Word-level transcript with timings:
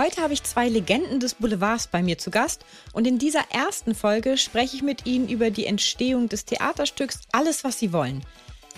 Heute 0.00 0.22
habe 0.22 0.32
ich 0.32 0.42
zwei 0.44 0.70
Legenden 0.70 1.20
des 1.20 1.34
Boulevards 1.34 1.88
bei 1.88 2.02
mir 2.02 2.16
zu 2.16 2.30
Gast 2.30 2.64
und 2.94 3.06
in 3.06 3.18
dieser 3.18 3.44
ersten 3.50 3.94
Folge 3.94 4.38
spreche 4.38 4.76
ich 4.76 4.82
mit 4.82 5.04
ihnen 5.04 5.28
über 5.28 5.50
die 5.50 5.66
Entstehung 5.66 6.26
des 6.26 6.46
Theaterstücks 6.46 7.20
Alles, 7.32 7.64
was 7.64 7.78
sie 7.78 7.92
wollen. 7.92 8.24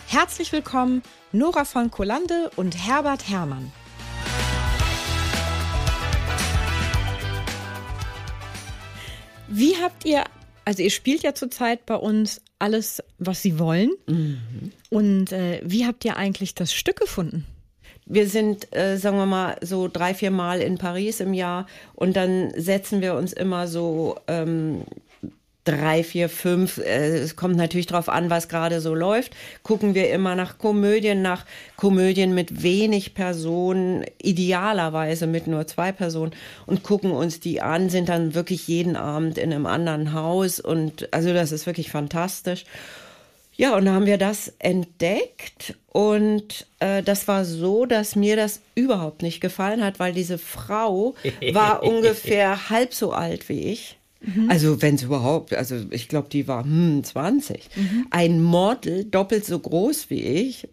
Herzlich 0.08 0.50
willkommen 0.50 1.00
Nora 1.30 1.64
von 1.64 1.92
Kolande 1.92 2.50
und 2.56 2.76
Herbert 2.76 3.28
Herrmann. 3.28 3.70
Wie 9.46 9.76
habt 9.76 10.04
ihr, 10.04 10.24
also 10.64 10.82
ihr 10.82 10.90
spielt 10.90 11.22
ja 11.22 11.36
zurzeit 11.36 11.86
bei 11.86 11.94
uns 11.94 12.40
alles, 12.58 13.00
was 13.18 13.42
sie 13.42 13.60
wollen. 13.60 13.92
Mhm. 14.08 14.72
Und 14.90 15.30
äh, 15.30 15.60
wie 15.64 15.86
habt 15.86 16.04
ihr 16.04 16.16
eigentlich 16.16 16.56
das 16.56 16.74
Stück 16.74 16.96
gefunden? 16.98 17.46
Wir 18.06 18.28
sind, 18.28 18.74
äh, 18.74 18.96
sagen 18.96 19.16
wir 19.16 19.26
mal, 19.26 19.56
so 19.60 19.88
drei, 19.88 20.14
vier 20.14 20.30
Mal 20.30 20.60
in 20.60 20.78
Paris 20.78 21.20
im 21.20 21.34
Jahr 21.34 21.66
und 21.94 22.16
dann 22.16 22.52
setzen 22.56 23.00
wir 23.00 23.14
uns 23.14 23.32
immer 23.32 23.68
so 23.68 24.16
ähm, 24.26 24.82
drei, 25.64 26.02
vier, 26.02 26.28
fünf, 26.28 26.78
äh, 26.78 27.18
es 27.18 27.36
kommt 27.36 27.56
natürlich 27.56 27.86
drauf 27.86 28.08
an, 28.08 28.30
was 28.30 28.48
gerade 28.48 28.80
so 28.80 28.94
läuft, 28.94 29.32
gucken 29.62 29.94
wir 29.94 30.10
immer 30.10 30.34
nach 30.34 30.58
Komödien, 30.58 31.22
nach 31.22 31.44
Komödien 31.76 32.34
mit 32.34 32.62
wenig 32.62 33.14
Personen, 33.14 34.04
idealerweise 34.20 35.26
mit 35.26 35.46
nur 35.46 35.66
zwei 35.66 35.92
Personen 35.92 36.32
und 36.66 36.82
gucken 36.82 37.12
uns 37.12 37.38
die 37.38 37.60
an, 37.60 37.90
sind 37.90 38.08
dann 38.08 38.34
wirklich 38.34 38.66
jeden 38.66 38.96
Abend 38.96 39.38
in 39.38 39.52
einem 39.52 39.66
anderen 39.66 40.12
Haus 40.12 40.58
und 40.58 41.12
also 41.14 41.32
das 41.32 41.52
ist 41.52 41.66
wirklich 41.66 41.90
fantastisch. 41.90 42.64
Ja, 43.62 43.76
und 43.76 43.84
da 43.84 43.92
haben 43.92 44.06
wir 44.06 44.18
das 44.18 44.52
entdeckt 44.58 45.76
und 45.92 46.66
äh, 46.80 47.00
das 47.00 47.28
war 47.28 47.44
so, 47.44 47.86
dass 47.86 48.16
mir 48.16 48.34
das 48.34 48.60
überhaupt 48.74 49.22
nicht 49.22 49.40
gefallen 49.40 49.84
hat, 49.84 50.00
weil 50.00 50.12
diese 50.12 50.36
Frau 50.36 51.14
war 51.52 51.80
ungefähr 51.84 52.70
halb 52.70 52.92
so 52.92 53.12
alt 53.12 53.48
wie 53.48 53.60
ich. 53.60 53.98
Mhm. 54.20 54.50
Also 54.50 54.82
wenn 54.82 54.96
es 54.96 55.04
überhaupt, 55.04 55.54
also 55.54 55.76
ich 55.90 56.08
glaube, 56.08 56.28
die 56.28 56.48
war 56.48 56.64
hm, 56.64 57.04
20. 57.04 57.68
Mhm. 57.76 58.06
Ein 58.10 58.42
Model, 58.42 59.04
doppelt 59.04 59.44
so 59.44 59.60
groß 59.60 60.10
wie 60.10 60.22
ich. 60.22 60.66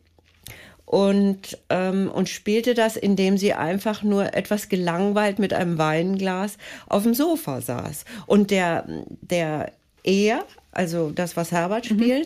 Und, 0.85 1.59
ähm, 1.69 2.09
und 2.11 2.27
spielte 2.27 2.73
das, 2.73 2.97
indem 2.97 3.37
sie 3.37 3.53
einfach 3.53 4.01
nur 4.01 4.33
etwas 4.33 4.67
gelangweilt 4.67 5.37
mit 5.37 5.53
einem 5.53 5.77
Weinglas 5.77 6.57
auf 6.87 7.03
dem 7.03 7.13
Sofa 7.13 7.61
saß. 7.61 8.05
Und 8.25 8.49
der, 8.49 8.87
der 9.21 9.73
er, 10.03 10.43
also 10.71 11.11
das, 11.11 11.37
was 11.37 11.51
Herbert 11.51 11.91
mhm. 11.91 12.25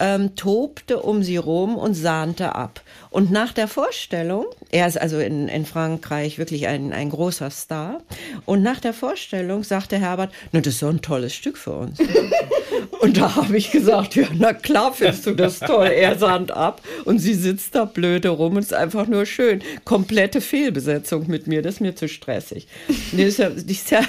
Ähm, 0.00 0.34
tobte 0.36 1.00
um 1.00 1.22
sie 1.22 1.36
rum 1.36 1.76
und 1.76 1.94
sahnte 1.94 2.54
ab. 2.54 2.80
Und 3.10 3.30
nach 3.30 3.52
der 3.52 3.68
Vorstellung, 3.68 4.46
er 4.70 4.86
ist 4.86 5.00
also 5.00 5.18
in, 5.18 5.48
in 5.48 5.66
Frankreich 5.66 6.38
wirklich 6.38 6.66
ein, 6.66 6.92
ein 6.92 7.10
großer 7.10 7.50
Star, 7.50 8.02
und 8.44 8.62
nach 8.62 8.80
der 8.80 8.92
Vorstellung 8.92 9.62
sagte 9.62 9.98
Herbert, 9.98 10.32
na, 10.52 10.60
das 10.60 10.74
ist 10.74 10.80
so 10.80 10.88
ein 10.88 11.00
tolles 11.00 11.34
Stück 11.34 11.56
für 11.56 11.72
uns. 11.72 11.98
und 13.00 13.16
da 13.16 13.36
habe 13.36 13.56
ich 13.56 13.70
gesagt, 13.70 14.16
ja, 14.16 14.26
na 14.34 14.52
klar 14.52 14.92
findest 14.92 15.26
du 15.26 15.34
das 15.34 15.60
toll. 15.60 15.86
Er 15.86 16.18
sahnt 16.18 16.50
ab 16.50 16.80
und 17.04 17.18
sie 17.18 17.34
sitzt 17.34 17.74
da 17.74 17.84
blöde 17.84 18.30
rum 18.30 18.56
und 18.56 18.62
ist 18.62 18.74
einfach 18.74 19.06
nur 19.06 19.26
schön. 19.26 19.62
Komplette 19.84 20.40
Fehlbesetzung 20.40 21.26
mit 21.28 21.46
mir, 21.46 21.62
das 21.62 21.74
ist 21.74 21.80
mir 21.80 21.94
zu 21.94 22.08
stressig. 22.08 22.66
Die 23.12 23.22
ist 23.22 23.38
ja, 23.38 23.48
ist 23.48 23.90
ja 23.90 24.02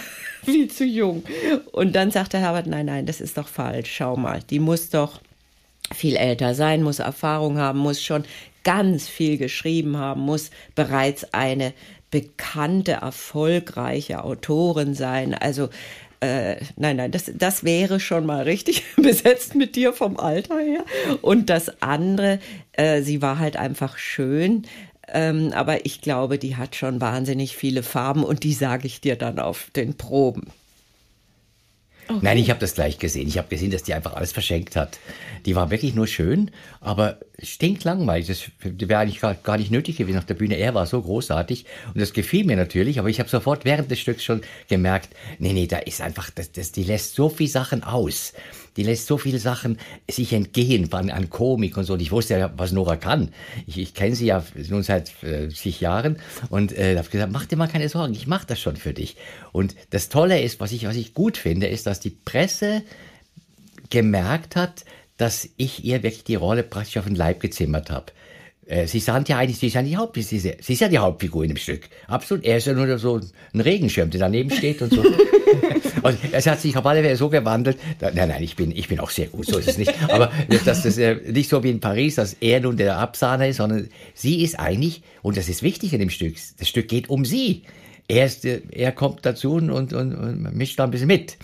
viel 0.44 0.70
zu 0.70 0.86
jung. 0.86 1.24
Und 1.72 1.96
dann 1.96 2.12
sagte 2.12 2.38
Herbert, 2.38 2.68
nein, 2.68 2.86
nein, 2.86 3.06
das 3.06 3.22
ist 3.22 3.38
doch 3.38 3.48
falsch. 3.48 3.92
Schau 3.96 4.16
mal, 4.16 4.42
die 4.50 4.60
muss 4.60 4.90
doch 4.90 5.20
viel 5.94 6.16
älter 6.16 6.56
sein, 6.56 6.84
muss 6.84 7.00
Erfahrung 7.00 7.58
haben, 7.58 7.80
muss 7.80 8.02
schon 8.02 8.24
ganz 8.64 9.08
viel 9.08 9.38
geschrieben 9.38 9.98
haben, 9.98 10.22
muss 10.22 10.50
bereits 10.74 11.34
eine 11.34 11.74
bekannte, 12.12 12.94
erfolgreiche 12.94 14.24
Autorin 14.24 14.94
sein. 14.94 15.34
Also 15.34 15.70
äh, 16.22 16.56
nein, 16.76 16.98
nein, 16.98 17.12
das, 17.12 17.32
das 17.36 17.64
wäre 17.64 18.00
schon 18.00 18.26
mal 18.26 18.44
richtig 18.44 18.84
besetzt 18.96 19.56
mit 19.56 19.76
dir 19.76 19.94
vom 19.94 20.18
Alter 20.18 20.60
her. 20.60 20.86
Und 21.22 21.50
das 21.50 21.82
andere, 21.82 22.40
äh, 22.74 23.02
sie 23.02 23.22
war 23.22 23.40
halt 23.40 23.58
einfach 23.58 23.98
schön. 23.98 24.64
Ähm, 25.08 25.52
aber 25.54 25.86
ich 25.86 26.02
glaube, 26.02 26.40
die 26.40 26.56
hat 26.56 26.76
schon 26.76 27.00
wahnsinnig 27.00 27.56
viele 27.56 27.84
Farben 27.84 28.24
und 28.24 28.44
die 28.44 28.54
sage 28.54 28.88
ich 28.88 29.02
dir 29.02 29.16
dann 29.16 29.38
auf 29.38 29.70
den 29.76 29.96
Proben. 29.96 30.48
Okay. 32.08 32.20
Nein, 32.22 32.38
ich 32.38 32.50
habe 32.50 32.60
das 32.60 32.76
gleich 32.76 33.00
gesehen. 33.00 33.28
Ich 33.28 33.38
habe 33.38 33.48
gesehen, 33.48 33.72
dass 33.72 33.84
die 33.84 33.94
einfach 33.94 34.14
alles 34.14 34.32
verschenkt 34.32 34.76
hat. 34.76 35.00
Die 35.46 35.56
war 35.56 35.72
wirklich 35.72 35.96
nur 35.96 36.08
schön, 36.08 36.52
aber 36.80 37.20
stinklangweilig. 37.42 38.28
Das 38.28 38.44
wäre 38.62 39.00
eigentlich 39.00 39.22
gar, 39.22 39.34
gar 39.34 39.58
nicht 39.58 39.72
nötig 39.72 39.98
gewesen 39.98 40.18
auf 40.18 40.26
der 40.26 40.36
Bühne. 40.36 40.56
Er 40.56 40.76
war 40.76 40.86
so 40.86 41.02
großartig 41.02 41.66
und 41.94 42.00
das 42.00 42.14
gefiel 42.14 42.46
mir 42.46 42.56
natürlich, 42.56 43.00
aber 43.00 43.10
ich 43.10 43.20
habe 43.20 43.30
sofort 43.30 43.66
während 43.66 43.90
des 43.90 44.00
Stücks 44.00 44.24
schon 44.24 44.42
gemerkt, 44.70 45.10
nee, 45.40 45.54
nee, 45.54 45.68
da 45.68 45.78
ist 45.80 46.02
einfach, 46.02 46.30
das, 46.30 46.52
das, 46.52 46.72
die 46.72 46.84
lässt 46.84 47.16
so 47.16 47.30
viel 47.30 47.48
Sachen 47.48 47.84
aus 47.84 48.34
die 48.78 48.84
lässt 48.84 49.08
so 49.08 49.18
viele 49.18 49.40
Sachen 49.40 49.78
sich 50.10 50.34
entgehen 50.34 50.92
an, 50.94 51.10
an 51.10 51.30
Komik 51.30 51.78
und 51.78 51.86
so. 51.86 51.94
Und 51.94 52.02
ich 52.02 52.12
wusste 52.12 52.38
ja, 52.38 52.54
was 52.58 52.72
Nora 52.72 52.98
kann. 52.98 53.30
Ich, 53.68 53.78
ich 53.78 53.94
kenne 53.94 54.16
sie 54.16 54.28
ja 54.28 54.44
nun 54.70 54.84
seit 54.84 55.12
äh, 55.24 55.50
zig 55.50 55.82
Jahren 55.82 56.18
und 56.50 56.78
äh, 56.78 56.98
habe 56.98 57.10
gesagt, 57.10 57.32
mach 57.32 57.46
dir 57.46 57.56
mal 57.56 57.68
keine 57.68 57.90
Sorgen, 57.90 58.14
ich 58.14 58.28
mache 58.28 58.48
das 58.48 58.60
schon 58.60 58.76
für 58.76 58.94
dich. 58.94 59.16
Und 59.52 59.76
das 59.90 60.10
Tolle 60.10 60.42
ist, 60.42 60.60
was 60.60 60.72
ich, 60.72 60.86
was 60.86 60.96
ich 60.96 61.14
gut 61.14 61.38
finde, 61.38 61.68
ist, 61.68 61.88
dass 61.88 62.00
die 62.00 62.10
Presse 62.10 62.84
gemerkt 63.90 64.56
hat, 64.56 64.86
dass 65.18 65.50
ich 65.58 65.86
ihr 65.86 66.04
wirklich 66.04 66.24
die 66.24 66.36
Rolle 66.36 66.64
praktisch 66.64 66.98
auf 66.98 67.06
den 67.06 67.16
Leib 67.16 67.40
gezimmert 67.40 67.90
habe. 67.90 68.12
Äh, 68.66 68.88
sie 68.88 69.00
sind 69.00 69.30
ja 69.30 69.38
eigentlich, 69.38 69.60
sie 69.60 69.68
ist 69.68 69.76
ja 69.76 69.84
die 69.84 69.96
Haupt, 69.96 70.16
sie 70.16 70.38
ist, 70.38 70.64
sie 70.66 70.74
ist 70.74 70.80
ja 70.80 70.90
die 70.90 70.98
Hauptfigur 70.98 71.44
in 71.44 71.50
dem 71.50 71.58
Stück. 71.58 71.88
Absolut. 72.08 72.44
Er 72.44 72.58
ist 72.58 72.68
ja 72.68 72.74
nur 72.74 72.98
so 72.98 73.22
ein 73.54 73.62
Regenschirm, 73.62 74.10
der 74.10 74.20
daneben 74.20 74.52
steht 74.52 74.82
und 74.82 74.92
so. 74.92 75.04
und 76.06 76.18
es 76.32 76.46
hat 76.46 76.62
sich 76.62 76.78
auf 76.78 76.86
alle 76.86 77.02
Fälle 77.02 77.16
so 77.16 77.30
gewandelt. 77.30 77.78
Da, 78.00 78.12
nein, 78.12 78.30
nein, 78.30 78.44
ich 78.44 78.56
bin, 78.56 78.72
ich 78.72 78.88
bin 78.88 79.00
auch 79.00 79.10
sehr 79.10 79.28
gut, 79.28 79.48
so 79.48 79.58
ist 79.58 79.68
es 79.68 79.78
nicht. 79.78 79.94
Aber 80.10 80.32
dass 80.66 80.84
das 80.84 80.98
äh, 80.98 81.16
nicht 81.32 81.50
so 81.50 81.64
wie 81.64 81.72
in 81.72 81.80
Paris, 81.80 82.16
dass 82.16 82.34
er 82.40 82.60
nun 82.60 82.78
der 82.78 82.98
Absahner 82.98 83.48
ist, 83.48 83.58
sondern 83.58 83.90
sie 84.14 84.44
ist 84.44 84.60
eigentlich, 84.60 85.02
und 85.24 85.36
das 85.36 85.50
ist 85.50 85.64
wichtig 85.64 85.94
in 85.94 86.00
dem 86.00 86.12
Stück, 86.12 86.36
das 86.60 86.70
Stück 86.70 86.88
geht 86.88 87.10
um 87.10 87.26
sie. 87.26 87.64
Er, 88.08 88.28
ist, 88.28 88.46
er 88.46 88.92
kommt 88.92 89.26
dazu 89.26 89.54
und, 89.54 89.72
und, 89.72 89.94
und 89.94 90.56
mischt 90.56 90.78
da 90.78 90.84
ein 90.84 90.92
bisschen 90.92 91.08
mit. 91.08 91.38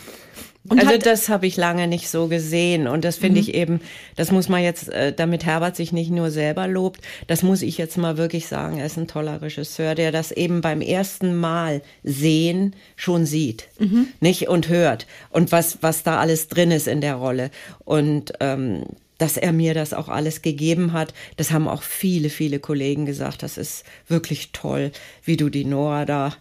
Und 0.70 0.80
also 0.80 0.96
das 0.98 1.28
habe 1.28 1.48
ich 1.48 1.58
lange 1.58 1.88
nicht 1.88 2.08
so 2.08 2.28
gesehen 2.28 2.88
und 2.88 3.04
das 3.04 3.18
finde 3.18 3.42
mhm. 3.42 3.48
ich 3.48 3.54
eben, 3.56 3.82
das 4.16 4.32
muss 4.32 4.48
man 4.48 4.62
jetzt, 4.62 4.90
äh, 4.90 5.12
damit 5.12 5.44
Herbert 5.44 5.76
sich 5.76 5.92
nicht 5.92 6.12
nur 6.12 6.30
selber 6.30 6.68
lobt, 6.68 7.02
das 7.26 7.42
muss 7.42 7.64
ich 7.64 7.80
jetzt 7.80 7.98
mal 7.98 8.18
wirklich 8.18 8.48
sagen, 8.48 8.78
er 8.78 8.86
ist 8.86 8.98
ein 8.98 9.08
toller 9.08 9.42
Regisseur, 9.42 9.96
der 9.96 10.12
das 10.12 10.32
eben 10.32 10.62
beim 10.62 10.82
ersten 10.82 11.36
Mal 11.36 11.82
sehen 12.04 12.76
schon 12.96 13.26
sieht, 13.26 13.70
mhm. 13.80 14.08
nicht 14.20 14.50
und 14.50 14.70
hört 14.70 15.08
und 15.32 15.52
was 15.52 15.80
was 15.82 16.04
da 16.04 16.20
alles 16.20 16.48
drin 16.48 16.70
ist 16.70 16.88
in 16.88 17.02
der 17.02 17.16
Rolle 17.16 17.50
und 17.84 18.34
ähm, 18.40 18.84
dass 19.18 19.38
er 19.38 19.54
mir 19.54 19.76
das 19.76 19.94
auch 19.94 20.10
alles 20.10 20.42
gegeben 20.42 20.94
hat. 20.94 21.14
Das 21.38 21.52
haben 21.52 21.68
auch 21.68 21.84
viele, 21.84 22.30
viele 22.30 22.58
Kollegen 22.58 23.06
gesagt. 23.06 23.44
Das 23.44 23.56
ist 23.56 23.86
wirklich 24.08 24.50
toll, 24.52 24.92
wie 25.24 25.38
du 25.38 25.50
die 25.50 25.64
Noah 25.64 26.08
da 26.08 26.34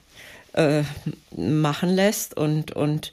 äh, 0.55 0.83
machen 1.37 1.91
lässt 1.91 2.37
und 2.37 2.73
und 2.73 3.13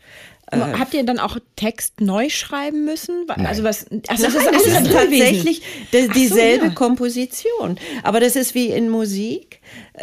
Habt 0.51 0.94
ihr 0.94 1.03
dann 1.03 1.19
auch 1.19 1.38
Text 1.57 1.99
neu 1.99 2.29
schreiben 2.29 2.85
müssen? 2.85 3.25
Nein. 3.27 3.45
Also 3.45 3.63
was? 3.63 3.85
Also 4.07 4.23
das, 4.23 4.35
ist, 4.35 4.45
das 4.45 4.65
ist 4.65 4.91
tatsächlich 4.91 5.61
dieselbe 5.91 6.65
so, 6.65 6.69
ja. 6.69 6.73
Komposition. 6.73 7.77
Aber 8.03 8.21
das 8.21 8.38
ist 8.38 8.55
wie 8.55 8.67
in 8.67 8.89
Musik, 8.89 9.55
äh, 9.55 9.56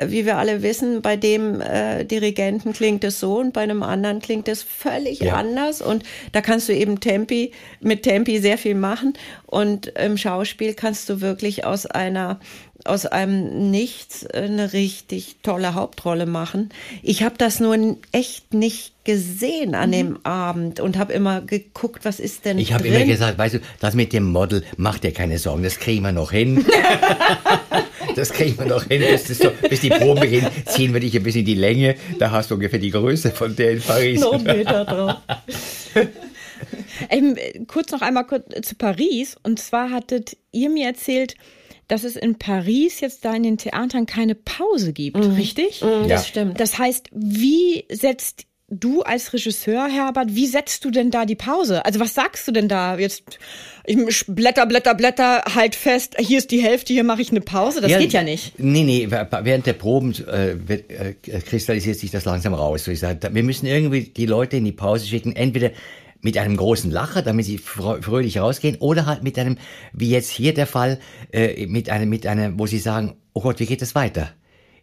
wie 0.06 0.26
wir 0.26 0.36
alle 0.36 0.62
wissen. 0.62 1.02
Bei 1.02 1.16
dem 1.16 1.60
äh, 1.60 2.04
Dirigenten 2.04 2.72
klingt 2.72 3.04
es 3.04 3.20
so 3.20 3.38
und 3.38 3.52
bei 3.52 3.62
einem 3.62 3.82
anderen 3.82 4.20
klingt 4.20 4.48
es 4.48 4.62
völlig 4.62 5.20
ja. 5.20 5.34
anders. 5.34 5.82
Und 5.82 6.02
da 6.32 6.40
kannst 6.40 6.68
du 6.68 6.74
eben 6.74 7.00
Tempi 7.00 7.52
mit 7.80 8.02
Tempi 8.02 8.38
sehr 8.40 8.58
viel 8.58 8.74
machen. 8.74 9.14
Und 9.46 9.86
im 9.86 10.16
Schauspiel 10.16 10.74
kannst 10.74 11.08
du 11.08 11.20
wirklich 11.20 11.64
aus 11.64 11.86
einer 11.86 12.40
aus 12.84 13.06
einem 13.06 13.70
Nichts 13.70 14.26
eine 14.26 14.72
richtig 14.72 15.36
tolle 15.42 15.74
Hauptrolle 15.74 16.26
machen. 16.26 16.68
Ich 17.02 17.22
habe 17.22 17.36
das 17.38 17.60
nur 17.60 17.96
echt 18.12 18.52
nicht 18.52 18.92
gesehen 19.04 19.74
an 19.74 19.90
mhm. 19.90 19.92
dem 19.92 20.26
Abend 20.26 20.80
und 20.80 20.98
habe 20.98 21.12
immer 21.12 21.40
geguckt, 21.40 22.04
was 22.04 22.20
ist 22.20 22.44
denn 22.44 22.58
Ich 22.58 22.72
habe 22.72 22.88
immer 22.88 23.04
gesagt, 23.04 23.38
weißt 23.38 23.54
du, 23.54 23.58
das 23.80 23.94
mit 23.94 24.12
dem 24.12 24.24
Model, 24.24 24.64
mach 24.76 24.98
dir 24.98 25.12
keine 25.12 25.38
Sorgen, 25.38 25.62
das 25.62 25.78
kriegen 25.78 26.02
wir 26.02 26.12
noch 26.12 26.32
hin. 26.32 26.64
das 28.16 28.32
kriegen 28.32 28.58
wir 28.58 28.66
noch 28.66 28.84
hin. 28.84 29.00
Bis, 29.02 29.26
so, 29.38 29.50
bis 29.68 29.80
die 29.80 29.90
Proben 29.90 30.20
beginnen, 30.20 30.48
ziehen 30.66 30.92
wir 30.92 31.00
dich 31.00 31.16
ein 31.16 31.22
bisschen 31.22 31.44
die 31.44 31.54
Länge. 31.54 31.96
Da 32.18 32.30
hast 32.30 32.50
du 32.50 32.54
ungefähr 32.54 32.78
die 32.78 32.90
Größe 32.90 33.30
von 33.30 33.54
der 33.56 33.72
in 33.72 33.80
Paris. 33.80 34.20
Noch 34.20 34.34
einen 34.34 34.44
Meter 34.44 34.84
drauf. 34.84 35.16
Ähm, 37.10 37.36
kurz 37.66 37.90
noch 37.90 38.00
einmal 38.00 38.24
kurz 38.26 38.44
zu 38.66 38.74
Paris. 38.76 39.36
Und 39.42 39.58
zwar 39.58 39.90
hattet 39.90 40.36
ihr 40.52 40.70
mir 40.70 40.86
erzählt, 40.86 41.34
dass 41.88 42.04
es 42.04 42.16
in 42.16 42.38
Paris 42.38 43.00
jetzt 43.00 43.24
da 43.24 43.34
in 43.34 43.42
den 43.42 43.58
Theatern 43.58 44.06
keine 44.06 44.34
Pause 44.34 44.92
gibt, 44.92 45.16
Mhm. 45.18 45.34
richtig? 45.34 45.80
Das 45.80 46.08
Ja. 46.08 46.18
stimmt. 46.24 46.60
Das 46.60 46.78
heißt, 46.78 47.08
wie 47.12 47.84
setzt 47.90 48.44
du 48.68 49.02
als 49.02 49.32
Regisseur, 49.32 49.88
Herbert, 49.88 50.34
wie 50.34 50.46
setzt 50.46 50.84
du 50.84 50.90
denn 50.90 51.10
da 51.10 51.24
die 51.24 51.34
Pause? 51.34 51.84
Also 51.84 52.00
was 52.00 52.14
sagst 52.14 52.48
du 52.48 52.52
denn 52.52 52.68
da 52.68 52.98
jetzt? 52.98 53.38
Ich 53.84 54.24
blätter, 54.26 54.66
blätter, 54.66 54.94
blätter, 54.94 55.42
halt 55.54 55.74
fest, 55.74 56.16
hier 56.18 56.38
ist 56.38 56.50
die 56.50 56.62
Hälfte, 56.62 56.92
hier 56.92 57.04
mache 57.04 57.22
ich 57.22 57.30
eine 57.30 57.42
Pause. 57.42 57.80
Das 57.80 57.98
geht 57.98 58.12
ja 58.12 58.22
nicht. 58.22 58.58
Nee, 58.58 58.82
nee, 58.82 59.08
während 59.10 59.66
der 59.66 59.74
Proben 59.74 60.12
äh, 60.26 60.56
wird, 60.66 60.90
äh, 60.90 61.14
kristallisiert 61.40 61.98
sich 61.98 62.10
das 62.10 62.24
langsam 62.24 62.54
raus. 62.54 62.84
So 62.84 62.90
ich 62.90 63.00
sage, 63.00 63.34
wir 63.34 63.42
müssen 63.42 63.66
irgendwie 63.66 64.02
die 64.02 64.26
Leute 64.26 64.56
in 64.56 64.64
die 64.64 64.72
Pause 64.72 65.06
schicken, 65.06 65.36
entweder 65.36 65.70
mit 66.22 66.38
einem 66.38 66.56
großen 66.56 66.90
Lacher, 66.90 67.20
damit 67.20 67.44
sie 67.44 67.58
frö- 67.58 68.02
fröhlich 68.02 68.38
rausgehen, 68.38 68.76
oder 68.80 69.04
halt 69.04 69.22
mit 69.22 69.38
einem, 69.38 69.58
wie 69.92 70.08
jetzt 70.08 70.30
hier 70.30 70.54
der 70.54 70.66
Fall, 70.66 70.98
äh, 71.32 71.66
mit 71.66 71.90
einem, 71.90 72.08
mit 72.08 72.26
einem, 72.26 72.58
wo 72.58 72.66
sie 72.66 72.78
sagen, 72.78 73.16
oh 73.34 73.42
Gott, 73.42 73.60
wie 73.60 73.66
geht 73.66 73.82
es 73.82 73.94
weiter? 73.94 74.30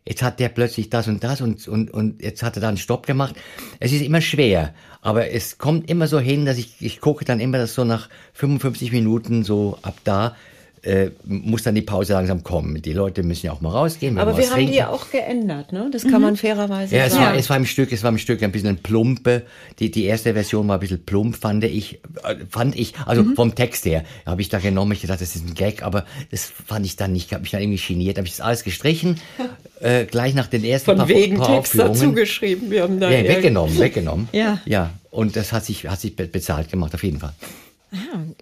Jetzt 0.06 0.24
hat 0.24 0.40
der 0.40 0.50
plötzlich 0.50 0.90
das 0.90 1.08
und 1.08 1.24
das 1.24 1.42
und, 1.42 1.68
und, 1.68 1.92
und 1.92 2.22
jetzt 2.22 2.42
hat 2.42 2.58
er 2.58 2.62
da 2.62 2.70
einen 2.70 2.78
Stopp 2.78 3.06
gemacht. 3.06 3.36
Es 3.80 3.92
ist 3.92 4.02
immer 4.02 4.22
schwer, 4.22 4.74
aber 5.02 5.30
es 5.30 5.60
kommt 5.60 5.90
immer 5.90 6.08
so 6.08 6.20
hin, 6.20 6.46
dass 6.46 6.58
ich, 6.58 6.76
ich 6.80 7.02
gucke 7.02 7.24
dann 7.24 7.40
immer, 7.40 7.60
dass 7.60 7.76
so 7.76 7.84
nach 7.84 8.10
55 8.34 8.92
Minuten 8.92 9.44
so 9.44 9.78
ab 9.84 9.98
da 10.04 10.36
äh, 10.84 11.12
muss 11.26 11.62
dann 11.64 11.76
die 11.76 11.82
Pause 11.84 12.14
langsam 12.14 12.44
kommen. 12.44 12.82
Die 12.82 12.94
Leute 12.94 13.22
müssen 13.22 13.46
ja 13.46 13.52
auch 13.52 13.62
mal 13.62 13.70
rausgehen. 13.70 14.18
Aber 14.18 14.36
wir 14.36 14.46
haben 14.46 14.54
trinken. 14.56 14.72
die 14.72 14.78
ja 14.80 14.90
auch 14.90 15.12
geändert, 15.12 15.72
ne? 15.72 15.90
Das 15.92 16.04
kann 16.08 16.22
man 16.22 16.38
fairerweise 16.38 16.96
Ja, 16.96 17.06
es 17.06 17.14
sagen. 17.14 17.26
war, 17.26 17.36
es 17.36 17.50
war 17.52 17.58
im 17.58 17.66
Stück, 17.68 17.92
es 17.92 18.02
war 18.02 18.10
im 18.10 18.18
Stück 18.18 18.42
ein 18.42 18.52
bisschen 18.52 18.70
ein 18.70 18.78
plumpe. 18.78 19.44
Die, 19.80 19.92
die 19.92 20.06
erste 20.06 20.34
Version 20.34 20.68
war 20.68 20.78
ein 20.78 20.80
bisschen 20.80 21.06
plump, 21.06 21.36
fand 21.36 21.64
ich, 21.66 22.00
äh, 22.24 22.36
fand 22.50 22.76
ich, 22.76 22.94
also 23.06 23.24
vom 23.36 23.54
Text 23.54 23.86
her, 23.86 24.04
habe 24.26 24.42
ich 24.42 24.50
da 24.50 24.58
genommen, 24.60 24.92
ich 24.94 25.02
gedacht, 25.02 25.22
das 25.22 25.36
ist 25.36 25.48
ein 25.48 25.54
Gag, 25.54 25.84
aber 25.84 26.06
das 26.32 26.46
fand 26.46 26.86
ich 26.86 26.96
dann 26.96 27.12
nicht, 27.14 27.28
ich 27.28 27.34
habe 27.34 27.42
mich 27.44 27.52
dann 27.52 27.62
irgendwie 27.62 27.82
geniert, 27.94 28.18
habe 28.18 28.26
ich 28.28 28.36
das 28.38 28.42
alles 28.42 28.64
gestrichen, 28.64 29.20
äh, 29.82 30.06
gleich 30.06 30.34
nach 30.34 30.48
den 30.48 30.64
ersten 30.64 30.86
Von 30.86 30.98
paar, 30.98 31.08
wegen 31.10 31.38
paar 31.38 31.56
Text 31.58 31.78
dazu 31.78 32.12
geschrieben. 32.14 32.72
Wir 32.72 32.82
haben 32.84 33.00
da 33.00 33.12
Ja, 33.12 33.24
weggenommen, 33.24 33.78
weggenommen. 33.78 34.30
Ja. 34.34 34.60
Ja, 34.66 34.90
und 35.12 35.36
das 35.36 35.52
hat 35.54 35.64
sich, 35.64 35.88
hat 35.88 36.00
sich 36.02 36.16
be- 36.16 36.26
bezahlt 36.28 36.72
gemacht, 36.72 36.96
auf 36.96 37.04
jeden 37.04 37.20
Fall. 37.20 37.34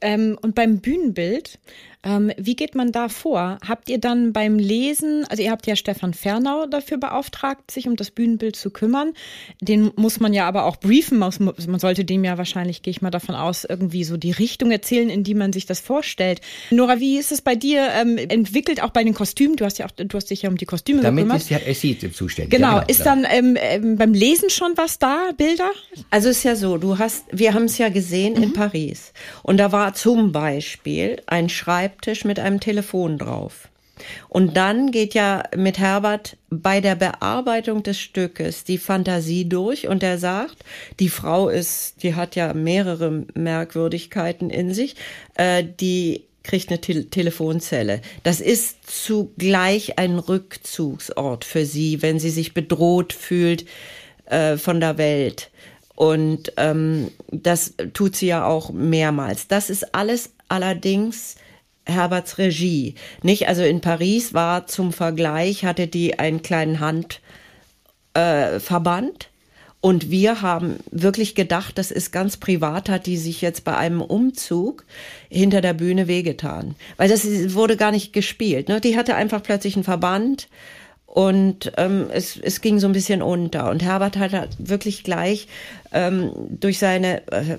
Ähm, 0.01 0.38
und 0.42 0.53
beim 0.53 0.77
Bühnenbild, 0.77 1.57
ähm, 2.01 2.31
wie 2.38 2.56
geht 2.56 2.75
man 2.75 2.94
da 2.94 3.10
vor? 3.10 3.57
Habt 3.68 3.90
ihr 3.90 3.98
dann 4.00 4.31
beim 4.31 4.57
Lesen, 4.57 5.25
also 5.30 5.44
ihr 5.44 5.51
habt 5.51 5.68
ja 5.68 5.75
Stefan 5.75 6.13
Fernau 6.13 6.66
dafür 6.66 6.98
beauftragt, 6.98 7.72
sich 7.72 7.88
um 7.88 7.98
das 7.98 8.10
Bühnenbild 8.12 8.56
zu 8.56 8.69
kümmern. 8.69 9.13
Den 9.60 9.92
muss 9.98 10.22
man 10.22 10.34
ja 10.34 10.48
aber 10.48 10.63
auch 10.63 10.78
briefen. 10.78 11.19
Man 11.19 11.80
sollte 11.80 12.06
dem 12.06 12.24
ja 12.24 12.38
wahrscheinlich, 12.38 12.84
gehe 12.84 12.92
ich 12.92 13.01
mal 13.01 13.10
davon 13.10 13.36
aus, 13.36 13.66
irgendwie 13.66 14.06
so 14.06 14.16
die 14.16 14.31
Richtung 14.31 14.72
erzählen, 14.72 15.10
in 15.10 15.25
die 15.25 15.34
man 15.34 15.51
sich 15.51 15.66
das 15.66 15.81
vorstellt. 15.81 16.40
Nora, 16.72 17.01
wie 17.01 17.18
ist 17.18 17.34
es 17.34 17.42
bei 17.42 17.56
dir 17.56 17.90
ähm, 17.94 18.18
entwickelt, 18.18 18.81
auch 18.81 18.92
bei 18.92 19.04
den 19.04 19.13
Kostümen? 19.13 19.57
Du 19.57 19.66
hast 19.66 19.78
ja 19.78 19.86
auch, 19.86 19.92
du 19.92 20.16
hast 20.16 20.30
dich 20.30 20.44
ja 20.44 20.50
um 20.50 20.56
die 20.56 20.66
Kostüme 20.66 21.02
Damit 21.02 21.25
gekümmert. 21.25 21.42
ist 21.42 21.50
ja, 21.50 21.60
es 21.66 21.81
sieht 21.81 22.16
zuständig. 22.16 22.52
genau. 22.52 22.78
Ja, 22.78 22.84
ist 22.84 23.06
dann 23.06 23.25
ähm, 23.30 23.57
ähm, 23.60 23.98
beim 23.98 24.13
Lesen 24.13 24.50
schon 24.50 24.72
was 24.78 25.00
da, 25.00 25.31
Bilder? 25.36 25.69
Also 26.12 26.30
es 26.30 26.38
ist 26.38 26.44
ja 26.44 26.56
so, 26.56 26.78
du 26.78 26.98
hast, 26.98 27.25
wir 27.31 27.54
haben 27.54 27.66
es 27.66 27.78
ja 27.78 27.90
gesehen 27.90 28.42
in 28.42 28.54
Paris. 28.54 29.12
Und 29.44 29.57
da 29.57 29.74
war 29.74 29.94
zum 29.94 30.31
Beispiel 30.31 31.22
ein 31.28 31.50
Schreibtisch 31.89 32.24
mit 32.24 32.39
einem 32.39 32.59
Telefon 32.59 33.18
drauf. 33.18 33.68
Und 34.30 34.56
dann 34.56 34.91
geht 34.91 35.13
ja 35.13 35.44
mit 35.57 35.77
Herbert 35.77 36.38
bei 36.50 36.80
der 36.80 36.95
Bearbeitung 36.95 37.83
des 37.83 38.00
Stückes 38.00 38.63
die 38.63 38.77
Fantasie 38.77 39.50
durch 39.50 39.88
und 39.88 40.03
er 40.03 40.18
sagt, 40.18 40.57
die 41.00 41.09
Frau 41.09 41.50
ist, 41.50 42.01
die 42.03 42.15
hat 42.15 42.36
ja 42.36 42.53
mehrere 42.53 43.25
Merkwürdigkeiten 43.33 44.50
in 44.51 44.74
sich, 44.74 44.95
äh, 45.36 45.65
die 45.80 46.24
kriegt 46.44 46.69
eine 46.69 46.80
Te 46.80 47.09
Telefonzelle. 47.09 48.01
Das 48.24 48.39
ist 48.39 48.89
zugleich 48.89 50.00
ein 50.00 50.18
Rückzugsort 50.18 51.44
für 51.44 51.65
sie, 51.65 52.01
wenn 52.01 52.19
sie 52.19 52.30
sich 52.30 52.53
bedroht 52.53 53.12
fühlt 53.12 53.65
äh, 54.25 54.56
von 54.56 54.80
der 54.80 54.97
Welt. 54.97 55.50
Und 55.95 56.53
ähm, 56.56 57.12
das 57.31 57.74
tut 57.94 58.15
sie 58.15 58.27
ja 58.27 58.45
auch 58.45 58.71
mehrmals. 58.71 59.50
Das 59.50 59.69
ist 59.69 59.94
alles 59.94 60.31
allerdings 60.47 61.35
Herberts 61.89 62.38
Regie. 62.38 62.95
Nicht? 63.24 63.47
Also 63.47 63.63
in 63.63 63.81
Paris 63.81 64.33
war 64.33 64.68
zum 64.68 64.94
Vergleich, 64.94 65.65
hatte 65.65 65.88
die 65.88 66.19
einen 66.19 66.41
kleinen 66.41 66.80
Handverband. 66.80 69.24
Äh, 69.24 69.30
und 69.81 70.12
wir 70.12 70.41
haben 70.41 70.75
wirklich 70.91 71.36
gedacht, 71.36 71.77
das 71.77 71.89
ist 71.89 72.12
ganz 72.12 72.36
privat, 72.36 72.89
hat 72.89 73.06
die 73.06 73.15
sich 73.15 73.41
jetzt 73.41 73.63
bei 73.63 73.77
einem 73.77 74.01
Umzug 74.01 74.83
hinter 75.30 75.62
der 75.62 75.74
Bühne 75.74 76.07
wehgetan. 76.07 76.75
Weil 76.97 77.07
das 77.07 77.25
wurde 77.53 77.77
gar 77.77 77.92
nicht 77.92 78.12
gespielt. 78.12 78.68
Ne? 78.68 78.81
Die 78.81 78.97
hatte 78.97 79.15
einfach 79.15 79.42
plötzlich 79.42 79.75
einen 79.75 79.85
Verband 79.85 80.50
und 81.11 81.71
ähm, 81.77 82.06
es, 82.13 82.38
es 82.38 82.61
ging 82.61 82.79
so 82.79 82.85
ein 82.85 82.94
bisschen 82.94 83.23
unter. 83.23 83.71
Und 83.71 83.81
Herbert 83.81 84.15
hat 84.15 84.31
halt 84.31 84.50
wirklich 84.59 85.03
gleich 85.03 85.47
ähm, 85.91 86.31
durch 86.59 86.77
seine 86.77 87.27
äh, 87.31 87.57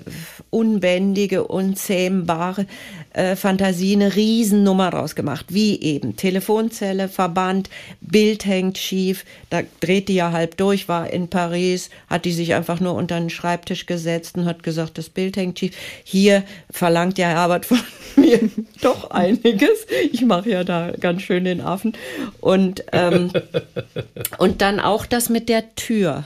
unbändige, 0.49 1.43
unzähmbare 1.43 2.65
äh, 3.11 3.35
Fantasie 3.35 3.95
eine 3.95 4.15
Riesennummer 4.15 4.91
draus 4.91 5.15
gemacht. 5.15 5.47
Wie 5.49 5.81
eben 5.81 6.15
Telefonzelle, 6.15 7.09
Verband, 7.09 7.69
Bild 7.99 8.45
hängt 8.45 8.77
schief, 8.77 9.25
da 9.49 9.63
dreht 9.81 10.07
die 10.07 10.15
ja 10.15 10.31
halb 10.31 10.55
durch, 10.55 10.87
war 10.87 11.09
in 11.09 11.27
Paris, 11.27 11.89
hat 12.07 12.23
die 12.23 12.31
sich 12.31 12.53
einfach 12.53 12.79
nur 12.79 12.93
unter 12.93 13.19
den 13.19 13.29
Schreibtisch 13.29 13.85
gesetzt 13.85 14.37
und 14.37 14.45
hat 14.45 14.63
gesagt, 14.63 14.97
das 14.97 15.09
Bild 15.09 15.35
hängt 15.35 15.59
schief. 15.59 15.75
Hier 16.05 16.43
verlangt 16.69 17.17
ja 17.17 17.27
Herbert 17.27 17.65
von 17.65 17.79
mir 18.15 18.39
doch 18.81 19.11
einiges. 19.11 19.87
Ich 20.13 20.21
mache 20.21 20.49
ja 20.49 20.63
da 20.63 20.91
ganz 20.97 21.23
schön 21.23 21.43
den 21.43 21.59
Affen. 21.59 21.97
Und, 22.39 22.85
ähm, 22.93 23.31
und 24.37 24.61
dann 24.61 24.79
auch 24.79 25.05
das 25.05 25.29
mit 25.29 25.49
der 25.49 25.75
Tür. 25.75 26.25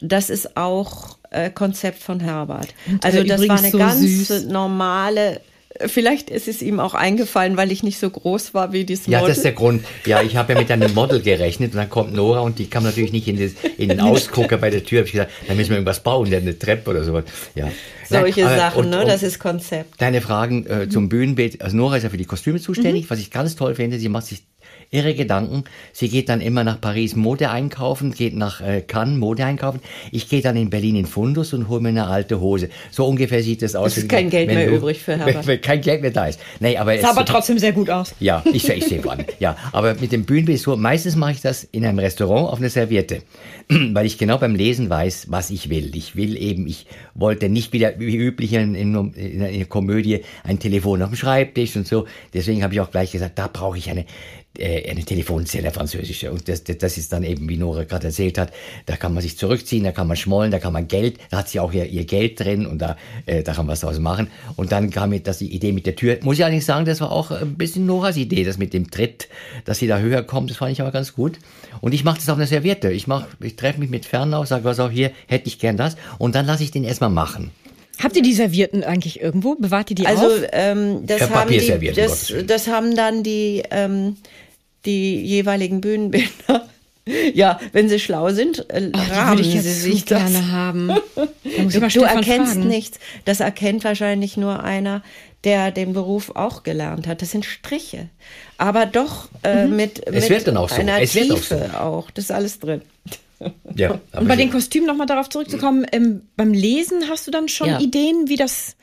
Das 0.00 0.28
ist 0.30 0.56
auch 0.56 1.16
äh, 1.30 1.50
Konzept 1.50 2.02
von 2.02 2.20
Herbert. 2.20 2.68
Also 3.02 3.22
das 3.24 3.48
war 3.48 3.58
eine 3.58 3.70
so 3.70 3.78
ganz 3.78 4.00
süß. 4.00 4.44
normale. 4.46 5.40
Vielleicht 5.86 6.30
ist 6.30 6.48
es 6.48 6.62
ihm 6.62 6.80
auch 6.80 6.94
eingefallen, 6.94 7.58
weil 7.58 7.70
ich 7.70 7.82
nicht 7.82 7.98
so 7.98 8.08
groß 8.08 8.54
war 8.54 8.72
wie 8.72 8.84
dieses 8.84 9.06
Ja, 9.08 9.18
Model. 9.18 9.28
das 9.28 9.38
ist 9.38 9.44
der 9.44 9.52
Grund. 9.52 9.84
Ja, 10.06 10.22
ich 10.22 10.34
habe 10.36 10.54
ja 10.54 10.58
mit 10.58 10.70
einem 10.70 10.94
Model 10.94 11.20
gerechnet 11.20 11.72
und 11.72 11.76
dann 11.76 11.90
kommt 11.90 12.14
Nora 12.14 12.40
und 12.40 12.58
die 12.58 12.66
kam 12.70 12.82
natürlich 12.84 13.12
nicht 13.12 13.28
in, 13.28 13.38
das, 13.38 13.52
in 13.76 13.90
den 13.90 14.00
Ausgucker 14.00 14.56
bei 14.56 14.70
der 14.70 14.84
Tür. 14.84 15.00
Hab 15.00 15.06
ich 15.06 15.12
gesagt, 15.12 15.30
da 15.46 15.52
müssen 15.54 15.68
wir 15.70 15.76
irgendwas 15.76 16.00
bauen, 16.02 16.32
eine 16.32 16.58
Treppe 16.58 16.90
oder 16.90 17.04
sowas. 17.04 17.24
Ja. 17.54 17.70
Solche 18.08 18.40
Nein, 18.40 18.48
aber- 18.52 18.58
Sachen, 18.58 18.84
und- 18.84 18.90
ne? 18.90 19.00
und 19.02 19.08
Das 19.08 19.22
ist 19.22 19.38
Konzept. 19.38 20.00
Deine 20.00 20.22
Fragen 20.22 20.64
äh, 20.66 20.88
zum 20.88 21.10
Bühnenbild. 21.10 21.60
Also 21.60 21.76
Nora 21.76 21.98
ist 21.98 22.04
ja 22.04 22.08
für 22.10 22.16
die 22.16 22.24
Kostüme 22.24 22.58
zuständig, 22.58 23.04
Mhm. 23.04 23.10
was 23.10 23.18
ich 23.18 23.30
ganz 23.30 23.54
toll 23.56 23.74
finde. 23.74 23.98
Sie 23.98 24.08
macht 24.08 24.26
sich 24.26 24.44
irre 24.90 25.14
Gedanken. 25.14 25.64
Sie 25.92 26.08
geht 26.08 26.28
dann 26.28 26.40
immer 26.40 26.64
nach 26.64 26.80
Paris 26.80 27.16
Mode 27.16 27.50
einkaufen, 27.50 28.12
geht 28.12 28.34
nach 28.36 28.60
äh, 28.60 28.82
Cannes 28.82 29.18
Mode 29.18 29.44
einkaufen. 29.44 29.80
Ich 30.12 30.28
gehe 30.28 30.42
dann 30.42 30.56
in 30.56 30.70
Berlin 30.70 30.96
in 30.96 31.06
Fundus 31.06 31.52
und 31.52 31.68
hole 31.68 31.80
mir 31.80 31.88
eine 31.88 32.06
alte 32.06 32.40
Hose. 32.40 32.68
So 32.90 33.06
ungefähr 33.06 33.42
sieht 33.42 33.62
das 33.62 33.74
aus. 33.74 33.92
Es 33.92 34.04
ist 34.04 34.08
kein 34.08 34.30
Geld 34.30 34.48
mehr 34.48 34.66
du- 34.66 34.76
übrig 34.76 34.98
für 35.00 35.16
Herbert. 35.18 35.46
Wenn, 35.46 35.60
kein 35.60 35.80
Geld 35.80 36.02
mehr 36.02 36.10
da 36.10 36.26
ist. 36.26 36.40
Nee, 36.60 36.76
aber 36.76 36.94
es, 36.94 37.02
Sah 37.02 37.10
aber 37.10 37.24
trotzdem 37.24 37.58
sehr 37.58 37.72
gut 37.72 37.90
aus. 37.90 38.14
ja, 38.20 38.42
ich, 38.52 38.68
ich 38.68 38.84
sehe 38.84 39.02
an. 39.10 39.24
Ja, 39.38 39.56
aber 39.72 39.94
mit 39.94 40.12
dem 40.12 40.26
so, 40.56 40.76
meistens 40.76 41.16
mache 41.16 41.32
ich 41.32 41.40
das 41.40 41.64
in 41.64 41.84
einem 41.84 41.98
Restaurant 41.98 42.48
auf 42.50 42.58
einer 42.58 42.70
Serviette, 42.70 43.22
weil 43.68 44.06
ich 44.06 44.18
genau 44.18 44.38
beim 44.38 44.54
Lesen 44.54 44.90
weiß, 44.90 45.26
was 45.30 45.50
ich 45.50 45.70
will. 45.70 45.94
Ich 45.96 46.16
will 46.16 46.36
eben, 46.36 46.66
ich 46.66 46.86
wollte 47.14 47.48
nicht 47.48 47.72
wieder 47.72 47.98
wie 47.98 48.16
üblich 48.16 48.52
in, 48.52 48.74
in, 48.74 49.12
in 49.14 49.42
einer 49.42 49.64
Komödie 49.64 50.22
ein 50.44 50.58
Telefon 50.58 51.02
auf 51.02 51.10
dem 51.10 51.16
Schreibtisch 51.16 51.76
und 51.76 51.86
so. 51.86 52.06
Deswegen 52.34 52.62
habe 52.62 52.74
ich 52.74 52.80
auch 52.80 52.90
gleich 52.90 53.12
gesagt, 53.12 53.38
da 53.38 53.48
brauche 53.52 53.78
ich 53.78 53.90
eine 53.90 54.04
eine 54.60 55.04
Telefonzelle 55.04 55.70
französische. 55.70 56.30
Und 56.30 56.48
das, 56.48 56.64
das, 56.64 56.98
ist 56.98 57.12
dann 57.12 57.22
eben, 57.22 57.48
wie 57.48 57.56
Nora 57.56 57.84
gerade 57.84 58.08
erzählt 58.08 58.38
hat, 58.38 58.52
da 58.86 58.96
kann 58.96 59.14
man 59.14 59.22
sich 59.22 59.36
zurückziehen, 59.38 59.84
da 59.84 59.92
kann 59.92 60.06
man 60.06 60.16
schmollen, 60.16 60.50
da 60.50 60.58
kann 60.58 60.72
man 60.72 60.88
Geld, 60.88 61.18
da 61.30 61.38
hat 61.38 61.48
sie 61.48 61.60
auch 61.60 61.72
ihr, 61.72 61.86
ihr 61.86 62.04
Geld 62.04 62.40
drin 62.40 62.66
und 62.66 62.78
da, 62.78 62.96
äh, 63.26 63.42
da 63.42 63.52
kann 63.52 63.66
man 63.66 63.72
was 63.72 63.80
draus 63.80 63.98
machen. 63.98 64.28
Und 64.56 64.72
dann 64.72 64.90
kam 64.90 65.10
mir 65.10 65.20
das 65.20 65.38
die 65.38 65.54
Idee 65.54 65.72
mit 65.72 65.86
der 65.86 65.96
Tür. 65.96 66.18
Muss 66.22 66.38
ich 66.38 66.44
allerdings 66.44 66.66
sagen, 66.66 66.84
das 66.84 67.00
war 67.00 67.12
auch 67.12 67.30
ein 67.30 67.54
bisschen 67.54 67.86
Noras 67.86 68.16
Idee, 68.16 68.44
das 68.44 68.58
mit 68.58 68.72
dem 68.72 68.90
Tritt, 68.90 69.28
dass 69.64 69.78
sie 69.78 69.86
da 69.86 69.98
höher 69.98 70.22
kommt, 70.22 70.50
das 70.50 70.56
fand 70.58 70.72
ich 70.72 70.80
aber 70.80 70.92
ganz 70.92 71.14
gut. 71.14 71.38
Und 71.80 71.92
ich 71.92 72.04
mache 72.04 72.16
das 72.16 72.28
auf 72.28 72.36
einer 72.36 72.46
Serviette. 72.46 72.90
Ich 72.90 73.06
mach, 73.06 73.26
ich 73.40 73.56
treffe 73.56 73.80
mich 73.80 73.90
mit 73.90 74.06
Fernau, 74.06 74.44
sage, 74.44 74.64
was 74.64 74.80
auch 74.80 74.90
hier, 74.90 75.10
hätte 75.26 75.48
ich 75.48 75.58
gern 75.58 75.76
das. 75.76 75.96
Und 76.18 76.34
dann 76.34 76.46
lasse 76.46 76.62
ich 76.62 76.70
den 76.70 76.84
erstmal 76.84 77.10
machen. 77.10 77.50
Habt 78.02 78.14
ihr 78.16 78.22
die 78.22 78.34
Servierten 78.34 78.84
eigentlich 78.84 79.20
irgendwo? 79.20 79.54
Bewahrt 79.54 79.90
ihr 79.90 79.96
die 79.96 80.06
Also 80.06 80.26
auf? 80.26 80.42
ähm, 80.52 81.06
das, 81.06 81.20
Ja, 81.20 81.30
haben 81.30 81.50
die, 81.50 81.92
das, 81.94 82.32
das 82.46 82.68
haben 82.68 82.94
dann 82.94 83.22
die, 83.22 83.62
ähm, 83.70 84.16
die 84.84 85.20
jeweiligen 85.22 85.80
Bühnenbilder 85.80 86.66
Ja, 87.34 87.60
wenn 87.72 87.88
sie 87.88 88.00
schlau 88.00 88.30
sind, 88.32 88.68
äh, 88.68 88.90
Ach, 88.92 89.04
die 89.06 89.12
rahmen 89.12 89.38
würde 89.38 89.48
ich 89.48 89.62
sie 89.62 89.70
sich 89.72 90.04
das. 90.06 90.18
gerne 90.32 90.50
haben. 90.50 90.90
Du 91.94 92.00
erkennst 92.02 92.54
fragen. 92.54 92.66
nichts. 92.68 92.98
Das 93.24 93.38
erkennt 93.38 93.84
wahrscheinlich 93.84 94.36
nur 94.36 94.64
einer, 94.64 95.02
der 95.44 95.70
den 95.70 95.92
Beruf 95.92 96.32
auch 96.34 96.64
gelernt 96.64 97.06
hat. 97.06 97.22
Das 97.22 97.30
sind 97.30 97.44
Striche. 97.44 98.08
Aber 98.58 98.86
doch 98.86 99.28
äh, 99.44 99.66
mit, 99.66 100.04
Es 100.04 100.14
mit 100.24 100.30
wird 100.30 100.48
dann 100.48 100.56
auch 100.56 100.68
so. 100.68 100.74
einer 100.80 101.00
Es 101.00 101.14
wird 101.14 101.30
auch 101.30 101.36
Tiefe 101.36 101.80
auch, 101.80 102.10
Das 102.10 102.24
ist 102.24 102.32
alles 102.32 102.58
drin. 102.58 102.82
Ja, 103.76 104.00
Und 104.12 104.26
bei 104.28 104.34
den 104.36 104.50
Kostümen 104.50 104.86
nochmal 104.88 105.06
darauf 105.06 105.28
zurückzukommen, 105.28 105.86
ähm, 105.92 106.22
beim 106.36 106.52
Lesen 106.54 107.04
hast 107.10 107.26
du 107.26 107.30
dann 107.30 107.48
schon 107.48 107.68
Ja. 107.68 107.78
Ideen, 107.80 108.28
wie 108.28 108.36
das. 108.36 108.76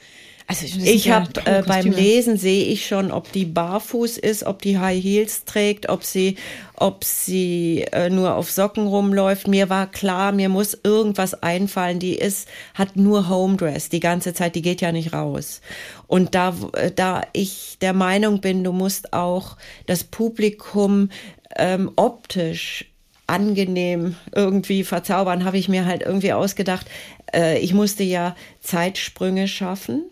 Also 0.48 0.66
Ich 0.66 1.06
ja 1.06 1.16
habe 1.16 1.46
äh, 1.46 1.64
beim. 1.64 1.92
Lesen 1.92 2.38
sehe 2.38 2.66
ich 2.66 2.88
schon, 2.88 3.12
ob 3.12 3.32
die 3.32 3.46
barfuß 3.46 4.18
ist, 4.18 4.44
ob 4.44 4.62
die 4.62 4.78
High 4.78 5.02
Heels 5.02 5.46
trägt, 5.46 5.90
ob 5.90 6.04
sie, 6.04 6.36
ob 6.76 7.04
sie 7.04 7.86
äh, 7.92 8.10
nur 8.10 8.36
auf 8.36 8.52
Socken 8.52 8.88
rumläuft. 8.88 9.48
Mir 9.48 9.70
war 9.70 9.88
klar, 9.88 10.32
mir 10.32 10.50
muss 10.50 10.78
irgendwas 10.84 11.42
einfallen. 11.42 12.00
Die 12.00 12.16
ist 12.16 12.48
hat 12.74 12.96
nur 12.96 13.30
Homedress 13.30 13.90
die 13.90 14.00
ganze 14.00 14.34
Zeit. 14.34 14.56
Die 14.56 14.62
geht 14.62 14.82
ja 14.82 14.92
nicht 14.92 15.14
raus. 15.14 15.62
Und 16.08 16.36
da, 16.36 16.56
äh, 16.74 16.92
da 16.92 17.22
ich 17.34 17.78
der 17.82 17.94
Meinung 17.94 18.42
bin, 18.42 18.64
du 18.64 18.72
musst 18.72 19.14
auch 19.14 19.58
das 19.86 20.04
Publikum 20.04 21.10
ähm, 21.58 21.92
optisch 21.96 22.86
angenehm 23.28 24.16
irgendwie 24.36 24.84
verzaubern, 24.84 25.46
habe 25.46 25.58
ich 25.58 25.70
mir 25.70 25.86
halt 25.86 26.02
irgendwie 26.04 26.34
ausgedacht. 26.34 26.88
Äh, 27.34 27.60
ich 27.60 27.74
musste 27.74 28.04
ja 28.04 28.36
Zeitsprünge 28.62 29.48
schaffen. 29.48 30.04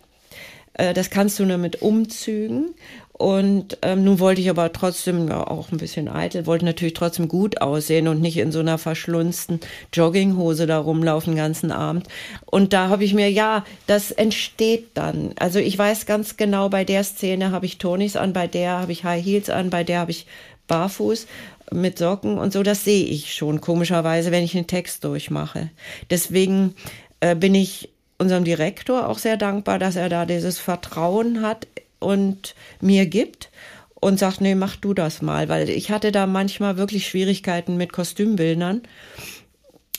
Äh, 0.74 0.94
Das 0.94 1.10
kannst 1.10 1.40
du 1.40 1.46
nur 1.46 1.58
mit 1.58 1.82
Umzügen. 1.82 2.74
Und 3.22 3.78
ähm, 3.84 4.04
nun 4.04 4.18
wollte 4.18 4.42
ich 4.42 4.50
aber 4.50 4.74
trotzdem 4.74 5.28
ja, 5.28 5.46
auch 5.46 5.72
ein 5.72 5.78
bisschen 5.78 6.10
eitel, 6.10 6.48
wollte 6.48 6.66
natürlich 6.66 6.96
trotzdem 6.96 7.28
gut 7.28 7.62
aussehen 7.62 8.08
und 8.08 8.20
nicht 8.20 8.38
in 8.38 8.52
so 8.52 8.62
einer 8.62 8.80
verschlunzten 8.80 9.60
Jogginghose 9.94 10.66
da 10.66 10.80
rumlaufen 10.80 11.34
den 11.34 11.38
ganzen 11.38 11.72
Abend. 11.72 12.08
Und 12.48 12.74
da 12.74 12.90
habe 12.90 13.04
ich 13.04 13.14
mir, 13.14 13.30
ja, 13.30 13.64
das 13.86 14.10
entsteht 14.10 14.88
dann. 14.96 15.36
Also 15.38 15.60
ich 15.60 15.78
weiß 15.78 16.08
ganz 16.08 16.36
genau, 16.36 16.70
bei 16.70 16.84
der 16.84 17.04
Szene 17.04 17.52
habe 17.52 17.68
ich 17.68 17.78
Tonis 17.78 18.16
an, 18.16 18.34
bei 18.34 18.48
der 18.48 18.80
habe 18.80 18.92
ich 18.92 19.04
High 19.04 19.24
Heels 19.24 19.52
an, 19.52 19.70
bei 19.70 19.84
der 19.84 20.00
habe 20.00 20.10
ich 20.10 20.26
Barfuß 20.68 21.28
mit 21.72 22.00
Socken 22.00 22.40
und 22.40 22.52
so. 22.52 22.64
Das 22.64 22.84
sehe 22.86 23.06
ich 23.06 23.36
schon 23.36 23.62
komischerweise, 23.62 24.32
wenn 24.32 24.44
ich 24.44 24.54
den 24.54 24.66
Text 24.66 25.04
durchmache. 25.04 25.70
Deswegen 26.10 26.74
äh, 27.20 27.36
bin 27.36 27.54
ich 27.54 27.90
unserem 28.22 28.44
Direktor 28.44 29.10
auch 29.10 29.18
sehr 29.18 29.36
dankbar, 29.36 29.80
dass 29.80 29.96
er 29.96 30.08
da 30.08 30.26
dieses 30.26 30.60
Vertrauen 30.60 31.42
hat 31.42 31.68
und 32.00 32.56
mir 32.80 33.08
gibt 33.08 33.50
und 33.96 34.20
sagt, 34.20 34.42
nee, 34.42 34.56
mach 34.56 34.76
du 34.76 34.94
das 34.94 35.22
mal, 35.22 35.50
weil 35.50 35.70
ich 35.70 35.92
hatte 35.92 36.12
da 36.12 36.28
manchmal 36.28 36.78
wirklich 36.78 37.08
Schwierigkeiten 37.08 37.78
mit 37.78 37.92
Kostümbildnern, 37.92 38.84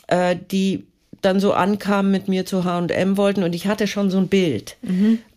äh, 0.07 0.37
die 0.51 0.87
dann 1.21 1.41
so 1.41 1.53
ankamen 1.53 2.11
mit 2.13 2.29
mir 2.29 2.47
zu 2.47 2.65
H&M 2.65 3.17
wollten 3.17 3.43
und 3.43 3.55
ich 3.55 3.67
hatte 3.67 3.87
schon 3.87 4.11
so 4.11 4.19
ein 4.19 4.29
Bild. 4.29 4.77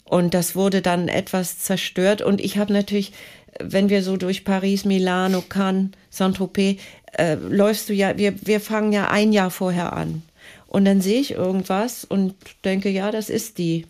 Und 0.04 0.36
das 0.36 0.56
wurde 0.56 0.82
dann 0.82 1.08
etwas 1.08 1.58
zerstört 1.60 2.22
und 2.22 2.40
ich 2.40 2.60
habe 2.60 2.72
natürlich, 2.72 3.14
wenn 3.60 3.90
wir 3.90 4.04
so 4.04 4.18
durch 4.18 4.46
Paris, 4.46 4.86
Milano, 4.86 5.42
Cannes, 5.42 5.90
Saint-Tropez, 6.12 6.80
äh, 7.18 7.36
läufst 7.36 7.90
du 7.90 7.94
ja, 7.94 8.18
wir, 8.18 8.36
wir 8.46 8.60
fangen 8.60 8.94
ja 8.94 9.10
ein 9.10 9.34
Jahr 9.34 9.50
vorher 9.50 9.94
an. 9.94 10.22
Und 10.76 10.84
dann 10.84 11.00
sehe 11.00 11.22
ich 11.22 11.32
irgendwas 11.32 12.04
und 12.04 12.36
denke, 12.66 12.90
ja, 12.90 13.10
das 13.10 13.30
ist 13.30 13.60
die. 13.60 13.86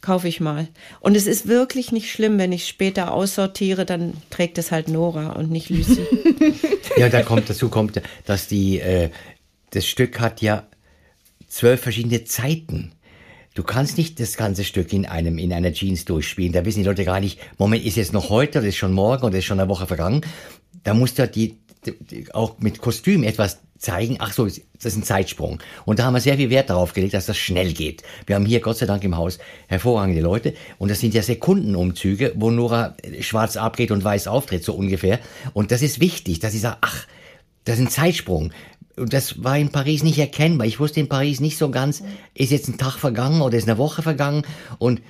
Kaufe 0.00 0.26
ich 0.26 0.40
mal. 0.40 0.68
Und 1.00 1.18
es 1.18 1.26
ist 1.26 1.48
wirklich 1.48 1.92
nicht 1.92 2.10
schlimm, 2.10 2.38
wenn 2.38 2.50
ich 2.50 2.66
später 2.66 3.12
aussortiere, 3.12 3.84
dann 3.84 4.14
trägt 4.30 4.56
es 4.56 4.72
halt 4.72 4.88
Nora 4.88 5.32
und 5.32 5.50
nicht 5.50 5.68
Lucy. 5.68 6.00
Ja, 6.96 7.10
da 7.10 7.22
kommt 7.22 7.50
dazu 7.50 7.68
kommt, 7.68 8.00
dass 8.24 8.46
die 8.46 8.80
äh, 8.80 9.10
das 9.70 9.86
Stück 9.86 10.18
hat 10.18 10.40
ja 10.40 10.66
zwölf 11.46 11.82
verschiedene 11.82 12.24
Zeiten. 12.24 12.92
Du 13.52 13.62
kannst 13.62 13.98
nicht 13.98 14.18
das 14.18 14.38
ganze 14.38 14.64
Stück 14.64 14.94
in 14.94 15.04
einem 15.04 15.36
in 15.36 15.52
einer 15.52 15.74
Jeans 15.74 16.06
durchspielen. 16.06 16.54
Da 16.54 16.64
wissen 16.64 16.78
die 16.78 16.86
Leute 16.86 17.04
gar 17.04 17.20
nicht, 17.20 17.38
Moment, 17.58 17.84
ist 17.84 17.96
jetzt 17.96 18.14
noch 18.14 18.30
heute 18.30 18.60
oder 18.60 18.68
ist 18.68 18.76
schon 18.76 18.94
morgen 18.94 19.26
oder 19.26 19.36
ist 19.36 19.44
schon 19.44 19.60
eine 19.60 19.68
Woche 19.68 19.86
vergangen. 19.86 20.22
Da 20.84 20.94
musst 20.94 21.18
du 21.18 21.26
die, 21.26 21.58
die, 21.84 22.32
auch 22.32 22.58
mit 22.60 22.80
Kostüm 22.80 23.24
etwas 23.24 23.58
zeigen. 23.78 24.16
Ach 24.18 24.32
so, 24.32 24.46
das 24.46 24.60
ist 24.82 24.96
ein 24.96 25.02
Zeitsprung. 25.02 25.60
Und 25.84 25.98
da 25.98 26.04
haben 26.04 26.14
wir 26.14 26.20
sehr 26.20 26.36
viel 26.36 26.50
Wert 26.50 26.70
darauf 26.70 26.92
gelegt, 26.92 27.14
dass 27.14 27.26
das 27.26 27.36
schnell 27.36 27.72
geht. 27.72 28.02
Wir 28.26 28.36
haben 28.36 28.46
hier 28.46 28.60
Gott 28.60 28.78
sei 28.78 28.86
Dank 28.86 29.04
im 29.04 29.16
Haus 29.16 29.38
hervorragende 29.68 30.20
Leute 30.20 30.54
und 30.78 30.90
das 30.90 31.00
sind 31.00 31.14
ja 31.14 31.22
Sekundenumzüge, 31.22 32.32
wo 32.36 32.50
Nora 32.50 32.96
schwarz 33.20 33.56
abgeht 33.56 33.90
und 33.90 34.02
weiß 34.02 34.26
auftritt, 34.28 34.64
so 34.64 34.74
ungefähr. 34.74 35.20
Und 35.52 35.70
das 35.70 35.82
ist 35.82 36.00
wichtig, 36.00 36.40
dass 36.40 36.52
sie 36.52 36.58
sagt, 36.58 36.78
ach, 36.80 37.06
das 37.64 37.76
ist 37.78 37.84
ein 37.84 37.90
Zeitsprung. 37.90 38.52
Und 38.96 39.12
das 39.12 39.42
war 39.42 39.58
in 39.58 39.70
Paris 39.70 40.02
nicht 40.02 40.18
erkennbar. 40.18 40.66
Ich 40.66 40.78
wusste 40.78 41.00
in 41.00 41.08
Paris 41.08 41.40
nicht 41.40 41.58
so 41.58 41.70
ganz, 41.70 42.02
ist 42.34 42.52
jetzt 42.52 42.68
ein 42.68 42.78
Tag 42.78 42.96
vergangen 42.96 43.42
oder 43.42 43.58
ist 43.58 43.68
eine 43.68 43.78
Woche 43.78 44.02
vergangen. 44.02 44.42
Und 44.78 45.02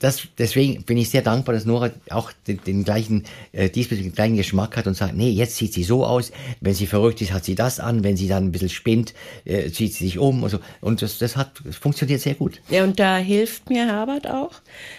das, 0.00 0.22
deswegen 0.38 0.82
bin 0.82 0.98
ich 0.98 1.10
sehr 1.10 1.22
dankbar, 1.22 1.54
dass 1.54 1.64
Nora 1.64 1.90
auch 2.10 2.32
den, 2.46 2.60
den 2.64 2.84
gleichen, 2.84 3.24
äh, 3.52 3.70
diesbezüglich 3.70 4.12
den 4.12 4.14
gleichen 4.14 4.36
Geschmack 4.36 4.76
hat 4.76 4.86
und 4.86 4.94
sagt, 4.94 5.16
nee, 5.16 5.30
jetzt 5.30 5.56
sieht 5.56 5.72
sie 5.72 5.84
so 5.84 6.04
aus. 6.04 6.32
Wenn 6.60 6.74
sie 6.74 6.86
verrückt 6.86 7.20
ist, 7.22 7.32
hat 7.32 7.44
sie 7.44 7.54
das 7.54 7.80
an. 7.80 8.04
Wenn 8.04 8.16
sie 8.16 8.28
dann 8.28 8.44
ein 8.44 8.52
bisschen 8.52 8.68
spinnt, 8.68 9.14
äh, 9.44 9.70
zieht 9.70 9.94
sie 9.94 10.04
sich 10.04 10.18
um 10.18 10.42
und 10.42 10.50
so. 10.50 10.58
Und 10.80 11.02
das, 11.02 11.18
das 11.18 11.36
hat, 11.36 11.52
das 11.64 11.76
funktioniert 11.76 12.20
sehr 12.20 12.34
gut. 12.34 12.60
Ja, 12.68 12.84
und 12.84 12.98
da 12.98 13.18
hilft 13.18 13.70
mir 13.70 13.86
Herbert 13.86 14.28
auch. 14.28 14.52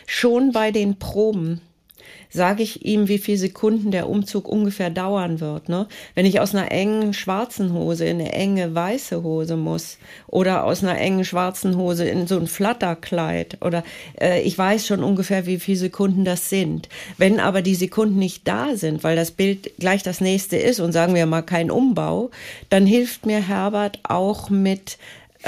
Schon 0.05 0.51
bei 0.51 0.71
den 0.71 0.97
Proben 0.97 1.61
sage 2.29 2.63
ich 2.63 2.85
ihm, 2.85 3.07
wie 3.07 3.17
viele 3.17 3.37
Sekunden 3.37 3.91
der 3.91 4.09
Umzug 4.09 4.47
ungefähr 4.47 4.89
dauern 4.89 5.39
wird. 5.39 5.69
Ne? 5.69 5.87
Wenn 6.15 6.25
ich 6.25 6.39
aus 6.39 6.53
einer 6.53 6.71
engen 6.71 7.13
schwarzen 7.13 7.73
Hose 7.73 8.05
in 8.05 8.19
eine 8.19 8.31
enge 8.33 8.73
weiße 8.73 9.23
Hose 9.23 9.55
muss 9.55 9.97
oder 10.27 10.63
aus 10.63 10.83
einer 10.83 10.97
engen 10.97 11.25
schwarzen 11.25 11.77
Hose 11.77 12.05
in 12.05 12.27
so 12.27 12.37
ein 12.37 12.47
Flatterkleid 12.47 13.57
oder 13.61 13.83
äh, 14.19 14.41
ich 14.41 14.57
weiß 14.57 14.87
schon 14.87 15.03
ungefähr, 15.03 15.45
wie 15.45 15.59
viele 15.59 15.77
Sekunden 15.77 16.25
das 16.25 16.49
sind. 16.49 16.89
Wenn 17.17 17.39
aber 17.39 17.61
die 17.61 17.75
Sekunden 17.75 18.19
nicht 18.19 18.47
da 18.47 18.75
sind, 18.75 19.03
weil 19.03 19.15
das 19.15 19.31
Bild 19.31 19.71
gleich 19.79 20.03
das 20.03 20.21
nächste 20.21 20.57
ist 20.57 20.79
und 20.79 20.91
sagen 20.91 21.15
wir 21.15 21.25
mal 21.25 21.41
kein 21.41 21.71
Umbau, 21.71 22.31
dann 22.69 22.85
hilft 22.85 23.25
mir 23.25 23.47
Herbert 23.47 23.99
auch 24.03 24.49
mit 24.49 24.97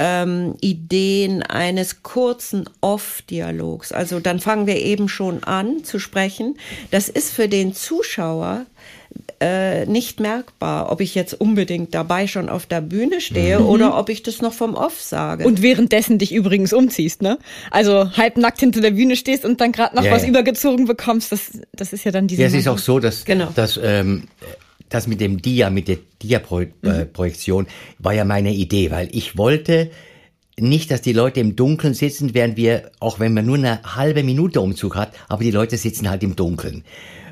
ähm, 0.02 0.54
Ideen 0.62 1.42
eines 1.42 2.02
kurzen 2.02 2.64
Off-Dialogs. 2.80 3.92
Also 3.92 4.18
dann 4.18 4.40
fangen 4.40 4.66
wir 4.66 4.76
eben 4.76 5.08
schon 5.10 5.44
an 5.44 5.84
zu 5.84 5.98
sprechen. 5.98 6.56
Das 6.90 7.10
ist 7.10 7.30
für 7.32 7.48
den 7.48 7.74
Zuschauer 7.74 8.64
äh, 9.42 9.84
nicht 9.86 10.18
merkbar, 10.20 10.90
ob 10.90 11.00
ich 11.00 11.14
jetzt 11.14 11.34
unbedingt 11.34 11.94
dabei 11.94 12.26
schon 12.26 12.48
auf 12.48 12.64
der 12.66 12.80
Bühne 12.80 13.20
stehe 13.20 13.58
Mhm. 13.60 13.66
oder 13.66 13.98
ob 13.98 14.08
ich 14.08 14.22
das 14.22 14.40
noch 14.40 14.52
vom 14.54 14.74
Off 14.74 15.00
sage. 15.02 15.44
Und 15.44 15.60
währenddessen 15.62 16.18
dich 16.18 16.32
übrigens 16.32 16.72
umziehst, 16.72 17.20
ne? 17.20 17.38
Also 17.70 18.12
halbnackt 18.16 18.60
hinter 18.60 18.80
der 18.80 18.92
Bühne 18.92 19.16
stehst 19.16 19.44
und 19.44 19.60
dann 19.60 19.72
gerade 19.72 19.96
noch 19.96 20.04
Ja, 20.04 20.12
was 20.12 20.22
ja. 20.22 20.28
übergezogen 20.28 20.86
bekommst, 20.86 21.32
das, 21.32 21.50
das 21.72 21.92
ist 21.92 22.04
ja 22.04 22.10
dann 22.12 22.26
diese. 22.26 22.42
Ja, 22.42 22.48
es 22.48 22.54
ist 22.54 22.68
auch 22.68 22.78
so, 22.78 23.00
dass, 23.00 23.24
Genau. 23.24 23.48
dass 23.54 23.78
ähm, 23.82 24.28
das 24.90 25.06
mit 25.06 25.20
dem 25.20 25.40
Dia, 25.40 25.70
mit 25.70 25.88
der 25.88 25.98
Dia-Projektion 26.22 27.66
war 27.98 28.12
ja 28.12 28.24
meine 28.24 28.52
Idee, 28.52 28.90
weil 28.90 29.08
ich 29.12 29.38
wollte 29.38 29.90
nicht, 30.58 30.90
dass 30.90 31.00
die 31.00 31.14
Leute 31.14 31.40
im 31.40 31.56
Dunkeln 31.56 31.94
sitzen, 31.94 32.34
während 32.34 32.56
wir, 32.56 32.90
auch 33.00 33.18
wenn 33.18 33.32
man 33.32 33.46
nur 33.46 33.56
eine 33.56 33.82
halbe 33.82 34.22
Minute 34.22 34.60
Umzug 34.60 34.96
hat, 34.96 35.14
aber 35.28 35.42
die 35.42 35.50
Leute 35.50 35.78
sitzen 35.78 36.10
halt 36.10 36.22
im 36.22 36.36
Dunkeln. 36.36 36.84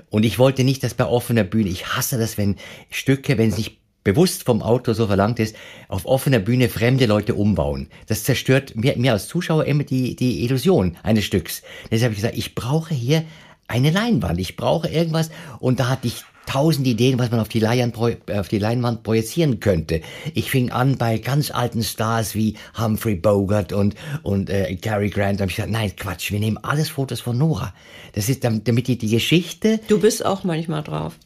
Und 0.08 0.24
ich 0.24 0.38
wollte 0.38 0.64
nicht, 0.64 0.82
dass 0.82 0.94
bei 0.94 1.04
offener 1.04 1.44
Bühne, 1.44 1.68
ich 1.68 1.88
hasse 1.88 2.16
das, 2.16 2.38
wenn 2.38 2.56
Stücke, 2.88 3.36
wenn 3.36 3.50
es 3.50 3.58
nicht 3.58 3.78
bewusst 4.04 4.44
vom 4.44 4.62
Autor 4.62 4.94
so 4.94 5.06
verlangt 5.06 5.38
ist, 5.38 5.54
auf 5.88 6.06
offener 6.06 6.38
Bühne 6.38 6.70
fremde 6.70 7.04
Leute 7.04 7.34
umbauen. 7.34 7.88
Das 8.06 8.24
zerstört 8.24 8.74
mir, 8.74 8.96
mir 8.96 9.12
als 9.12 9.28
Zuschauer 9.28 9.66
immer 9.66 9.84
die, 9.84 10.16
die 10.16 10.44
Illusion 10.44 10.96
eines 11.02 11.24
Stücks. 11.24 11.62
Deshalb 11.90 12.12
habe 12.12 12.14
ich 12.14 12.20
gesagt, 12.20 12.38
ich 12.38 12.54
brauche 12.54 12.94
hier 12.94 13.24
eine 13.66 13.90
Leinwand. 13.90 14.40
Ich 14.40 14.56
brauche 14.56 14.88
irgendwas. 14.88 15.30
Und 15.58 15.78
da 15.80 15.90
hatte 15.90 16.06
ich 16.06 16.24
tausend 16.48 16.86
Ideen, 16.86 17.18
was 17.18 17.30
man 17.30 17.40
auf 17.40 17.48
die, 17.48 17.60
äh, 17.60 18.38
auf 18.38 18.48
die 18.48 18.58
Leinwand 18.58 19.02
projizieren 19.02 19.60
könnte. 19.60 20.00
Ich 20.34 20.50
fing 20.50 20.70
an 20.70 20.96
bei 20.96 21.18
ganz 21.18 21.50
alten 21.50 21.82
Stars 21.82 22.34
wie 22.34 22.56
Humphrey 22.80 23.14
Bogart 23.14 23.72
und, 23.72 23.94
und 24.22 24.48
äh, 24.48 24.74
Cary 24.76 25.10
Grant. 25.10 25.40
Da 25.40 25.42
habe 25.42 25.50
ich 25.50 25.56
gesagt, 25.56 25.72
nein, 25.72 25.92
Quatsch, 25.94 26.32
wir 26.32 26.40
nehmen 26.40 26.56
alles 26.58 26.88
Fotos 26.88 27.20
von 27.20 27.36
Nora. 27.36 27.74
Das 28.14 28.28
ist, 28.30 28.44
damit 28.44 28.88
die, 28.88 28.96
die 28.96 29.10
Geschichte 29.10 29.78
du 29.88 30.00
bist 30.00 30.24
auch 30.24 30.42
manchmal 30.42 30.82
drauf. 30.82 31.18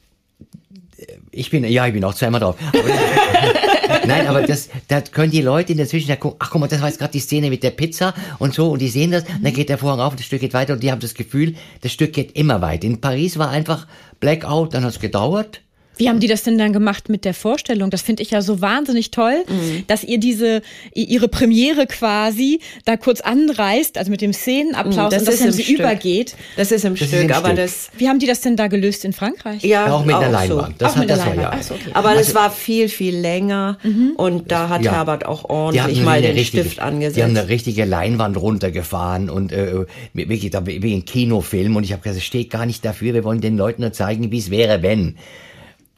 ich 1.30 1.50
bin, 1.50 1.64
ja, 1.64 1.86
ich 1.86 1.92
bin 1.92 2.02
auch 2.04 2.14
zweimal 2.14 2.40
drauf. 2.40 2.56
Aber, 2.68 4.06
nein, 4.06 4.26
aber 4.26 4.42
das, 4.42 4.70
da 4.88 5.00
können 5.02 5.30
die 5.30 5.42
Leute 5.42 5.70
in 5.70 5.78
der 5.78 5.86
Zwischenzeit 5.86 6.18
gucken, 6.18 6.38
ach 6.42 6.50
guck 6.50 6.60
mal, 6.60 6.66
das 6.66 6.80
war 6.80 6.88
jetzt 6.88 6.98
gerade 6.98 7.12
die 7.12 7.20
Szene 7.20 7.48
mit 7.48 7.62
der 7.62 7.70
Pizza 7.70 8.12
und 8.40 8.54
so, 8.54 8.70
und 8.72 8.80
die 8.80 8.88
sehen 8.88 9.12
das, 9.12 9.22
und 9.22 9.44
dann 9.44 9.52
geht 9.52 9.68
der 9.68 9.78
Vorhang 9.78 10.00
auf 10.00 10.12
und 10.12 10.18
das 10.18 10.26
Stück 10.26 10.40
geht 10.40 10.54
weiter 10.54 10.72
und 10.72 10.82
die 10.82 10.90
haben 10.90 11.00
das 11.00 11.14
Gefühl, 11.14 11.54
das 11.80 11.92
Stück 11.92 12.12
geht 12.12 12.32
immer 12.36 12.60
weiter. 12.60 12.88
In 12.88 13.00
Paris 13.00 13.38
war 13.38 13.50
einfach 13.50 13.86
Blackout, 14.22 14.72
dann 14.72 14.84
hat's 14.84 15.00
gedauert, 15.00 15.62
Wie 15.98 16.08
haben 16.08 16.20
die 16.20 16.26
das 16.26 16.42
denn 16.42 16.56
dann 16.58 16.72
gemacht 16.72 17.08
mit 17.08 17.24
der 17.24 17.34
Vorstellung? 17.34 17.90
Das 17.90 18.00
finde 18.02 18.22
ich 18.22 18.30
ja 18.30 18.40
so 18.42 18.60
wahnsinnig 18.60 19.10
toll, 19.10 19.44
mhm. 19.48 19.84
dass 19.86 20.02
ihr 20.04 20.18
diese, 20.18 20.62
ihre 20.94 21.28
Premiere 21.28 21.86
quasi 21.86 22.60
da 22.86 22.96
kurz 22.96 23.20
anreißt, 23.20 23.98
also 23.98 24.10
mit 24.10 24.20
dem 24.22 24.32
Szenenapplaus 24.32 25.10
das 25.10 25.20
und 25.22 25.28
das 25.28 25.34
ist 25.36 25.44
im 25.44 25.52
sie 25.52 25.62
Stück. 25.64 25.78
übergeht. 25.80 26.34
Das 26.56 26.72
ist 26.72 26.84
im 26.84 26.94
Das 26.94 27.02
ist 27.02 27.08
Stück, 27.08 27.24
im 27.24 27.32
aber 27.32 27.46
Stück. 27.48 27.56
das. 27.58 27.90
Wie 27.98 28.08
haben 28.08 28.18
die 28.18 28.26
das 28.26 28.40
denn 28.40 28.56
da 28.56 28.68
gelöst 28.68 29.04
in 29.04 29.12
Frankreich? 29.12 29.62
Ja, 29.64 29.92
auch 29.92 30.04
mit 30.04 30.16
der 30.16 30.26
so. 30.26 30.32
Leinwand. 30.32 30.74
Das, 30.80 30.88
Auch 30.92 30.94
hat, 30.96 31.00
mit 31.00 31.10
der 31.10 31.16
das 31.18 31.26
war 31.26 31.34
Leinwand. 31.34 31.54
ja. 31.54 31.58
Ach 31.60 31.68
so, 31.68 31.74
okay. 31.74 31.90
Aber 31.94 32.08
Also- 32.10 32.20
es 32.22 32.34
war 32.34 32.50
viel, 32.50 32.88
viel 32.88 33.16
länger 33.16 33.78
und 34.16 34.50
da 34.50 34.68
hat 34.70 34.82
Ja. 34.82 34.92
Herbert 34.92 35.26
auch 35.26 35.44
ordentlich 35.48 36.02
mal 36.02 36.20
den 36.22 36.32
richtige- 36.36 36.62
Stift 36.62 36.76
Die 36.78 36.80
haben 36.80 36.94
angesetzt. 36.94 37.18
eine 37.28 37.48
richtige 37.48 37.84
Leinwand 37.84 38.36
runtergefahren 38.40 39.28
und 39.30 39.52
äh, 39.52 39.84
wirklich 40.14 40.50
da 40.50 40.66
wie 40.66 40.82
wie 40.82 40.94
ein 40.94 41.04
Kinofilm 41.04 41.76
und 41.76 41.84
ich 41.84 41.92
habe 41.92 42.02
gesagt, 42.02 42.18
es 42.18 42.24
steht 42.24 42.50
gar 42.50 42.66
nicht 42.66 42.84
dafür, 42.84 43.14
wir 43.14 43.24
wollen 43.24 43.40
den 43.40 43.56
Leuten 43.56 43.82
nur 43.82 43.92
zeigen, 43.92 44.30
wie 44.32 44.38
es 44.38 44.50
wäre, 44.50 44.82
wenn. 44.82 45.16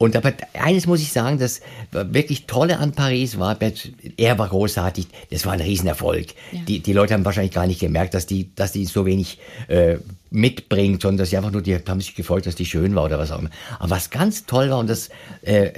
Und 0.04 0.16
aber 0.16 0.34
eines 0.52 0.86
muss 0.86 1.00
ich 1.00 1.12
sagen, 1.12 1.38
das 1.38 1.62
wirklich 1.90 2.44
Tolle 2.44 2.78
an 2.78 2.92
Paris 2.92 3.38
war, 3.38 3.56
er 4.18 4.38
war 4.38 4.48
großartig, 4.48 5.06
das 5.30 5.46
war 5.46 5.54
ein 5.54 5.62
Riesenerfolg. 5.62 6.26
Die, 6.68 6.80
die 6.80 6.92
Leute 6.92 7.14
haben 7.14 7.24
wahrscheinlich 7.24 7.54
gar 7.54 7.66
nicht 7.66 7.80
gemerkt, 7.80 8.12
dass 8.12 8.26
die, 8.26 8.54
dass 8.54 8.72
die 8.72 8.84
so 8.84 9.06
wenig 9.06 9.38
äh, 9.68 9.96
mitbringt, 10.30 11.00
sondern 11.00 11.18
dass 11.18 11.30
sie 11.30 11.38
einfach 11.38 11.52
nur, 11.52 11.62
die 11.62 11.74
haben 11.74 12.02
sich 12.02 12.14
gefreut, 12.14 12.44
dass 12.44 12.54
die 12.54 12.66
schön 12.66 12.94
war 12.94 13.04
oder 13.04 13.18
was 13.18 13.30
auch 13.30 13.38
immer. 13.38 13.48
Aber 13.78 13.92
was 13.92 14.10
ganz 14.10 14.44
toll 14.44 14.68
war 14.68 14.78
und 14.78 14.90
das 14.90 15.08
äh, 15.40 15.70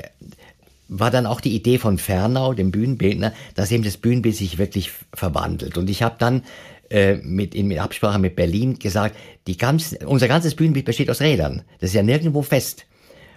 war 0.88 1.12
dann 1.12 1.26
auch 1.26 1.40
die 1.40 1.54
Idee 1.54 1.78
von 1.78 1.96
Fernau, 1.96 2.52
dem 2.52 2.72
Bühnenbildner, 2.72 3.32
dass 3.54 3.70
eben 3.70 3.84
das 3.84 3.96
Bühnenbild 3.96 4.34
sich 4.34 4.58
wirklich 4.58 4.90
verwandelt. 5.14 5.78
Und 5.78 5.88
ich 5.88 6.02
habe 6.02 6.16
dann 6.18 6.42
äh, 6.90 7.14
mit, 7.22 7.54
in 7.54 7.78
Absprache 7.78 8.18
mit 8.18 8.34
Berlin 8.34 8.80
gesagt, 8.80 9.16
die 9.46 9.56
ganz, 9.56 9.94
unser 10.04 10.26
ganzes 10.26 10.56
Bühnenbild 10.56 10.84
besteht 10.84 11.10
aus 11.10 11.20
Rädern. 11.20 11.62
Das 11.78 11.90
ist 11.90 11.94
ja 11.94 12.02
nirgendwo 12.02 12.42
fest. 12.42 12.86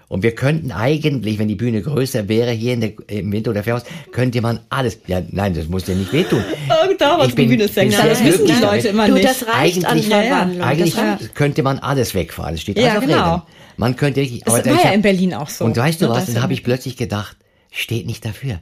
Und 0.09 0.23
wir 0.23 0.33
könnten 0.33 0.71
eigentlich, 0.71 1.37
wenn 1.39 1.47
die 1.47 1.55
Bühne 1.55 1.81
größer 1.83 2.27
wäre, 2.27 2.51
hier 2.51 2.73
in 2.73 2.81
der, 2.81 2.91
im 3.07 3.31
Winter 3.31 3.51
oder 3.51 3.63
Fährhaus, 3.63 3.83
könnte 4.11 4.41
man 4.41 4.59
alles, 4.69 4.99
ja, 5.07 5.21
nein, 5.29 5.53
das 5.53 5.67
muss 5.67 5.87
ja 5.87 5.93
nicht 5.95 6.11
wehtun. 6.11 6.43
Oh, 6.69 6.93
da 6.97 7.23
Ich 7.25 7.35
bin- 7.35 7.47
bin 7.49 7.67
sehr 7.67 7.85
Das 7.85 8.23
wissen 8.23 8.45
die 8.45 8.51
Leute 8.53 8.61
damit. 8.63 8.85
immer 8.85 9.07
du, 9.07 9.13
nicht. 9.13 9.25
das 9.25 9.45
reicht 9.47 9.85
an 9.85 9.91
Eigentlich- 9.93 10.07
Verwandlung. 10.07 10.61
Eigentlich 10.61 10.95
das 10.95 11.03
reicht. 11.21 11.35
könnte 11.35 11.63
man 11.63 11.79
alles 11.79 12.13
wegfahren. 12.15 12.55
Es 12.55 12.61
steht 12.61 12.77
Ja, 12.77 12.85
alles 12.93 12.97
auf 12.97 13.05
genau. 13.05 13.41
Man 13.77 13.95
könnte 13.95 14.21
Das 14.25 14.53
aber 14.55 14.65
war 14.65 14.73
ja 14.77 14.83
hab- 14.89 14.93
in 14.95 15.01
Berlin 15.03 15.33
auch 15.35 15.47
so. 15.49 15.63
Und 15.65 15.77
weißt 15.77 16.01
du 16.01 16.09
was? 16.09 16.17
das 16.19 16.27
Und 16.29 16.35
da 16.35 16.41
habe 16.41 16.53
ja 16.53 16.57
ich 16.57 16.63
plötzlich 16.63 16.97
gedacht, 16.97 17.37
steht 17.71 18.05
nicht 18.07 18.25
dafür. 18.25 18.59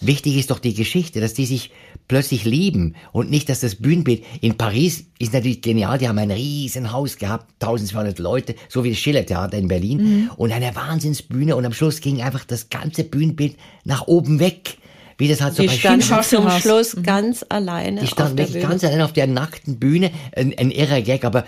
Wichtig 0.00 0.36
ist 0.36 0.50
doch 0.50 0.58
die 0.60 0.74
Geschichte, 0.74 1.20
dass 1.20 1.34
die 1.34 1.46
sich 1.46 1.70
plötzlich 2.06 2.44
lieben 2.44 2.94
und 3.12 3.30
nicht, 3.30 3.48
dass 3.48 3.60
das 3.60 3.74
Bühnenbild 3.74 4.22
in 4.40 4.56
Paris 4.56 5.06
ist 5.18 5.32
natürlich 5.32 5.60
genial. 5.60 5.98
Die 5.98 6.08
haben 6.08 6.18
ein 6.18 6.30
riesen 6.30 6.92
Haus 6.92 7.18
gehabt, 7.18 7.46
1200 7.60 8.18
Leute, 8.18 8.54
so 8.68 8.84
wie 8.84 8.90
das 8.90 8.98
Schillertheater 8.98 9.58
in 9.58 9.68
Berlin 9.68 9.98
Mhm. 9.98 10.30
und 10.36 10.52
eine 10.52 10.74
Wahnsinnsbühne 10.74 11.56
und 11.56 11.64
am 11.66 11.72
Schluss 11.72 12.00
ging 12.00 12.22
einfach 12.22 12.44
das 12.44 12.70
ganze 12.70 13.04
Bühnenbild 13.04 13.56
nach 13.84 14.06
oben 14.06 14.38
weg. 14.40 14.76
Wie 15.20 15.26
das 15.26 15.40
halt 15.40 15.56
so 15.56 15.62
Die 15.62 15.68
bei 15.68 15.74
standen 15.74 16.22
zum. 16.22 16.48
Schluss 16.48 16.96
ganz 17.02 17.44
alleine 17.48 17.96
die 18.00 18.06
auf 18.06 18.10
standen 18.12 18.36
der 18.36 18.46
wirklich 18.46 18.62
Bühne. 18.62 18.70
ganz 18.70 18.84
allein 18.84 19.00
auf 19.02 19.12
der 19.12 19.26
nackten 19.26 19.80
Bühne. 19.80 20.12
Ein, 20.36 20.54
ein 20.56 20.70
irrer 20.70 21.00
Gag, 21.02 21.24
aber 21.24 21.44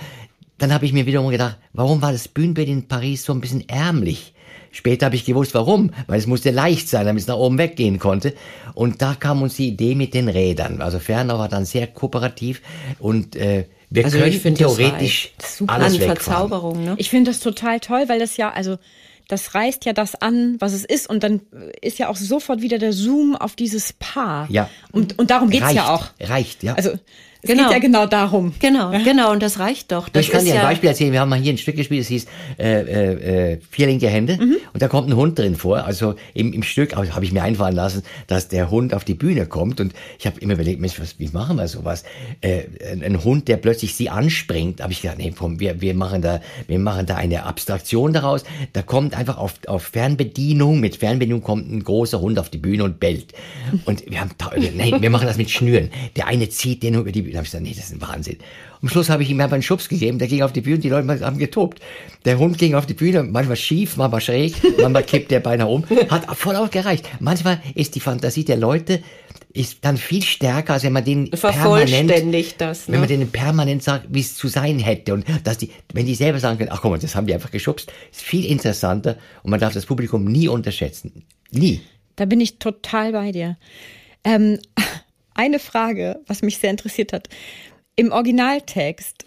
dann 0.58 0.74
habe 0.74 0.86
ich 0.86 0.92
mir 0.92 1.06
wiederum 1.06 1.30
gedacht, 1.30 1.56
warum 1.72 2.02
war 2.02 2.10
das 2.10 2.26
Bühnenbild 2.26 2.68
in 2.68 2.88
Paris 2.88 3.24
so 3.24 3.32
ein 3.32 3.40
bisschen 3.40 3.68
ärmlich? 3.68 4.34
Später 4.72 5.06
habe 5.06 5.16
ich 5.16 5.24
gewusst, 5.24 5.54
warum, 5.54 5.90
weil 6.06 6.18
es 6.18 6.26
musste 6.26 6.50
leicht 6.50 6.88
sein, 6.88 7.06
damit 7.06 7.22
es 7.22 7.26
nach 7.26 7.36
oben 7.36 7.58
weggehen 7.58 7.98
konnte. 7.98 8.34
Und 8.74 9.02
da 9.02 9.14
kam 9.14 9.42
uns 9.42 9.56
die 9.56 9.68
Idee 9.68 9.94
mit 9.94 10.14
den 10.14 10.28
Rädern. 10.28 10.80
Also 10.80 10.98
Fernau 10.98 11.38
war 11.38 11.48
dann 11.48 11.64
sehr 11.64 11.86
kooperativ 11.86 12.62
und 12.98 13.34
äh, 13.36 13.66
wir 13.90 14.04
Also 14.04 14.18
können 14.18 14.54
theoretisch 14.54 15.32
reicht. 15.38 15.46
Super. 15.56 15.72
alles 15.72 15.94
an. 15.94 16.00
Verzauberung, 16.00 16.84
ne? 16.84 16.94
Ich 16.98 17.10
finde 17.10 17.32
das 17.32 17.40
total 17.40 17.80
toll, 17.80 18.04
weil 18.06 18.20
das 18.20 18.36
ja, 18.36 18.50
also 18.50 18.78
das 19.26 19.54
reißt 19.54 19.84
ja 19.84 19.92
das 19.92 20.14
an, 20.14 20.56
was 20.60 20.72
es 20.72 20.84
ist. 20.84 21.08
Und 21.08 21.22
dann 21.22 21.40
ist 21.80 21.98
ja 21.98 22.08
auch 22.08 22.16
sofort 22.16 22.62
wieder 22.62 22.78
der 22.78 22.92
Zoom 22.92 23.36
auf 23.36 23.56
dieses 23.56 23.92
Paar. 23.92 24.46
Ja. 24.50 24.68
Und, 24.92 25.18
und 25.18 25.30
darum 25.30 25.50
geht's 25.50 25.66
reicht, 25.66 25.76
ja 25.76 25.94
auch. 25.94 26.06
Reicht, 26.20 26.62
ja. 26.62 26.74
Also 26.74 26.92
es 27.42 27.50
Genau. 27.50 27.64
geht 27.64 27.72
ja 27.72 27.78
genau 27.78 28.06
darum. 28.06 28.52
Genau, 28.58 28.90
genau, 29.04 29.32
und 29.32 29.42
das 29.42 29.58
reicht 29.58 29.92
doch. 29.92 30.08
Das 30.08 30.26
ich 30.26 30.30
kann 30.30 30.44
dir 30.44 30.52
ein 30.52 30.56
ja, 30.58 30.62
Beispiel 30.62 30.90
erzählen. 30.90 31.12
Wir 31.12 31.20
haben 31.20 31.30
mal 31.30 31.38
hier 31.38 31.52
ein 31.52 31.58
Stück 31.58 31.76
gespielt, 31.76 32.02
das 32.02 32.08
hieß 32.08 32.26
äh, 32.58 32.80
äh, 32.80 33.52
äh, 33.52 33.58
Vier 33.70 33.86
linke 33.86 34.08
Hände. 34.08 34.36
Mhm. 34.36 34.56
Und 34.72 34.82
da 34.82 34.88
kommt 34.88 35.08
ein 35.08 35.16
Hund 35.16 35.38
drin 35.38 35.56
vor. 35.56 35.84
Also 35.84 36.14
im, 36.34 36.52
im 36.52 36.62
Stück 36.62 36.96
also 36.96 37.14
habe 37.14 37.24
ich 37.24 37.32
mir 37.32 37.42
einfallen 37.42 37.74
lassen, 37.74 38.02
dass 38.26 38.48
der 38.48 38.70
Hund 38.70 38.92
auf 38.92 39.04
die 39.04 39.14
Bühne 39.14 39.46
kommt. 39.46 39.80
Und 39.80 39.94
ich 40.18 40.26
habe 40.26 40.38
immer 40.40 40.54
überlegt, 40.54 40.80
Mensch, 40.80 41.00
was, 41.00 41.18
wie 41.18 41.28
machen 41.28 41.56
wir 41.56 41.66
sowas? 41.68 42.04
Äh, 42.40 42.64
ein, 43.02 43.24
Hund, 43.24 43.48
der 43.48 43.56
plötzlich 43.56 43.94
sie 43.94 44.10
anspringt. 44.10 44.80
habe 44.82 44.92
ich 44.92 45.02
gedacht, 45.02 45.18
nee, 45.18 45.32
komm, 45.36 45.60
wir, 45.60 45.80
wir, 45.80 45.94
machen 45.94 46.22
da, 46.22 46.40
wir 46.66 46.78
machen 46.78 47.06
da 47.06 47.16
eine 47.16 47.44
Abstraktion 47.44 48.12
daraus. 48.12 48.44
Da 48.72 48.82
kommt 48.82 49.16
einfach 49.16 49.38
auf, 49.38 49.54
auf 49.66 49.84
Fernbedienung, 49.84 50.80
mit 50.80 50.96
Fernbedienung 50.96 51.42
kommt 51.42 51.70
ein 51.70 51.82
großer 51.82 52.20
Hund 52.20 52.38
auf 52.38 52.50
die 52.50 52.58
Bühne 52.58 52.84
und 52.84 53.00
bellt. 53.00 53.32
Und 53.86 54.04
wir 54.10 54.20
haben, 54.20 54.30
nein, 54.76 55.00
wir 55.00 55.10
machen 55.10 55.26
das 55.26 55.38
mit 55.38 55.50
Schnüren. 55.50 55.90
Der 56.16 56.26
eine 56.26 56.48
zieht 56.48 56.82
den 56.82 56.94
über 56.94 57.12
die 57.12 57.29
Bühne. 57.30 57.34
Da 57.34 57.38
habe 57.38 57.44
ich 57.46 57.50
gesagt, 57.52 57.64
nee, 57.64 57.74
das 57.74 57.84
ist 57.86 57.92
ein 57.92 58.00
Wahnsinn. 58.00 58.36
Am 58.82 58.88
Schluss 58.88 59.10
habe 59.10 59.22
ich 59.22 59.30
ihm 59.30 59.40
einfach 59.40 59.54
einen 59.54 59.62
Schubs 59.62 59.88
gegeben, 59.88 60.18
der 60.18 60.28
ging 60.28 60.42
auf 60.42 60.52
die 60.52 60.60
Bühne, 60.60 60.78
die 60.78 60.88
Leute 60.88 61.24
haben 61.24 61.38
getobt. 61.38 61.80
Der 62.24 62.38
Hund 62.38 62.58
ging 62.58 62.74
auf 62.74 62.86
die 62.86 62.94
Bühne, 62.94 63.22
manchmal 63.22 63.56
schief, 63.56 63.96
manchmal 63.96 64.20
schräg, 64.20 64.54
manchmal 64.80 65.02
kippt 65.04 65.30
der 65.30 65.40
beinahe 65.40 65.68
um. 65.68 65.84
Hat 66.08 66.36
voll 66.36 66.56
ausgereicht. 66.56 67.08
Manchmal 67.20 67.60
ist 67.74 67.94
die 67.94 68.00
Fantasie 68.00 68.44
der 68.44 68.56
Leute 68.56 69.02
ist 69.52 69.78
dann 69.84 69.96
viel 69.96 70.22
stärker, 70.22 70.74
als 70.74 70.84
wenn 70.84 70.92
man 70.92 71.04
den 71.04 71.28
permanent, 71.30 72.54
das. 72.58 72.86
wenn 72.86 73.00
man 73.00 73.02
Ne? 73.02 73.06
denen 73.08 73.30
permanent 73.32 73.82
sagt, 73.82 74.06
wie 74.08 74.20
es 74.20 74.36
zu 74.36 74.46
sein 74.46 74.78
hätte. 74.78 75.12
Und 75.12 75.24
dass 75.42 75.58
die, 75.58 75.70
wenn 75.92 76.06
die 76.06 76.14
selber 76.14 76.38
sagen 76.38 76.58
können, 76.58 76.70
ach 76.72 76.82
komm, 76.82 76.98
das 77.00 77.16
haben 77.16 77.26
die 77.26 77.34
einfach 77.34 77.50
geschubst, 77.50 77.92
ist 78.12 78.20
viel 78.22 78.44
interessanter 78.44 79.16
und 79.42 79.50
man 79.50 79.58
darf 79.58 79.72
das 79.72 79.86
Publikum 79.86 80.24
nie 80.24 80.46
unterschätzen. 80.46 81.24
Nie. 81.50 81.80
Da 82.14 82.26
bin 82.26 82.40
ich 82.40 82.58
total 82.58 83.10
bei 83.12 83.32
dir. 83.32 83.56
Ähm, 84.22 84.58
eine 85.40 85.58
Frage, 85.58 86.20
was 86.26 86.42
mich 86.42 86.58
sehr 86.58 86.70
interessiert 86.70 87.12
hat. 87.14 87.28
Im 87.96 88.12
Originaltext 88.12 89.24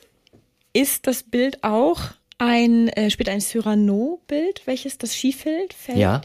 ist 0.73 1.07
das 1.07 1.23
Bild 1.23 1.63
auch 1.63 1.99
ein, 2.37 2.87
äh, 2.89 3.09
spielt 3.09 3.29
ein 3.29 3.41
Cyrano-Bild, 3.41 4.61
welches 4.65 4.97
das 4.97 5.15
Skifeld 5.15 5.73
fällt? 5.73 5.97
Ja. 5.97 6.21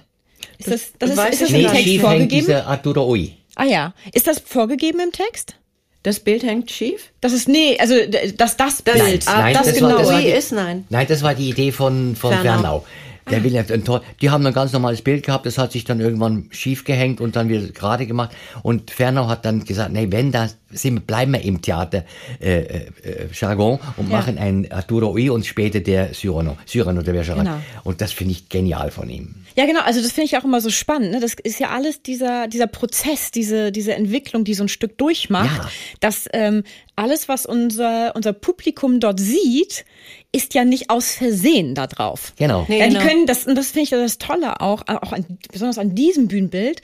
Ist 0.58 0.70
das, 0.70 0.92
das 0.98 1.10
ist, 1.10 1.16
weiß 1.16 1.32
ist 1.34 1.42
das 1.42 1.50
im. 1.50 1.66
Text 1.66 1.82
schief 1.84 2.00
vorgegeben? 2.02 2.28
dieser 2.46 2.66
Arturo 2.66 3.08
Ui. 3.10 3.34
Ah 3.56 3.64
ja. 3.64 3.94
Ist 4.12 4.26
das 4.26 4.38
vorgegeben 4.40 5.00
im 5.00 5.12
Text? 5.12 5.56
Das 6.04 6.20
Bild 6.20 6.42
hängt 6.44 6.70
schief? 6.70 7.12
Das 7.20 7.32
ist, 7.32 7.48
nee, 7.48 7.76
also, 7.78 7.94
dass 8.36 8.56
das 8.56 8.82
Das, 8.84 8.94
Bild, 8.98 9.26
ah, 9.26 9.40
Nein, 9.40 9.54
das, 9.54 9.66
das 9.66 9.74
genau 9.74 9.88
war- 9.90 9.98
das 9.98 10.08
war 10.08 10.20
die- 10.20 10.28
ist 10.28 10.52
nein. 10.52 10.84
Nein, 10.90 11.06
das 11.08 11.22
war 11.22 11.34
die 11.34 11.48
Idee 11.50 11.72
von, 11.72 12.14
von 12.14 12.32
Fernau. 12.32 12.52
Fernau. 12.52 12.84
Der 13.30 13.44
will 13.44 13.56
ein 13.56 13.84
Tor. 13.84 14.02
Die 14.20 14.30
haben 14.30 14.44
ein 14.46 14.52
ganz 14.52 14.72
normales 14.72 15.02
Bild 15.02 15.24
gehabt, 15.24 15.46
das 15.46 15.58
hat 15.58 15.72
sich 15.72 15.84
dann 15.84 16.00
irgendwann 16.00 16.46
schief 16.50 16.84
gehängt 16.84 17.20
und 17.20 17.36
dann 17.36 17.48
wieder 17.48 17.66
gerade 17.68 18.06
gemacht. 18.06 18.30
Und 18.62 18.90
Fernau 18.90 19.28
hat 19.28 19.44
dann 19.44 19.64
gesagt, 19.64 19.92
nee, 19.92 20.08
wenn 20.10 20.32
da 20.32 20.48
sind, 20.70 21.06
bleiben 21.06 21.32
wir 21.32 21.42
im 21.42 21.62
Theater 21.62 22.04
äh, 22.40 22.60
äh, 22.60 22.86
Jargon 23.32 23.78
und 23.96 24.10
Ja. 24.10 24.16
machen 24.18 24.38
ein 24.38 24.70
Arturo 24.70 25.12
Ui 25.12 25.30
und 25.30 25.46
später 25.46 25.80
der 25.80 26.12
Cyrano. 26.12 26.56
Cyrano 26.66 27.02
der 27.02 27.12
Bergerac. 27.12 27.38
Genau. 27.38 27.60
Und 27.84 28.00
das 28.00 28.12
finde 28.12 28.32
ich 28.32 28.48
genial 28.48 28.90
von 28.90 29.08
ihm. 29.08 29.34
Ja, 29.56 29.66
genau. 29.66 29.80
Also 29.80 30.00
das 30.02 30.12
finde 30.12 30.26
ich 30.26 30.36
auch 30.36 30.44
immer 30.44 30.60
so 30.60 30.70
spannend. 30.70 31.12
Ne? 31.12 31.20
Das 31.20 31.34
ist 31.42 31.58
ja 31.58 31.70
alles 31.70 32.02
dieser 32.02 32.48
dieser 32.48 32.66
Prozess, 32.66 33.30
diese 33.30 33.72
diese 33.72 33.94
Entwicklung, 33.94 34.44
die 34.44 34.54
so 34.54 34.62
ein 34.64 34.68
Stück 34.68 34.98
durchmacht. 34.98 35.62
Ja. 35.64 35.70
Dass 36.00 36.28
ähm, 36.32 36.62
alles, 36.98 37.28
was 37.28 37.46
unser 37.46 38.14
unser 38.16 38.32
Publikum 38.32 39.00
dort 39.00 39.20
sieht, 39.20 39.84
ist 40.32 40.52
ja 40.54 40.64
nicht 40.64 40.90
aus 40.90 41.12
Versehen 41.12 41.74
da 41.74 41.86
drauf. 41.86 42.32
Genau. 42.36 42.66
Nee, 42.68 42.80
ja, 42.80 42.88
die 42.88 42.94
genau. 42.94 43.06
können 43.06 43.26
das 43.26 43.46
und 43.46 43.54
das 43.54 43.68
finde 43.70 43.84
ich 43.84 43.90
das 43.90 44.18
Tolle 44.18 44.60
auch, 44.60 44.82
auch 44.86 45.12
an, 45.12 45.38
besonders 45.50 45.78
an 45.78 45.94
diesem 45.94 46.28
Bühnenbild. 46.28 46.82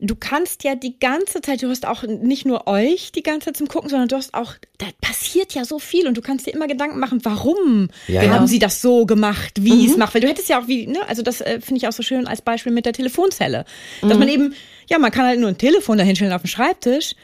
Du 0.00 0.14
kannst 0.14 0.64
ja 0.64 0.74
die 0.74 0.98
ganze 0.98 1.40
Zeit, 1.40 1.62
du 1.62 1.68
hast 1.68 1.86
auch 1.86 2.02
nicht 2.02 2.44
nur 2.44 2.66
euch 2.66 3.12
die 3.12 3.22
ganze 3.22 3.46
Zeit 3.46 3.56
zum 3.56 3.68
Gucken, 3.68 3.88
sondern 3.88 4.08
du 4.08 4.16
hast 4.16 4.34
auch, 4.34 4.54
da 4.78 4.86
passiert 5.00 5.54
ja 5.54 5.64
so 5.64 5.78
viel 5.78 6.06
und 6.08 6.16
du 6.16 6.22
kannst 6.22 6.46
dir 6.46 6.52
immer 6.52 6.66
Gedanken 6.66 6.98
machen, 6.98 7.20
warum 7.22 7.88
Ja, 8.08 8.22
haben 8.22 8.30
ja. 8.30 8.46
sie 8.46 8.58
das 8.58 8.82
so 8.82 9.06
gemacht, 9.06 9.54
wie 9.60 9.86
es 9.86 9.96
macht. 9.96 10.14
Weil 10.14 10.20
du 10.22 10.28
hättest 10.28 10.48
ja 10.48 10.60
auch 10.60 10.66
wie, 10.66 10.86
ne, 10.88 10.98
also 11.08 11.22
das 11.22 11.40
äh, 11.40 11.60
finde 11.60 11.78
ich 11.78 11.88
auch 11.88 11.92
so 11.92 12.02
schön 12.02 12.26
als 12.26 12.42
Beispiel 12.42 12.72
mit 12.72 12.84
der 12.84 12.92
Telefonzelle. 12.92 13.64
Dass 14.02 14.18
man 14.18 14.28
eben, 14.28 14.54
ja, 14.90 14.98
man 14.98 15.12
kann 15.12 15.24
halt 15.24 15.38
nur 15.38 15.48
ein 15.48 15.58
Telefon 15.58 15.98
dahinstellen 15.98 16.32
auf 16.32 16.42
dem 16.42 16.48
Schreibtisch. 16.48 17.14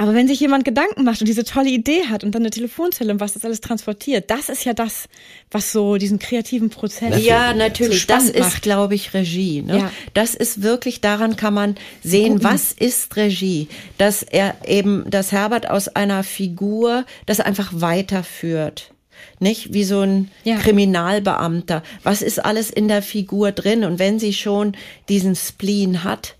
Aber 0.00 0.14
wenn 0.14 0.28
sich 0.28 0.38
jemand 0.38 0.64
Gedanken 0.64 1.02
macht 1.02 1.20
und 1.20 1.26
diese 1.26 1.42
tolle 1.42 1.70
Idee 1.70 2.06
hat 2.08 2.22
und 2.22 2.32
dann 2.32 2.42
eine 2.42 2.50
Telefonzelle 2.50 3.12
und 3.12 3.18
was 3.18 3.32
das 3.34 3.44
alles 3.44 3.60
transportiert, 3.60 4.30
das 4.30 4.48
ist 4.48 4.64
ja 4.64 4.72
das, 4.72 5.08
was 5.50 5.72
so 5.72 5.96
diesen 5.96 6.20
kreativen 6.20 6.70
Prozess 6.70 7.22
Ja, 7.24 7.50
so 7.50 7.58
natürlich. 7.58 8.06
Das 8.06 8.22
spannend 8.22 8.36
ist, 8.36 8.52
macht. 8.54 8.62
glaube 8.62 8.94
ich, 8.94 9.12
Regie. 9.12 9.62
Ne? 9.62 9.78
Ja. 9.78 9.90
Das 10.14 10.36
ist 10.36 10.62
wirklich, 10.62 11.00
daran 11.00 11.34
kann 11.34 11.52
man 11.52 11.74
sehen, 12.04 12.44
was 12.44 12.72
ist 12.72 13.16
Regie. 13.16 13.66
Dass 13.98 14.22
er 14.22 14.54
eben, 14.64 15.04
dass 15.10 15.32
Herbert 15.32 15.68
aus 15.68 15.88
einer 15.88 16.22
Figur 16.22 17.04
das 17.26 17.40
einfach 17.40 17.72
weiterführt. 17.74 18.92
Nicht 19.40 19.72
wie 19.72 19.82
so 19.84 20.02
ein 20.02 20.30
Ja. 20.44 20.58
Kriminalbeamter. 20.58 21.82
Was 22.04 22.22
ist 22.22 22.44
alles 22.44 22.70
in 22.70 22.86
der 22.86 23.02
Figur 23.02 23.50
drin? 23.50 23.82
Und 23.82 23.98
wenn 23.98 24.20
sie 24.20 24.32
schon 24.32 24.76
diesen 25.08 25.34
Spleen 25.34 26.04
hat, 26.04 26.36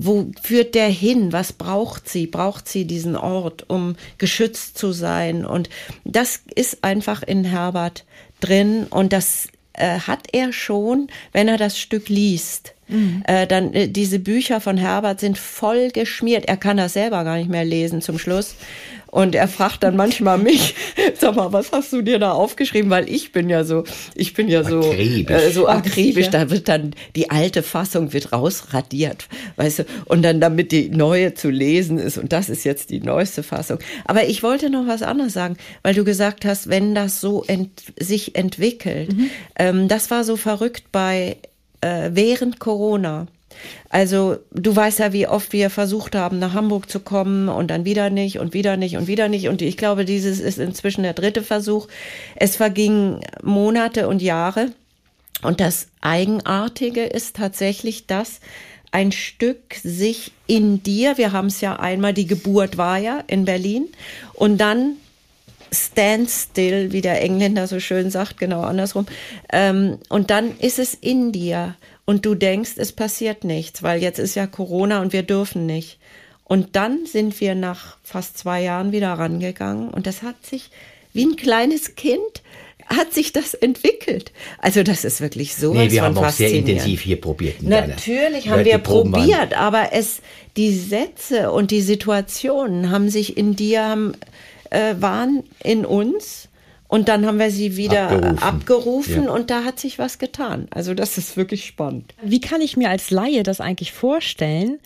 wo 0.00 0.30
führt 0.40 0.76
der 0.76 0.88
hin? 0.88 1.32
Was 1.32 1.52
braucht 1.52 2.08
sie? 2.08 2.28
Braucht 2.28 2.68
sie 2.68 2.84
diesen 2.84 3.16
Ort, 3.16 3.68
um 3.68 3.96
geschützt 4.16 4.78
zu 4.78 4.92
sein? 4.92 5.44
Und 5.44 5.68
das 6.04 6.40
ist 6.54 6.84
einfach 6.84 7.24
in 7.24 7.44
Herbert 7.44 8.04
drin 8.38 8.86
und 8.88 9.12
das 9.12 9.48
äh, 9.72 9.98
hat 9.98 10.28
er 10.32 10.52
schon, 10.52 11.08
wenn 11.32 11.48
er 11.48 11.56
das 11.56 11.80
Stück 11.80 12.08
liest. 12.08 12.74
Mhm. 12.88 13.22
Äh, 13.26 13.46
dann 13.46 13.72
äh, 13.74 13.88
diese 13.88 14.18
Bücher 14.18 14.60
von 14.60 14.76
Herbert 14.76 15.20
sind 15.20 15.38
voll 15.38 15.90
geschmiert. 15.90 16.46
Er 16.46 16.56
kann 16.56 16.76
das 16.76 16.94
selber 16.94 17.24
gar 17.24 17.36
nicht 17.36 17.50
mehr 17.50 17.64
lesen 17.64 18.00
zum 18.00 18.18
Schluss. 18.18 18.54
Und 19.10 19.34
er 19.34 19.48
fragt 19.48 19.82
dann 19.82 19.96
manchmal 19.96 20.36
mich, 20.38 20.74
sag 21.18 21.34
mal, 21.34 21.52
was 21.52 21.72
hast 21.72 21.92
du 21.92 22.02
dir 22.02 22.18
da 22.18 22.32
aufgeschrieben? 22.32 22.90
Weil 22.90 23.08
ich 23.08 23.32
bin 23.32 23.48
ja 23.48 23.64
so, 23.64 23.84
ich 24.14 24.34
bin 24.34 24.48
ja 24.48 24.62
so 24.64 24.80
akribisch. 24.80 25.42
Äh, 25.42 25.50
so 25.50 25.66
akribisch. 25.66 26.28
Da 26.28 26.50
wird 26.50 26.68
dann 26.68 26.94
die 27.16 27.30
alte 27.30 27.62
Fassung 27.62 28.12
wird 28.12 28.32
rausradiert, 28.32 29.26
weißt 29.56 29.80
du, 29.80 29.84
und 30.04 30.22
dann 30.22 30.40
damit 30.40 30.72
die 30.72 30.90
neue 30.90 31.34
zu 31.34 31.48
lesen 31.48 31.98
ist. 31.98 32.18
Und 32.18 32.32
das 32.32 32.50
ist 32.50 32.64
jetzt 32.64 32.90
die 32.90 33.00
neueste 33.00 33.42
Fassung. 33.42 33.78
Aber 34.04 34.26
ich 34.26 34.42
wollte 34.42 34.68
noch 34.68 34.86
was 34.86 35.02
anderes 35.02 35.32
sagen, 35.32 35.56
weil 35.82 35.94
du 35.94 36.04
gesagt 36.04 36.44
hast, 36.44 36.68
wenn 36.68 36.94
das 36.94 37.20
so 37.20 37.44
ent 37.44 37.70
sich 37.98 38.36
entwickelt, 38.36 39.16
mhm. 39.16 39.30
ähm, 39.58 39.88
das 39.88 40.10
war 40.10 40.24
so 40.24 40.36
verrückt 40.36 40.84
bei 40.92 41.38
äh, 41.80 42.10
während 42.12 42.58
Corona. 42.58 43.26
Also 43.88 44.36
du 44.52 44.74
weißt 44.74 44.98
ja, 45.00 45.12
wie 45.12 45.26
oft 45.26 45.52
wir 45.52 45.70
versucht 45.70 46.14
haben, 46.14 46.38
nach 46.38 46.54
Hamburg 46.54 46.90
zu 46.90 47.00
kommen 47.00 47.48
und 47.48 47.70
dann 47.70 47.84
wieder 47.84 48.10
nicht 48.10 48.38
und 48.38 48.54
wieder 48.54 48.76
nicht 48.76 48.96
und 48.96 49.06
wieder 49.06 49.28
nicht. 49.28 49.48
Und 49.48 49.62
ich 49.62 49.76
glaube, 49.76 50.04
dieses 50.04 50.40
ist 50.40 50.58
inzwischen 50.58 51.02
der 51.02 51.14
dritte 51.14 51.42
Versuch. 51.42 51.88
Es 52.36 52.56
vergingen 52.56 53.20
Monate 53.42 54.08
und 54.08 54.22
Jahre. 54.22 54.72
Und 55.42 55.60
das 55.60 55.88
Eigenartige 56.00 57.04
ist 57.04 57.36
tatsächlich, 57.36 58.06
dass 58.06 58.40
ein 58.90 59.12
Stück 59.12 59.74
sich 59.82 60.32
in 60.46 60.82
dir, 60.82 61.18
wir 61.18 61.32
haben 61.32 61.48
es 61.48 61.60
ja 61.60 61.78
einmal, 61.78 62.14
die 62.14 62.26
Geburt 62.26 62.76
war 62.76 62.98
ja 62.98 63.22
in 63.26 63.44
Berlin, 63.44 63.86
und 64.32 64.58
dann 64.58 64.96
stand 65.72 66.30
still, 66.30 66.92
wie 66.92 67.00
der 67.00 67.22
Engländer 67.22 67.66
so 67.66 67.80
schön 67.80 68.10
sagt, 68.10 68.38
genau 68.38 68.62
andersrum. 68.62 69.06
Ähm, 69.52 69.98
und 70.08 70.30
dann 70.30 70.56
ist 70.58 70.78
es 70.78 70.94
in 70.94 71.32
dir 71.32 71.76
und 72.04 72.24
du 72.24 72.34
denkst, 72.34 72.72
es 72.76 72.92
passiert 72.92 73.44
nichts, 73.44 73.82
weil 73.82 74.02
jetzt 74.02 74.18
ist 74.18 74.34
ja 74.34 74.46
Corona 74.46 75.00
und 75.00 75.12
wir 75.12 75.22
dürfen 75.22 75.66
nicht. 75.66 75.98
Und 76.44 76.76
dann 76.76 77.04
sind 77.04 77.40
wir 77.40 77.54
nach 77.54 77.98
fast 78.02 78.38
zwei 78.38 78.62
Jahren 78.62 78.92
wieder 78.92 79.12
rangegangen 79.12 79.90
und 79.90 80.06
das 80.06 80.22
hat 80.22 80.46
sich 80.46 80.70
wie 81.12 81.24
ein 81.24 81.36
kleines 81.36 81.94
Kind 81.94 82.42
hat 82.88 83.12
sich 83.12 83.32
das 83.32 83.54
entwickelt. 83.54 84.32
Also 84.58 84.82
das 84.82 85.04
ist 85.04 85.20
wirklich 85.20 85.54
so. 85.54 85.74
Nee, 85.74 85.90
wir 85.90 86.02
haben 86.02 86.16
auch 86.16 86.30
sehr 86.30 86.50
intensiv 86.50 87.02
hier 87.02 87.20
probiert. 87.20 87.62
Natürlich 87.62 88.48
haben 88.48 88.64
wir 88.64 88.78
probiert, 88.78 89.54
aber 89.54 89.92
es, 89.92 90.20
die 90.56 90.74
Sätze 90.74 91.50
und 91.50 91.70
die 91.70 91.82
Situationen 91.82 92.90
haben 92.90 93.10
sich 93.10 93.36
in 93.36 93.56
dir, 93.56 93.84
haben, 93.84 94.14
äh, 94.70 94.94
waren 94.98 95.44
in 95.62 95.84
uns 95.84 96.48
und 96.88 97.08
dann 97.08 97.26
haben 97.26 97.38
wir 97.38 97.50
sie 97.50 97.76
wieder 97.76 98.10
abgerufen, 98.10 98.38
abgerufen 98.38 99.24
ja. 99.24 99.30
und 99.30 99.50
da 99.50 99.64
hat 99.64 99.78
sich 99.78 99.98
was 99.98 100.18
getan. 100.18 100.68
Also 100.70 100.94
das 100.94 101.18
ist 101.18 101.36
wirklich 101.36 101.66
spannend. 101.66 102.14
Wie 102.22 102.40
kann 102.40 102.60
ich 102.60 102.76
mir 102.76 102.88
als 102.88 103.10
Laie 103.10 103.42
das 103.42 103.60
eigentlich 103.60 103.92
vorstellen? 103.92 104.78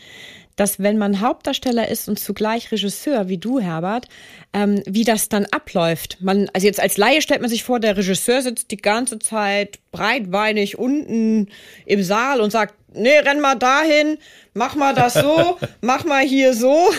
dass 0.56 0.78
wenn 0.78 0.98
man 0.98 1.20
Hauptdarsteller 1.20 1.88
ist 1.88 2.08
und 2.08 2.18
zugleich 2.18 2.70
Regisseur, 2.70 3.28
wie 3.28 3.38
du, 3.38 3.58
Herbert, 3.58 4.08
ähm, 4.52 4.82
wie 4.86 5.04
das 5.04 5.28
dann 5.28 5.46
abläuft. 5.46 6.18
Man, 6.20 6.50
also 6.52 6.66
jetzt 6.66 6.80
als 6.80 6.98
Laie 6.98 7.22
stellt 7.22 7.40
man 7.40 7.50
sich 7.50 7.64
vor, 7.64 7.80
der 7.80 7.96
Regisseur 7.96 8.42
sitzt 8.42 8.70
die 8.70 8.76
ganze 8.76 9.18
Zeit 9.18 9.78
breitbeinig 9.92 10.78
unten 10.78 11.48
im 11.86 12.02
Saal 12.02 12.40
und 12.40 12.50
sagt, 12.50 12.74
nee, 12.94 13.18
renn 13.18 13.40
mal 13.40 13.54
dahin, 13.54 14.18
mach 14.52 14.74
mal 14.74 14.94
das 14.94 15.14
so, 15.14 15.58
mach 15.80 16.04
mal 16.04 16.22
hier 16.22 16.54
so. 16.54 16.90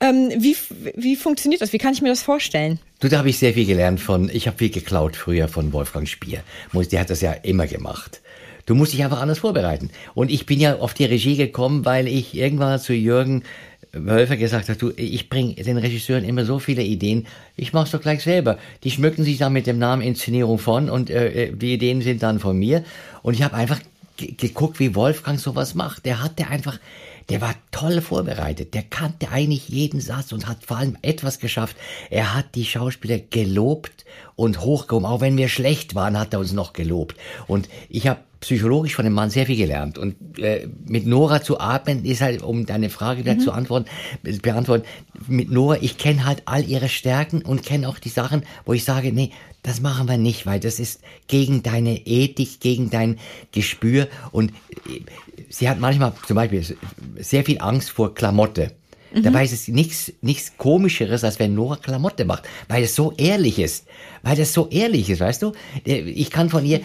Ähm, 0.00 0.30
wie, 0.38 0.56
wie 0.96 1.16
funktioniert 1.16 1.60
das? 1.60 1.72
Wie 1.72 1.78
kann 1.78 1.92
ich 1.92 2.00
mir 2.00 2.08
das 2.08 2.22
vorstellen? 2.22 2.78
Du, 3.00 3.08
da 3.08 3.18
habe 3.18 3.28
ich 3.28 3.38
sehr 3.38 3.52
viel 3.52 3.66
gelernt 3.66 4.00
von, 4.00 4.30
ich 4.32 4.46
habe 4.46 4.56
viel 4.56 4.70
geklaut 4.70 5.14
früher 5.14 5.46
von 5.48 5.72
Wolfgang 5.72 6.08
Spier. 6.08 6.42
Der 6.72 7.00
hat 7.00 7.10
das 7.10 7.20
ja 7.20 7.32
immer 7.32 7.66
gemacht. 7.66 8.20
Du 8.66 8.74
musst 8.74 8.92
dich 8.92 9.02
einfach 9.04 9.20
anders 9.20 9.40
vorbereiten. 9.40 9.90
Und 10.14 10.30
ich 10.30 10.46
bin 10.46 10.60
ja 10.60 10.76
auf 10.76 10.94
die 10.94 11.04
Regie 11.04 11.36
gekommen, 11.36 11.84
weil 11.84 12.08
ich 12.08 12.34
irgendwann 12.34 12.78
zu 12.78 12.94
Jürgen 12.94 13.42
Wölfer 13.92 14.36
gesagt 14.36 14.68
habe, 14.68 14.78
du, 14.78 14.92
ich 14.96 15.28
bringe 15.28 15.54
den 15.54 15.76
Regisseuren 15.76 16.24
immer 16.24 16.44
so 16.44 16.60
viele 16.60 16.82
Ideen, 16.82 17.26
ich 17.56 17.72
mach's 17.72 17.90
doch 17.90 18.00
gleich 18.00 18.22
selber. 18.22 18.58
Die 18.84 18.90
schmücken 18.90 19.24
sich 19.24 19.38
dann 19.38 19.52
mit 19.52 19.66
dem 19.66 19.78
Namen 19.78 20.02
Inszenierung 20.02 20.58
von 20.58 20.88
und 20.88 21.10
äh, 21.10 21.46
äh 21.46 21.52
die 21.52 21.74
Ideen 21.74 22.00
sind 22.00 22.22
dann 22.22 22.38
von 22.38 22.56
mir. 22.56 22.84
Und 23.22 23.34
ich 23.34 23.42
habe 23.42 23.56
einfach 23.56 23.80
geguckt, 24.16 24.78
wie 24.78 24.94
Wolfgang 24.94 25.40
sowas 25.40 25.74
macht. 25.74 26.04
Der 26.04 26.22
hatte 26.22 26.46
einfach 26.46 26.78
der 27.30 27.40
war 27.40 27.54
toll 27.70 28.00
vorbereitet. 28.00 28.74
Der 28.74 28.82
kannte 28.82 29.30
eigentlich 29.30 29.68
jeden 29.68 30.00
Satz 30.00 30.32
und 30.32 30.48
hat 30.48 30.64
vor 30.66 30.76
allem 30.76 30.98
etwas 31.02 31.38
geschafft. 31.38 31.76
Er 32.10 32.34
hat 32.34 32.54
die 32.56 32.64
Schauspieler 32.64 33.18
gelobt 33.18 34.04
und 34.34 34.60
hochgehoben. 34.60 35.06
Auch 35.06 35.20
wenn 35.20 35.36
wir 35.36 35.48
schlecht 35.48 35.94
waren, 35.94 36.18
hat 36.18 36.32
er 36.32 36.40
uns 36.40 36.52
noch 36.52 36.72
gelobt. 36.72 37.16
Und 37.46 37.68
ich 37.88 38.08
habe 38.08 38.20
psychologisch 38.40 38.94
von 38.94 39.04
dem 39.04 39.12
Mann 39.12 39.30
sehr 39.30 39.46
viel 39.46 39.56
gelernt. 39.56 39.98
Und 39.98 40.38
äh, 40.38 40.66
mit 40.86 41.06
Nora 41.06 41.42
zu 41.42 41.60
atmen 41.60 42.04
ist 42.04 42.22
halt, 42.22 42.42
um 42.42 42.66
deine 42.66 42.90
Frage 42.90 43.20
wieder 43.20 43.34
mhm. 43.34 43.40
zu 43.40 43.52
antworten, 43.52 43.88
beantworten, 44.42 44.84
mit 45.28 45.50
Nora, 45.50 45.76
ich 45.80 45.98
kenne 45.98 46.24
halt 46.24 46.42
all 46.46 46.64
ihre 46.64 46.88
Stärken 46.88 47.42
und 47.42 47.62
kenne 47.62 47.88
auch 47.88 47.98
die 47.98 48.08
Sachen, 48.08 48.42
wo 48.64 48.72
ich 48.72 48.84
sage, 48.84 49.12
nee, 49.12 49.30
das 49.62 49.82
machen 49.82 50.08
wir 50.08 50.16
nicht, 50.16 50.46
weil 50.46 50.58
das 50.58 50.80
ist 50.80 51.02
gegen 51.28 51.62
deine 51.62 52.06
Ethik, 52.06 52.60
gegen 52.60 52.88
dein 52.88 53.18
Gespür. 53.52 54.08
Und 54.32 54.52
äh, 54.88 55.00
sie 55.48 55.68
hat 55.68 55.80
manchmal 55.80 56.12
zum 56.26 56.36
Beispiel 56.36 56.64
sehr 57.16 57.44
viel 57.44 57.60
Angst 57.60 57.90
vor 57.90 58.14
Klamotte. 58.14 58.72
Mhm. 59.12 59.22
Dabei 59.22 59.44
ist 59.44 59.52
es 59.52 59.68
nichts, 59.68 60.12
nichts 60.20 60.52
komischeres, 60.56 61.24
als 61.24 61.38
wenn 61.38 61.54
Nora 61.54 61.76
Klamotte 61.76 62.24
macht, 62.24 62.44
weil 62.68 62.84
es 62.84 62.94
so 62.94 63.12
ehrlich 63.16 63.58
ist. 63.58 63.86
Weil 64.22 64.36
das 64.36 64.52
so 64.52 64.68
ehrlich 64.68 65.08
ist, 65.08 65.20
weißt 65.20 65.42
du? 65.42 65.52
Ich 65.84 66.30
kann 66.30 66.50
von 66.50 66.64
ihr, 66.64 66.80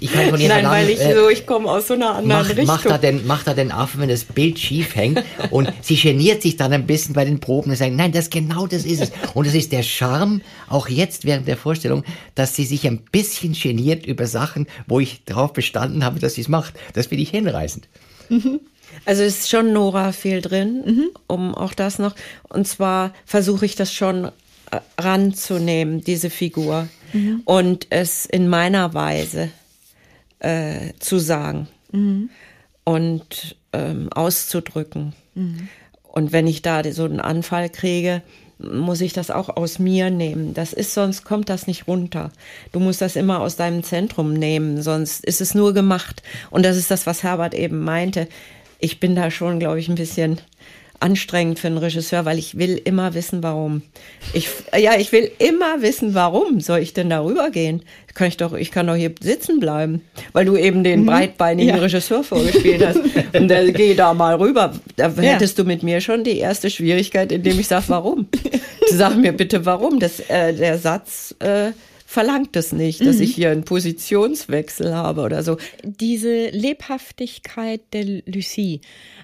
ich 0.00 0.12
kann 0.12 0.30
von 0.30 0.40
ihr 0.40 0.48
Nein, 0.48 0.62
verlangen, 0.62 0.70
weil 0.70 0.90
ich 0.90 1.00
äh, 1.00 1.14
so, 1.14 1.28
ich 1.28 1.46
komme 1.46 1.70
aus 1.70 1.86
so 1.86 1.94
einer 1.94 2.16
anderen 2.16 2.28
mach, 2.28 2.48
Richtung. 2.48 2.66
Macht 2.66 2.86
er 2.86 2.98
den, 2.98 3.26
macht 3.26 3.46
er 3.46 3.54
den 3.54 3.70
Affen, 3.70 4.00
wenn 4.00 4.08
das 4.08 4.24
Bild 4.24 4.58
schief 4.58 4.96
hängt 4.96 5.22
und 5.50 5.72
sie 5.80 5.96
geniert 5.96 6.42
sich 6.42 6.56
dann 6.56 6.72
ein 6.72 6.86
bisschen 6.86 7.14
bei 7.14 7.24
den 7.24 7.38
Proben 7.40 7.70
und 7.70 7.76
sagt, 7.76 7.92
nein, 7.92 8.12
das 8.12 8.30
genau 8.30 8.66
das 8.66 8.84
ist 8.84 9.00
es. 9.00 9.12
Und 9.34 9.46
das 9.46 9.54
ist 9.54 9.72
der 9.72 9.82
Charme, 9.82 10.42
auch 10.68 10.88
jetzt 10.88 11.24
während 11.24 11.46
der 11.46 11.56
Vorstellung, 11.56 12.04
dass 12.34 12.56
sie 12.56 12.64
sich 12.64 12.86
ein 12.86 12.98
bisschen 13.12 13.52
geniert 13.52 14.04
über 14.04 14.26
Sachen, 14.26 14.66
wo 14.86 15.00
ich 15.00 15.22
darauf 15.24 15.52
bestanden 15.52 16.04
habe, 16.04 16.18
dass 16.18 16.34
sie 16.34 16.40
es 16.40 16.48
macht. 16.48 16.74
Das 16.94 17.06
finde 17.06 17.22
ich 17.22 17.30
hinreißend. 17.30 17.88
Mhm. 18.28 18.60
Also 19.04 19.22
ist 19.22 19.48
schon 19.48 19.72
Nora 19.72 20.12
viel 20.12 20.40
drin, 20.40 20.82
mhm. 20.84 21.08
um 21.26 21.54
auch 21.54 21.74
das 21.74 21.98
noch. 21.98 22.14
Und 22.48 22.66
zwar 22.66 23.12
versuche 23.26 23.66
ich 23.66 23.76
das 23.76 23.92
schon 23.92 24.26
äh, 24.70 24.80
ranzunehmen, 24.98 26.02
diese 26.02 26.30
Figur. 26.30 26.88
Mhm. 27.12 27.42
Und 27.44 27.86
es 27.90 28.26
in 28.26 28.48
meiner 28.48 28.94
Weise 28.94 29.50
äh, 30.40 30.92
zu 30.98 31.18
sagen. 31.18 31.68
Mhm. 31.92 32.30
Und 32.84 33.56
ähm, 33.72 34.08
auszudrücken. 34.12 35.14
Mhm. 35.34 35.68
Und 36.02 36.32
wenn 36.32 36.46
ich 36.46 36.62
da 36.62 36.82
so 36.92 37.04
einen 37.04 37.20
Anfall 37.20 37.68
kriege, 37.70 38.22
muss 38.58 39.00
ich 39.00 39.12
das 39.12 39.30
auch 39.30 39.48
aus 39.56 39.78
mir 39.78 40.10
nehmen. 40.10 40.54
Das 40.54 40.72
ist, 40.72 40.94
sonst 40.94 41.24
kommt 41.24 41.48
das 41.48 41.66
nicht 41.66 41.88
runter. 41.88 42.30
Du 42.72 42.80
musst 42.80 43.00
das 43.00 43.16
immer 43.16 43.40
aus 43.40 43.56
deinem 43.56 43.82
Zentrum 43.82 44.32
nehmen, 44.32 44.80
sonst 44.82 45.24
ist 45.24 45.40
es 45.40 45.54
nur 45.54 45.74
gemacht. 45.74 46.22
Und 46.50 46.64
das 46.64 46.76
ist 46.76 46.90
das, 46.90 47.06
was 47.06 47.22
Herbert 47.22 47.54
eben 47.54 47.80
meinte 47.80 48.28
ich 48.84 49.00
bin 49.00 49.16
da 49.16 49.30
schon, 49.30 49.58
glaube 49.58 49.80
ich, 49.80 49.88
ein 49.88 49.94
bisschen 49.94 50.38
anstrengend 51.00 51.58
für 51.58 51.66
einen 51.66 51.78
Regisseur, 51.78 52.24
weil 52.24 52.38
ich 52.38 52.56
will 52.56 52.80
immer 52.82 53.14
wissen, 53.14 53.42
warum. 53.42 53.82
Ich, 54.32 54.48
ja, 54.76 54.96
ich 54.98 55.10
will 55.10 55.30
immer 55.38 55.82
wissen, 55.82 56.14
warum 56.14 56.60
soll 56.60 56.78
ich 56.80 56.92
denn 56.92 57.10
darüber 57.10 57.50
gehen? 57.50 57.82
Kann 58.14 58.28
ich 58.28 58.36
doch, 58.36 58.52
ich 58.52 58.70
kann 58.70 58.86
doch 58.86 58.94
hier 58.94 59.12
sitzen 59.20 59.58
bleiben, 59.58 60.02
weil 60.32 60.44
du 60.44 60.56
eben 60.56 60.84
den 60.84 61.00
mhm. 61.00 61.06
breitbeinigen 61.06 61.74
ja. 61.74 61.80
Regisseur 61.80 62.22
vorgespielt 62.22 62.86
hast. 62.86 63.00
Und 63.34 63.48
da 63.48 63.64
geh 63.70 63.94
da 63.94 64.14
mal 64.14 64.36
rüber. 64.36 64.72
Da 64.96 65.08
ja. 65.08 65.22
hättest 65.22 65.58
du 65.58 65.64
mit 65.64 65.82
mir 65.82 66.00
schon 66.00 66.24
die 66.24 66.38
erste 66.38 66.70
Schwierigkeit, 66.70 67.32
indem 67.32 67.58
ich 67.58 67.66
sage, 67.66 67.84
warum. 67.88 68.28
Sag 68.90 69.16
mir 69.16 69.32
bitte, 69.32 69.66
warum. 69.66 69.98
Das, 69.98 70.20
äh, 70.20 70.54
der 70.54 70.78
Satz 70.78 71.34
äh, 71.40 71.72
verlangt 72.14 72.54
es 72.54 72.70
nicht, 72.70 73.00
dass 73.00 73.16
mhm. 73.16 73.22
ich 73.22 73.34
hier 73.34 73.50
einen 73.50 73.64
Positionswechsel 73.64 74.94
habe 74.94 75.22
oder 75.22 75.42
so. 75.42 75.56
Diese 75.82 76.46
Lebhaftigkeit 76.50 77.80
der 77.92 78.22
Lucie, 78.24 78.80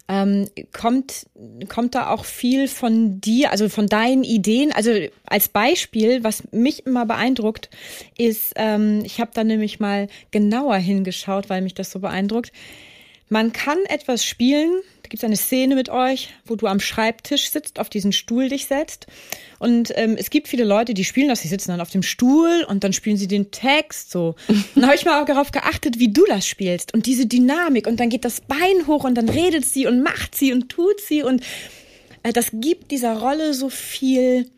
ähm, 0.09 0.49
kommt, 0.73 1.27
kommt 1.69 1.95
da 1.95 2.11
auch 2.11 2.25
viel 2.25 2.67
von 2.67 3.21
dir, 3.21 3.53
also 3.53 3.69
von 3.69 3.87
deinen 3.87 4.25
Ideen? 4.25 4.73
Also 4.73 4.91
als 5.25 5.49
Beispiel, 5.49 6.25
was 6.25 6.43
mich 6.51 6.85
immer 6.85 7.07
beeindruckt, 7.07 7.71
ist, 8.19 8.55
ähm, 8.57 9.05
ich 9.05 9.21
habe 9.21 9.31
da 9.35 9.45
nämlich 9.45 9.79
mal 9.79 10.09
genauer 10.33 10.75
hingeschaut, 10.75 11.49
weil 11.49 11.63
mich 11.63 11.75
das 11.75 11.93
so 11.93 12.01
beeindruckt. 12.01 12.51
Man 13.33 13.53
kann 13.53 13.79
etwas 13.89 14.25
spielen, 14.25 14.81
gibt 15.05 15.23
es 15.23 15.25
eine 15.25 15.37
Szene 15.37 15.77
mit 15.77 15.89
euch, 15.89 16.31
wo 16.47 16.57
du 16.57 16.67
am 16.67 16.81
Schreibtisch 16.81 17.51
sitzt, 17.51 17.79
auf 17.79 17.89
diesen 17.89 18.13
Stuhl 18.13 18.49
dich 18.49 18.67
setzt. 18.67 19.07
Und 19.61 19.93
ähm, 19.95 20.17
es 20.19 20.31
gibt 20.31 20.49
viele 20.49 20.65
Leute, 20.65 20.95
die 20.95 21.05
spielen 21.05 21.29
das, 21.29 21.41
die 21.41 21.47
sitzen 21.47 21.71
dann 21.71 21.81
auf 21.81 21.91
dem 21.91 22.03
Stuhl 22.03 22.67
und 22.69 22.83
dann 22.83 22.93
spielen 22.93 23.17
sie 23.17 23.29
den 23.29 23.53
Text 23.53 24.11
so. 24.11 24.35
Und 24.49 24.65
dann 24.75 24.87
habe 24.87 24.97
ich 24.97 25.05
mal 25.05 25.23
auch 25.23 25.27
darauf 25.27 25.53
geachtet, 25.53 26.01
wie 26.01 26.13
du 26.13 26.25
das 26.27 26.45
spielst 26.45 26.93
und 26.93 27.07
diese 27.07 27.27
Dynamik. 27.27 27.87
Und 27.87 28.01
dann 28.01 28.09
geht 28.09 28.25
das 28.25 28.41
Bein 28.41 28.89
hoch 28.89 29.05
und 29.05 29.15
dann 29.15 29.29
redet 29.29 29.65
sie 29.65 29.87
und 29.87 30.03
macht 30.03 30.35
sie 30.35 30.53
und 30.53 30.69
tut 30.69 31.01
sie. 31.01 31.23
Und 31.23 31.45
äh, 32.25 32.33
das 32.33 32.51
gibt 32.53 32.91
dieser 32.91 33.17
Rolle 33.17 33.55
so 33.55 33.69
viel 33.69 34.51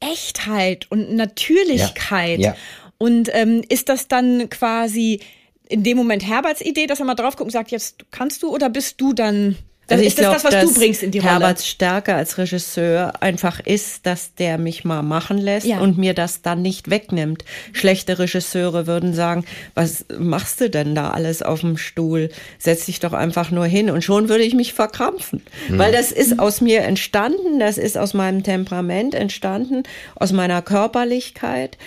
Echtheit 0.00 0.86
und 0.90 1.14
Natürlichkeit. 1.14 2.40
Ja, 2.40 2.52
ja. 2.52 2.56
Und 2.96 3.28
ähm, 3.34 3.62
ist 3.68 3.90
das 3.90 4.08
dann 4.08 4.48
quasi 4.48 5.20
in 5.70 5.82
dem 5.82 5.96
Moment 5.96 6.26
Herberts 6.26 6.60
Idee, 6.60 6.86
dass 6.86 6.98
er 6.98 7.06
mal 7.06 7.14
drauf 7.14 7.36
guckt 7.36 7.46
und 7.46 7.52
sagt, 7.52 7.70
jetzt 7.70 8.04
kannst 8.10 8.42
du 8.42 8.52
oder 8.52 8.68
bist 8.68 9.00
du 9.00 9.12
dann 9.12 9.56
also 9.90 10.04
ist 10.04 10.18
glaub, 10.18 10.34
das 10.34 10.42
das, 10.42 10.52
was 10.52 10.72
du 10.72 10.78
bringst 10.78 11.02
in 11.02 11.10
die 11.10 11.18
Rolle? 11.18 11.32
Herberts 11.32 11.66
Stärke 11.66 12.14
als 12.14 12.38
Regisseur 12.38 13.12
einfach 13.20 13.60
ist, 13.60 14.06
dass 14.06 14.34
der 14.34 14.58
mich 14.58 14.84
mal 14.84 15.02
machen 15.02 15.38
lässt 15.38 15.66
ja. 15.66 15.80
und 15.80 15.98
mir 15.98 16.14
das 16.14 16.42
dann 16.42 16.62
nicht 16.62 16.90
wegnimmt. 16.90 17.44
Schlechte 17.72 18.18
Regisseure 18.18 18.86
würden 18.86 19.14
sagen, 19.14 19.44
was 19.74 20.04
machst 20.16 20.60
du 20.60 20.70
denn 20.70 20.94
da 20.94 21.10
alles 21.10 21.42
auf 21.42 21.60
dem 21.60 21.76
Stuhl? 21.76 22.30
Setz 22.58 22.86
dich 22.86 23.00
doch 23.00 23.12
einfach 23.12 23.50
nur 23.50 23.66
hin 23.66 23.90
und 23.90 24.02
schon 24.02 24.28
würde 24.28 24.44
ich 24.44 24.54
mich 24.54 24.72
verkrampfen. 24.74 25.42
Hm. 25.66 25.78
Weil 25.78 25.92
das 25.92 26.12
ist 26.12 26.38
aus 26.38 26.60
mir 26.60 26.82
entstanden, 26.82 27.58
das 27.58 27.76
ist 27.76 27.98
aus 27.98 28.14
meinem 28.14 28.42
Temperament 28.42 29.14
entstanden, 29.14 29.82
aus 30.14 30.32
meiner 30.32 30.62
Körperlichkeit. 30.62 31.78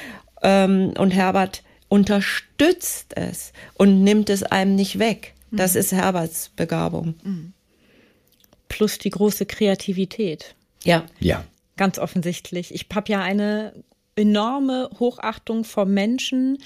Ähm, 0.42 0.94
und 0.98 1.12
Herbert 1.12 1.64
unterstützt 1.90 3.16
es 3.16 3.54
und 3.76 4.04
nimmt 4.04 4.30
es 4.30 4.44
einem 4.44 4.76
nicht 4.76 5.00
weg. 5.00 5.34
Das 5.52 5.74
mhm. 5.74 5.80
ist 5.80 5.92
Herberts 5.92 6.52
Begabung. 6.56 7.16
Mhm 7.24 7.54
plus 8.74 8.98
die 8.98 9.12
große 9.12 9.46
Kreativität. 9.46 10.56
Ja. 10.84 11.06
Ja. 11.20 11.46
Ganz 11.78 12.00
offensichtlich. 12.00 12.74
Ich 12.74 12.88
habe 12.94 13.12
ja 13.12 13.22
eine 13.22 13.72
enorme 14.16 14.90
Hochachtung 15.00 15.64
vor 15.64 15.86
Menschen, 15.86 16.58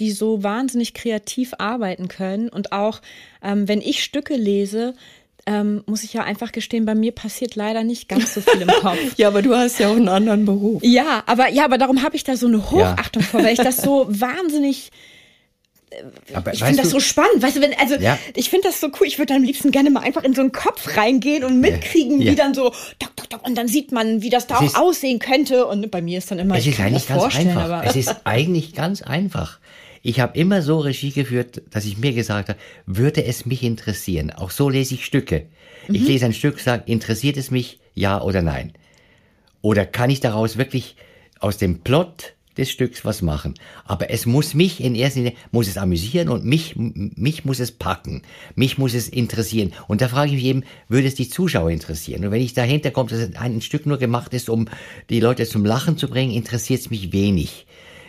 die 0.00 0.10
so 0.10 0.42
wahnsinnig 0.42 0.94
kreativ 0.94 1.54
arbeiten 1.58 2.08
können. 2.08 2.48
Und 2.48 2.72
auch 2.72 3.00
ähm, 3.40 3.68
wenn 3.68 3.80
ich 3.80 4.02
Stücke 4.02 4.34
lese, 4.34 4.96
ähm, 5.46 5.82
muss 5.86 6.04
ich 6.04 6.12
ja 6.12 6.22
einfach 6.22 6.52
gestehen, 6.52 6.84
bei 6.84 6.94
mir 6.94 7.12
passiert 7.12 7.54
leider 7.54 7.84
nicht 7.84 8.08
ganz 8.08 8.34
so 8.34 8.40
viel 8.40 8.60
im 8.60 8.68
Kopf. 8.80 8.98
ja, 9.16 9.28
aber 9.28 9.42
du 9.42 9.54
hast 9.54 9.78
ja 9.78 9.88
auch 9.88 9.96
einen 9.96 10.08
anderen 10.08 10.44
Beruf. 10.44 10.82
Ja, 10.82 11.22
aber 11.26 11.48
ja, 11.50 11.64
aber 11.64 11.78
darum 11.78 12.02
habe 12.02 12.16
ich 12.16 12.24
da 12.24 12.36
so 12.36 12.46
eine 12.46 12.70
Hochachtung 12.70 13.22
ja. 13.22 13.28
vor, 13.28 13.42
weil 13.42 13.52
ich 13.52 13.58
das 13.58 13.78
so 13.78 14.06
wahnsinnig 14.08 14.90
aber 16.32 16.52
ich 16.52 16.64
finde 16.64 16.82
das 16.82 16.90
so 16.90 17.00
spannend. 17.00 17.42
Weißt 17.42 17.56
du, 17.56 17.60
wenn, 17.60 17.74
also 17.78 17.94
ja. 17.96 18.18
ich 18.34 18.50
finde 18.50 18.68
das 18.68 18.80
so 18.80 18.88
cool. 18.98 19.06
Ich 19.06 19.18
würde 19.18 19.34
am 19.34 19.42
liebsten 19.42 19.70
gerne 19.70 19.90
mal 19.90 20.00
einfach 20.00 20.24
in 20.24 20.34
so 20.34 20.40
einen 20.40 20.52
Kopf 20.52 20.96
reingehen 20.96 21.44
und 21.44 21.60
mitkriegen, 21.60 22.20
ja. 22.20 22.32
wie 22.32 22.36
dann 22.36 22.54
so, 22.54 22.70
dok, 22.98 23.16
dok, 23.16 23.30
dok, 23.30 23.46
und 23.46 23.56
dann 23.56 23.68
sieht 23.68 23.92
man, 23.92 24.22
wie 24.22 24.30
das 24.30 24.46
da 24.46 24.56
es 24.56 24.60
auch 24.60 24.66
ist, 24.66 24.76
aussehen 24.76 25.18
könnte. 25.18 25.66
Und 25.66 25.90
bei 25.90 26.02
mir 26.02 26.18
ist 26.18 26.30
dann 26.30 26.38
immer, 26.38 26.56
es 26.56 26.66
ist 26.66 26.80
eigentlich 26.80 27.06
ganz 27.06 27.36
einfach. 27.36 27.84
es 27.84 27.96
ist 27.96 28.16
eigentlich 28.24 28.74
ganz 28.74 29.02
einfach. 29.02 29.58
Ich 30.06 30.20
habe 30.20 30.38
immer 30.38 30.60
so 30.60 30.80
Regie 30.80 31.12
geführt, 31.12 31.62
dass 31.70 31.86
ich 31.86 31.96
mir 31.96 32.12
gesagt 32.12 32.50
habe, 32.50 32.58
würde 32.84 33.24
es 33.24 33.46
mich 33.46 33.62
interessieren. 33.62 34.30
Auch 34.30 34.50
so 34.50 34.68
lese 34.68 34.94
ich 34.94 35.06
Stücke. 35.06 35.46
Mhm. 35.88 35.94
Ich 35.94 36.06
lese 36.06 36.26
ein 36.26 36.34
Stück, 36.34 36.60
sage, 36.60 36.82
interessiert 36.84 37.38
es 37.38 37.50
mich, 37.50 37.80
ja 37.94 38.20
oder 38.20 38.42
nein? 38.42 38.74
Oder 39.62 39.86
kann 39.86 40.10
ich 40.10 40.20
daraus 40.20 40.58
wirklich 40.58 40.96
aus 41.40 41.56
dem 41.56 41.78
Plot 41.78 42.34
des 42.58 42.70
Stücks 42.70 43.06
was 43.06 43.22
machen. 43.22 43.54
Aber 43.86 44.10
es 44.10 44.26
muss 44.26 44.52
mich 44.52 44.84
in 44.84 44.94
erster 44.94 45.20
Linie, 45.20 45.36
muss 45.52 45.68
es 45.68 45.78
amüsieren 45.78 46.28
und 46.28 46.44
mich, 46.44 46.74
mich 46.76 47.46
muss 47.46 47.58
es 47.58 47.72
packen. 47.72 48.20
Mich 48.54 48.76
muss 48.76 48.92
es 48.92 49.08
interessieren. 49.08 49.72
Und 49.88 50.02
da 50.02 50.08
frage 50.08 50.32
ich 50.32 50.36
mich 50.36 50.44
eben, 50.44 50.64
würde 50.86 51.08
es 51.08 51.14
die 51.14 51.30
Zuschauer 51.30 51.70
interessieren? 51.70 52.26
Und 52.26 52.30
wenn 52.30 52.42
ich 52.42 52.52
dahinter 52.52 52.90
komme, 52.90 53.08
dass 53.08 53.34
ein 53.36 53.62
Stück 53.62 53.86
nur 53.86 53.96
gemacht 53.96 54.34
ist, 54.34 54.50
um 54.50 54.68
die 55.08 55.20
Leute 55.20 55.46
zum 55.46 55.64
Lachen 55.64 55.96
zu 55.96 56.08
bringen, 56.08 56.30
interessiert 56.30 56.80
es 56.80 56.90
mich 56.90 57.10
wenig. 57.10 57.66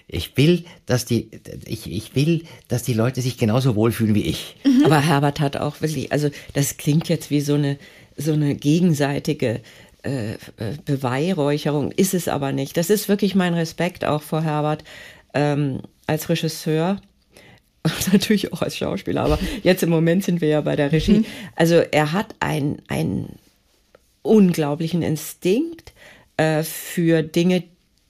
Ich 0.08 0.38
will, 0.38 0.65
dass 0.86 1.06
die, 1.06 1.32
ich, 1.65 1.91
ich 1.91 2.15
will, 2.15 2.44
dass 2.68 2.84
die 2.84 2.94
Leute 2.94 3.22
sich 3.22 3.38
genauso 3.38 3.76
wohlfühlen 3.76 4.13
wie 4.13 4.26
ich. 4.26 4.56
Mhm. 4.63 4.86
Aber 4.86 5.00
Herbert 5.00 5.39
hat 5.39 5.58
auch 5.58 5.82
wirklich, 5.82 6.12
also 6.12 6.30
das 6.54 6.78
klingt 6.78 7.10
jetzt 7.10 7.32
wie 7.32 7.41
so 7.41 7.56
eine, 7.56 7.78
so 8.15 8.34
eine 8.34 8.56
gegenseitige 8.56 9.62
äh, 10.04 10.36
Beweihräucherung 10.86 11.91
ist 11.91 12.13
es 12.13 12.28
aber 12.28 12.52
nicht. 12.52 12.78
Das 12.78 12.89
ist 12.89 13.10
wirklich 13.10 13.34
mein 13.34 13.56
Respekt 13.56 14.06
auch 14.06 14.22
vor 14.22 14.44
Herbert 14.44 14.84
ähm, 15.34 15.82
als 16.06 16.30
Regisseur. 16.30 17.02
Und 17.84 18.13
natürlich 18.13 18.52
auch 18.54 18.62
als 18.62 18.78
Schauspieler, 18.78 19.24
aber 19.24 19.38
jetzt 19.62 19.84
im 19.84 19.91
Moment 19.91 20.24
sind 20.24 20.41
wir 20.41 20.48
ja 20.48 20.62
bei 20.62 20.76
der 20.76 20.91
Regie. 20.91 21.20
Mhm. 21.20 21.26
Also 21.56 21.76
er 21.76 22.13
hat 22.13 22.36
einen 22.39 23.30
unglaublichen 24.24 25.04
Instinkt 25.04 25.94
äh, 26.38 26.63
für 26.63 27.22
Dinge, 27.22 27.63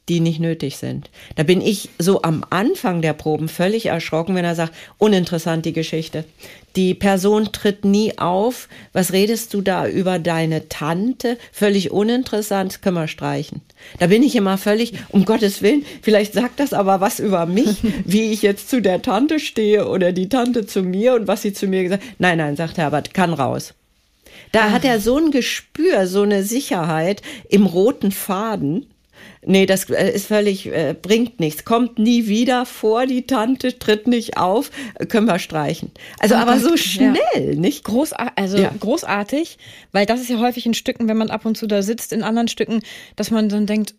die 0.08 0.20
nicht 0.20 0.40
nötig 0.40 0.78
sind. 0.78 1.10
Da 1.36 1.44
bin 1.44 1.62
ich 1.62 1.90
so 1.98 2.22
am 2.22 2.46
Anfang 2.50 3.02
der 3.02 3.14
Proben 3.14 3.50
völlig 3.50 3.88
erschrocken, 3.88 4.36
wenn 4.36 4.46
er 4.46 4.56
sagt, 4.56 4.74
uninteressant 4.98 5.66
die 5.66 5.74
Geschichte. 5.74 6.26
Die 6.76 6.94
Person 6.94 7.52
tritt 7.52 7.86
nie 7.86 8.18
auf. 8.18 8.68
Was 8.94 9.14
redest 9.14 9.54
du 9.54 9.62
da 9.62 9.88
über 9.88 10.20
deine 10.20 10.70
Tante? 10.70 11.38
Völlig 11.52 11.92
uninteressant, 11.92 12.82
können 12.82 12.98
wir 12.98 13.08
streichen. 13.08 13.62
Da 14.00 14.08
bin 14.08 14.22
ich 14.22 14.36
immer 14.36 14.58
völlig, 14.58 14.94
um 15.10 15.26
Gottes 15.26 15.62
Willen, 15.62 15.86
vielleicht 16.02 16.34
sagt 16.34 16.60
das 16.60 16.74
aber 16.74 17.02
was 17.02 17.20
über 17.20 17.46
mich, 17.46 17.78
wie 18.06 18.32
ich 18.32 18.42
jetzt 18.42 18.70
zu 18.70 18.82
der 18.82 19.02
Tante 19.02 19.40
stehe 19.40 19.88
oder 19.88 20.12
die 20.12 20.30
Tante 20.30 20.68
zu 20.68 20.84
mir 20.84 21.16
und 21.16 21.28
was 21.28 21.42
sie 21.42 21.54
zu 21.54 21.68
mir 21.68 21.84
gesagt 21.84 22.04
hat. 22.04 22.10
Nein, 22.20 22.38
nein, 22.38 22.56
sagt 22.56 22.78
Herbert, 22.78 23.14
kann 23.14 23.34
raus. 23.34 23.74
Da 24.52 24.66
ah. 24.66 24.72
hat 24.72 24.86
er 24.86 25.00
so 25.00 25.18
ein 25.18 25.32
Gespür, 25.32 26.08
so 26.08 26.22
eine 26.22 26.44
Sicherheit 26.44 27.22
im 27.50 27.66
roten 27.66 28.12
Faden 28.12 28.86
Nee, 29.46 29.66
das 29.66 29.90
äh, 29.90 30.12
ist 30.12 30.28
völlig, 30.28 30.68
äh, 30.68 30.96
bringt 31.00 31.40
nichts. 31.40 31.66
Kommt 31.66 32.00
nie 32.00 32.28
wieder 32.28 32.66
vor, 32.66 33.06
die 33.06 33.28
Tante 33.28 33.78
tritt 33.78 34.08
nicht 34.08 34.38
auf, 34.38 34.72
äh, 34.96 35.06
können 35.06 35.28
wir 35.28 35.40
streichen. 35.40 35.92
Also, 36.20 36.36
oh 36.36 36.40
aber 36.40 36.60
so 36.60 36.78
schnell, 36.78 37.16
ja. 37.36 37.56
nicht? 37.56 37.84
Großartig, 37.84 38.34
also 38.36 38.58
ja. 38.58 38.72
großartig, 38.80 39.58
weil 39.92 40.06
das 40.06 40.22
ist 40.22 40.30
ja 40.30 40.40
häufig 40.40 40.66
in 40.66 40.74
Stücken, 40.74 41.08
wenn 41.08 41.18
man 41.18 41.30
ab 41.30 41.46
und 41.46 41.58
zu 41.58 41.68
da 41.68 41.82
sitzt, 41.82 42.14
in 42.14 42.24
anderen 42.24 42.48
Stücken, 42.48 42.82
dass 43.16 43.32
man 43.32 43.50
dann 43.50 43.66
denkt, 43.66 43.96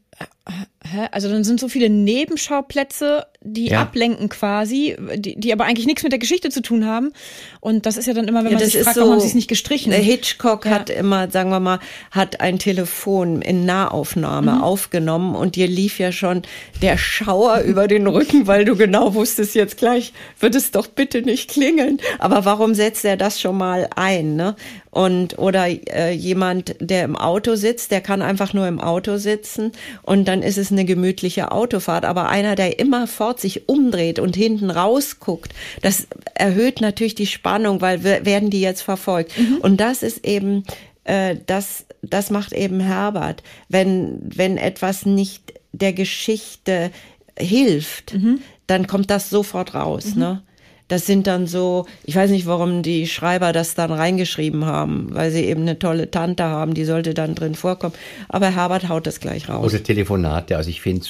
Hä? 0.90 1.09
Also 1.11 1.29
dann 1.29 1.44
sind 1.44 1.61
so 1.61 1.68
viele 1.68 1.88
Nebenschauplätze, 1.88 3.27
die 3.40 3.68
ja. 3.68 3.81
ablenken 3.81 4.29
quasi, 4.29 4.96
die, 5.16 5.38
die 5.38 5.53
aber 5.53 5.64
eigentlich 5.64 5.87
nichts 5.87 6.03
mit 6.03 6.12
der 6.12 6.18
Geschichte 6.18 6.51
zu 6.51 6.62
tun 6.62 6.87
haben. 6.87 7.12
Und 7.61 7.87
das 7.87 7.96
ist 7.96 8.07
ja 8.07 8.14
dann 8.14 8.29
immer, 8.29 8.44
wenn 8.44 8.53
ja, 8.53 8.59
man 8.59 8.68
sich 8.68 8.83
fragt, 8.83 8.94
so, 8.94 9.01
warum 9.03 9.14
haben 9.14 9.20
sie 9.20 9.29
es 9.29 9.35
nicht 9.35 9.49
gestrichen? 9.49 9.92
Hitchcock 9.92 10.66
ja. 10.66 10.72
hat 10.72 10.90
immer, 10.90 11.31
sagen 11.31 11.51
wir 11.51 11.61
mal, 11.61 11.79
hat 12.11 12.40
ein 12.40 12.59
Telefon 12.59 13.42
in 13.42 13.64
Nahaufnahme 13.64 14.53
mhm. 14.53 14.62
aufgenommen 14.62 15.35
und 15.35 15.57
dir 15.57 15.66
lief 15.66 15.99
ja 15.99 16.12
schon 16.12 16.42
der 16.83 16.99
Schauer 16.99 17.61
über 17.61 17.88
den 17.88 18.07
Rücken, 18.07 18.46
weil 18.46 18.64
du 18.64 18.77
genau 18.77 19.14
wusstest, 19.14 19.55
jetzt 19.55 19.77
gleich 19.77 20.12
wird 20.40 20.55
es 20.55 20.70
doch 20.70 20.87
bitte 20.87 21.22
nicht 21.22 21.51
klingeln. 21.51 21.99
Aber 22.18 22.44
warum 22.44 22.75
setzt 22.75 23.05
er 23.05 23.16
das 23.16 23.40
schon 23.40 23.57
mal 23.57 23.88
ein? 23.94 24.37
Ne? 24.37 24.57
Und 24.90 25.38
oder 25.38 25.66
äh, 25.66 26.12
jemand, 26.12 26.75
der 26.81 27.05
im 27.05 27.16
Auto 27.16 27.55
sitzt, 27.55 27.90
der 27.90 28.01
kann 28.01 28.22
einfach 28.22 28.55
nur 28.55 28.66
im 28.66 28.81
Auto 28.81 29.18
sitzen 29.18 29.72
und 30.03 30.27
dann 30.27 30.42
ist 30.42 30.57
es 30.57 30.70
eine 30.77 30.85
gemütliche 30.85 31.53
Autofahrt. 31.53 32.05
Aber 32.05 32.29
einer, 32.29 32.55
der 32.55 32.79
immerfort 32.79 33.41
sich 33.41 33.69
umdreht 33.69 34.19
und 34.19 34.37
hinten 34.37 34.71
rausguckt, 34.71 35.53
das 35.83 36.07
erhöht 36.35 36.81
natürlich 36.81 37.15
die 37.15 37.27
Spannung, 37.27 37.81
weil 37.81 38.03
werden 38.03 38.51
die 38.51 38.61
jetzt 38.61 38.83
verfolgt. 38.83 39.37
Mhm. 39.39 39.59
Und 39.59 39.81
das 39.81 40.03
ist 40.03 40.25
eben 40.27 40.65
äh, 41.07 41.37
das, 41.47 41.87
das 42.03 42.31
macht 42.31 42.53
eben 42.53 42.81
Herbert. 42.81 43.43
Wenn, 43.69 44.21
wenn 44.23 44.59
etwas 44.59 45.07
nicht 45.07 45.55
der 45.73 45.93
Geschichte 45.93 46.91
hilft, 47.39 48.15
mhm. 48.15 48.41
dann 48.67 48.87
kommt 48.87 49.11
das 49.11 49.31
sofort 49.31 49.75
raus. 49.75 50.15
Mhm. 50.15 50.21
Ne? 50.21 50.43
Das 50.88 51.05
sind 51.05 51.27
dann 51.27 51.49
so, 51.49 51.87
ich 52.05 52.14
weiß 52.14 52.31
nicht, 52.31 52.46
warum 52.46 52.83
die 52.83 53.09
Schreiber 53.09 53.53
das 53.53 53.75
dann 53.75 53.90
reingeschrieben 53.90 54.66
haben, 54.66 55.09
weil 55.12 55.33
sie 55.33 55.44
eben 55.44 55.62
eine 55.62 55.81
tolle 55.81 56.11
Tante 56.12 56.44
haben, 56.44 56.75
die 56.75 56.85
sollte 56.85 57.12
dann 57.12 57.35
drin 57.35 57.57
vorkommen. 57.57 57.94
Aber 58.29 58.55
Herbert 58.55 58.88
haut 58.88 59.07
das 59.07 59.18
gleich 59.18 59.49
raus. 59.49 59.64
Oder 59.72 59.83
Telefonate, 59.83 60.57
also 60.57 60.70
ich 60.70 60.81
finde 60.81 61.07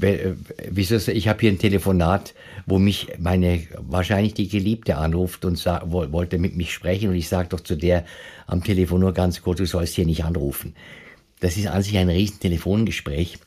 äh, 0.00 0.32
wieso, 0.68 0.96
ich 1.10 1.28
habe 1.28 1.40
hier 1.40 1.52
ein 1.52 1.58
Telefonat, 1.58 2.34
wo 2.66 2.78
mich 2.78 3.08
meine, 3.18 3.62
wahrscheinlich 3.78 4.34
die 4.34 4.48
Geliebte 4.48 4.96
anruft 4.96 5.44
und 5.44 5.56
sa 5.56 5.82
wollte 5.86 6.38
mit 6.38 6.56
mich 6.56 6.72
sprechen 6.72 7.10
und 7.10 7.14
ich 7.14 7.28
sage 7.28 7.48
doch 7.48 7.60
zu 7.60 7.76
der 7.76 8.04
am 8.46 8.64
Telefon 8.64 9.00
nur 9.00 9.12
ganz 9.12 9.40
kurz, 9.42 9.58
du 9.58 9.66
sollst 9.66 9.94
hier 9.94 10.06
nicht 10.06 10.24
anrufen. 10.24 10.74
Das 11.40 11.56
ist 11.56 11.66
an 11.66 11.82
sich 11.82 11.96
ein 11.96 12.08
riesen 12.08 12.40
Telefongespräch. 12.40 13.38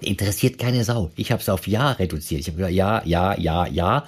Interessiert 0.00 0.58
keine 0.58 0.84
Sau. 0.84 1.10
Ich 1.16 1.32
habe 1.32 1.42
es 1.42 1.48
auf 1.48 1.66
Ja 1.66 1.92
reduziert. 1.92 2.40
Ich 2.40 2.46
habe 2.48 2.58
gesagt, 2.58 2.74
ja, 2.74 3.02
ja, 3.04 3.36
ja, 3.38 3.66
ja. 3.66 4.04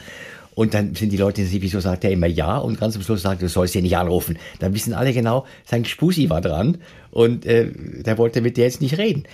Und 0.55 0.75
dann 0.75 0.95
sind 0.95 1.11
die 1.11 1.17
Leute, 1.17 1.47
wieso 1.51 1.81
sagt 1.81 2.05
er 2.05 2.11
immer 2.11 2.27
ja? 2.27 2.59
Und 2.59 2.79
ganz 2.79 2.95
am 2.97 3.03
Schluss 3.03 3.23
sagt, 3.23 3.41
du 3.41 3.49
sollst 3.49 3.73
hier 3.73 3.83
nicht 3.83 3.97
anrufen. 3.97 4.39
Dann 4.59 4.75
wissen 4.75 4.93
alle 4.93 5.13
genau, 5.13 5.47
sein 5.65 5.85
Spusi 5.85 6.29
war 6.29 6.41
dran 6.41 6.79
und 7.11 7.47
äh, 7.47 7.71
der 8.03 8.19
wollte 8.19 8.41
mit 8.41 8.57
dir 8.57 8.65
jetzt 8.65 8.81
nicht 8.81 8.99
reden. 8.99 9.25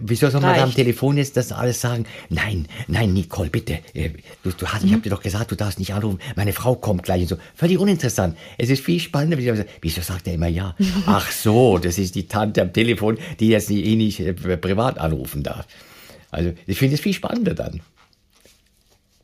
Wieso 0.00 0.30
soll 0.30 0.40
man 0.40 0.56
da 0.56 0.62
am 0.62 0.74
Telefon 0.74 1.16
jetzt 1.16 1.36
das 1.36 1.52
alles 1.52 1.80
sagen? 1.80 2.06
Nein, 2.28 2.66
nein, 2.86 3.12
Nicole, 3.12 3.50
bitte. 3.50 3.78
Äh, 3.94 4.10
du, 4.42 4.50
du 4.50 4.66
hast, 4.66 4.82
mhm. 4.82 4.88
ich 4.88 4.92
habe 4.94 5.02
dir 5.02 5.10
doch 5.10 5.22
gesagt, 5.22 5.50
du 5.50 5.56
darfst 5.56 5.78
nicht 5.78 5.94
anrufen. 5.94 6.18
Meine 6.34 6.52
Frau 6.52 6.74
kommt 6.74 7.02
gleich 7.04 7.22
und 7.22 7.28
so. 7.28 7.36
Völlig 7.54 7.78
uninteressant. 7.78 8.36
Es 8.56 8.70
ist 8.70 8.84
viel 8.84 9.00
spannender. 9.00 9.38
Wieso 9.80 10.00
sagt 10.00 10.26
er 10.26 10.34
immer 10.34 10.48
ja? 10.48 10.74
Ach 11.06 11.30
so, 11.30 11.78
das 11.78 11.98
ist 11.98 12.14
die 12.14 12.26
Tante 12.26 12.62
am 12.62 12.72
Telefon, 12.72 13.18
die 13.38 13.48
jetzt 13.48 13.70
eh 13.70 13.96
nicht 13.96 14.20
äh, 14.20 14.32
privat 14.32 14.98
anrufen 14.98 15.42
darf. 15.42 15.66
Also 16.30 16.52
ich 16.66 16.78
finde 16.78 16.94
es 16.94 17.00
viel 17.00 17.14
spannender 17.14 17.54
dann. 17.54 17.80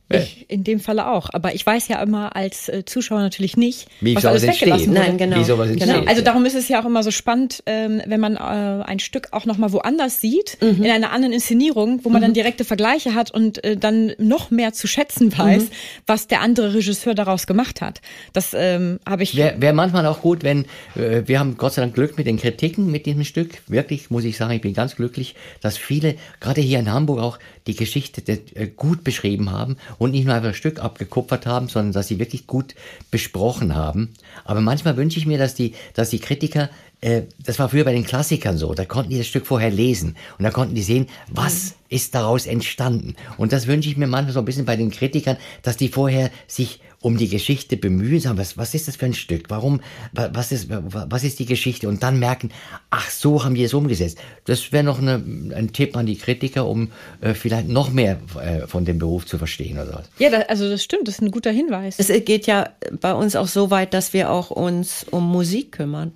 Ich 0.09 0.45
in 0.49 0.63
dem 0.63 0.79
Falle 0.79 1.07
auch. 1.07 1.29
Aber 1.33 1.55
ich 1.55 1.65
weiß 1.65 1.87
ja 1.87 2.01
immer 2.01 2.35
als 2.35 2.69
äh, 2.69 2.85
Zuschauer 2.85 3.19
natürlich 3.19 3.57
nicht, 3.57 3.87
Wie 4.01 4.15
was 4.15 4.23
sowas 4.23 4.43
alles 4.43 4.55
weggelassen 4.55 4.89
wurde. 4.89 4.99
Nein, 4.99 5.17
genau. 5.17 5.37
Wie 5.37 5.43
sowas 5.43 5.71
Genau. 5.75 6.03
Also 6.05 6.21
darum 6.21 6.45
ist 6.45 6.55
es 6.55 6.67
ja 6.67 6.81
auch 6.81 6.85
immer 6.85 7.01
so 7.01 7.11
spannend, 7.11 7.63
ähm, 7.65 8.01
wenn 8.05 8.19
man 8.19 8.35
äh, 8.35 8.39
ein 8.39 8.99
Stück 8.99 9.29
auch 9.31 9.45
noch 9.45 9.57
mal 9.57 9.71
woanders 9.71 10.21
sieht, 10.21 10.57
in 10.61 10.85
einer 10.85 11.11
anderen 11.11 11.33
Inszenierung, 11.33 12.01
wo 12.03 12.09
man 12.09 12.21
dann 12.21 12.33
direkte 12.33 12.65
Vergleiche 12.65 13.15
hat 13.15 13.31
und 13.31 13.63
äh, 13.63 13.77
dann 13.77 14.13
noch 14.17 14.51
mehr 14.51 14.73
zu 14.73 14.87
schätzen 14.87 15.35
weiß, 15.37 15.67
was 16.05 16.27
der 16.27 16.41
andere 16.41 16.73
Regisseur 16.73 17.15
daraus 17.15 17.47
gemacht 17.47 17.81
hat. 17.81 18.01
Das 18.33 18.53
ähm, 18.53 18.99
habe 19.07 19.23
ich. 19.23 19.35
Wäre 19.35 19.59
wär 19.59 19.73
manchmal 19.73 20.05
auch 20.05 20.21
gut, 20.21 20.43
wenn 20.43 20.65
äh, 20.95 21.23
wir 21.25 21.39
haben 21.39 21.57
Gott 21.57 21.73
sei 21.73 21.81
Dank 21.81 21.95
Glück 21.95 22.17
mit 22.17 22.27
den 22.27 22.37
Kritiken 22.37 22.91
mit 22.91 23.05
diesem 23.05 23.23
Stück. 23.23 23.61
Wirklich 23.67 24.09
muss 24.09 24.23
ich 24.23 24.37
sagen, 24.37 24.53
ich 24.53 24.61
bin 24.61 24.73
ganz 24.73 24.95
glücklich, 24.95 25.35
dass 25.61 25.77
viele, 25.77 26.15
gerade 26.39 26.61
hier 26.61 26.79
in 26.79 26.91
Hamburg 26.91 27.19
auch, 27.19 27.39
die 27.67 27.75
Geschichte 27.75 28.21
äh, 28.31 28.67
gut 28.67 29.03
beschrieben 29.03 29.51
haben 29.51 29.77
und 29.97 30.11
nicht 30.11 30.25
nur 30.25 30.35
einfach 30.35 30.49
ein 30.49 30.55
Stück 30.55 30.79
abgekupfert 30.79 31.45
haben, 31.45 31.67
sondern 31.67 31.93
dass 31.93 32.07
sie 32.07 32.19
wirklich 32.19 32.47
gut 32.47 32.75
besprochen 33.11 33.75
haben. 33.75 34.13
Aber 34.43 34.61
manchmal 34.61 34.97
wünsche 34.97 35.19
ich 35.19 35.25
mir, 35.25 35.37
dass 35.37 35.55
die, 35.55 35.73
dass 35.93 36.09
die 36.09 36.19
Kritiker 36.19 36.69
äh, 37.05 37.23
das 37.43 37.59
war 37.59 37.69
früher 37.69 37.83
bei 37.85 37.93
den 37.93 38.03
Klassikern 38.05 38.57
so, 38.57 38.73
da 38.73 38.85
konnten 38.85 39.11
die 39.11 39.17
das 39.19 39.27
Stück 39.27 39.45
vorher 39.45 39.69
lesen 39.69 40.15
und 40.37 40.43
da 40.43 40.49
konnten 40.49 40.73
die 40.75 40.81
sehen, 40.81 41.05
was 41.29 41.75
ist 41.89 42.15
daraus 42.15 42.47
entstanden. 42.47 43.15
Und 43.37 43.53
das 43.53 43.67
wünsche 43.67 43.89
ich 43.89 43.95
mir 43.97 44.07
manchmal 44.07 44.33
so 44.33 44.39
ein 44.39 44.45
bisschen 44.45 44.65
bei 44.65 44.75
den 44.75 44.89
Kritikern, 44.89 45.37
dass 45.61 45.77
die 45.77 45.89
vorher 45.89 46.31
sich 46.47 46.79
um 47.01 47.17
die 47.17 47.27
Geschichte 47.29 47.77
bemühen, 47.77 48.19
sagen, 48.19 48.39
was, 48.39 48.57
was 48.57 48.73
ist 48.73 48.87
das 48.87 48.95
für 48.95 49.05
ein 49.05 49.13
Stück? 49.13 49.51
Warum, 49.51 49.81
wa- 50.13 50.31
was 50.33 50.51
ist, 50.51 50.69
wa- 50.71 51.05
was 51.07 51.23
ist 51.23 51.37
die 51.37 51.45
Geschichte? 51.45 51.87
Und 51.87 52.01
dann 52.01 52.17
merken, 52.17 52.49
ach, 52.89 53.07
so 53.11 53.43
haben 53.43 53.53
die 53.53 53.63
es 53.63 53.75
umgesetzt. 53.75 54.17
Das 54.45 54.71
wäre 54.71 54.83
noch 54.83 54.97
eine, 54.99 55.23
ein 55.55 55.71
Tipp 55.71 55.95
an 55.95 56.07
die 56.07 56.15
Kritiker, 56.17 56.65
um 56.65 56.89
äh, 57.21 57.35
vielleicht 57.35 57.67
noch 57.67 57.91
mehr 57.91 58.17
äh, 58.43 58.65
von 58.65 58.85
dem 58.85 58.97
Beruf 58.97 59.27
zu 59.27 59.37
verstehen 59.37 59.77
oder 59.77 59.93
was. 59.99 60.09
Ja, 60.17 60.31
da, 60.31 60.39
also 60.47 60.67
das 60.67 60.83
stimmt, 60.83 61.07
das 61.07 61.15
ist 61.15 61.21
ein 61.21 61.29
guter 61.29 61.51
Hinweis. 61.51 61.97
Es 61.99 62.07
geht 62.25 62.47
ja 62.47 62.69
bei 62.99 63.13
uns 63.13 63.35
auch 63.35 63.47
so 63.47 63.69
weit, 63.69 63.93
dass 63.93 64.13
wir 64.13 64.31
auch 64.31 64.49
uns 64.49 65.05
um 65.11 65.29
Musik 65.31 65.73
kümmern. 65.73 66.11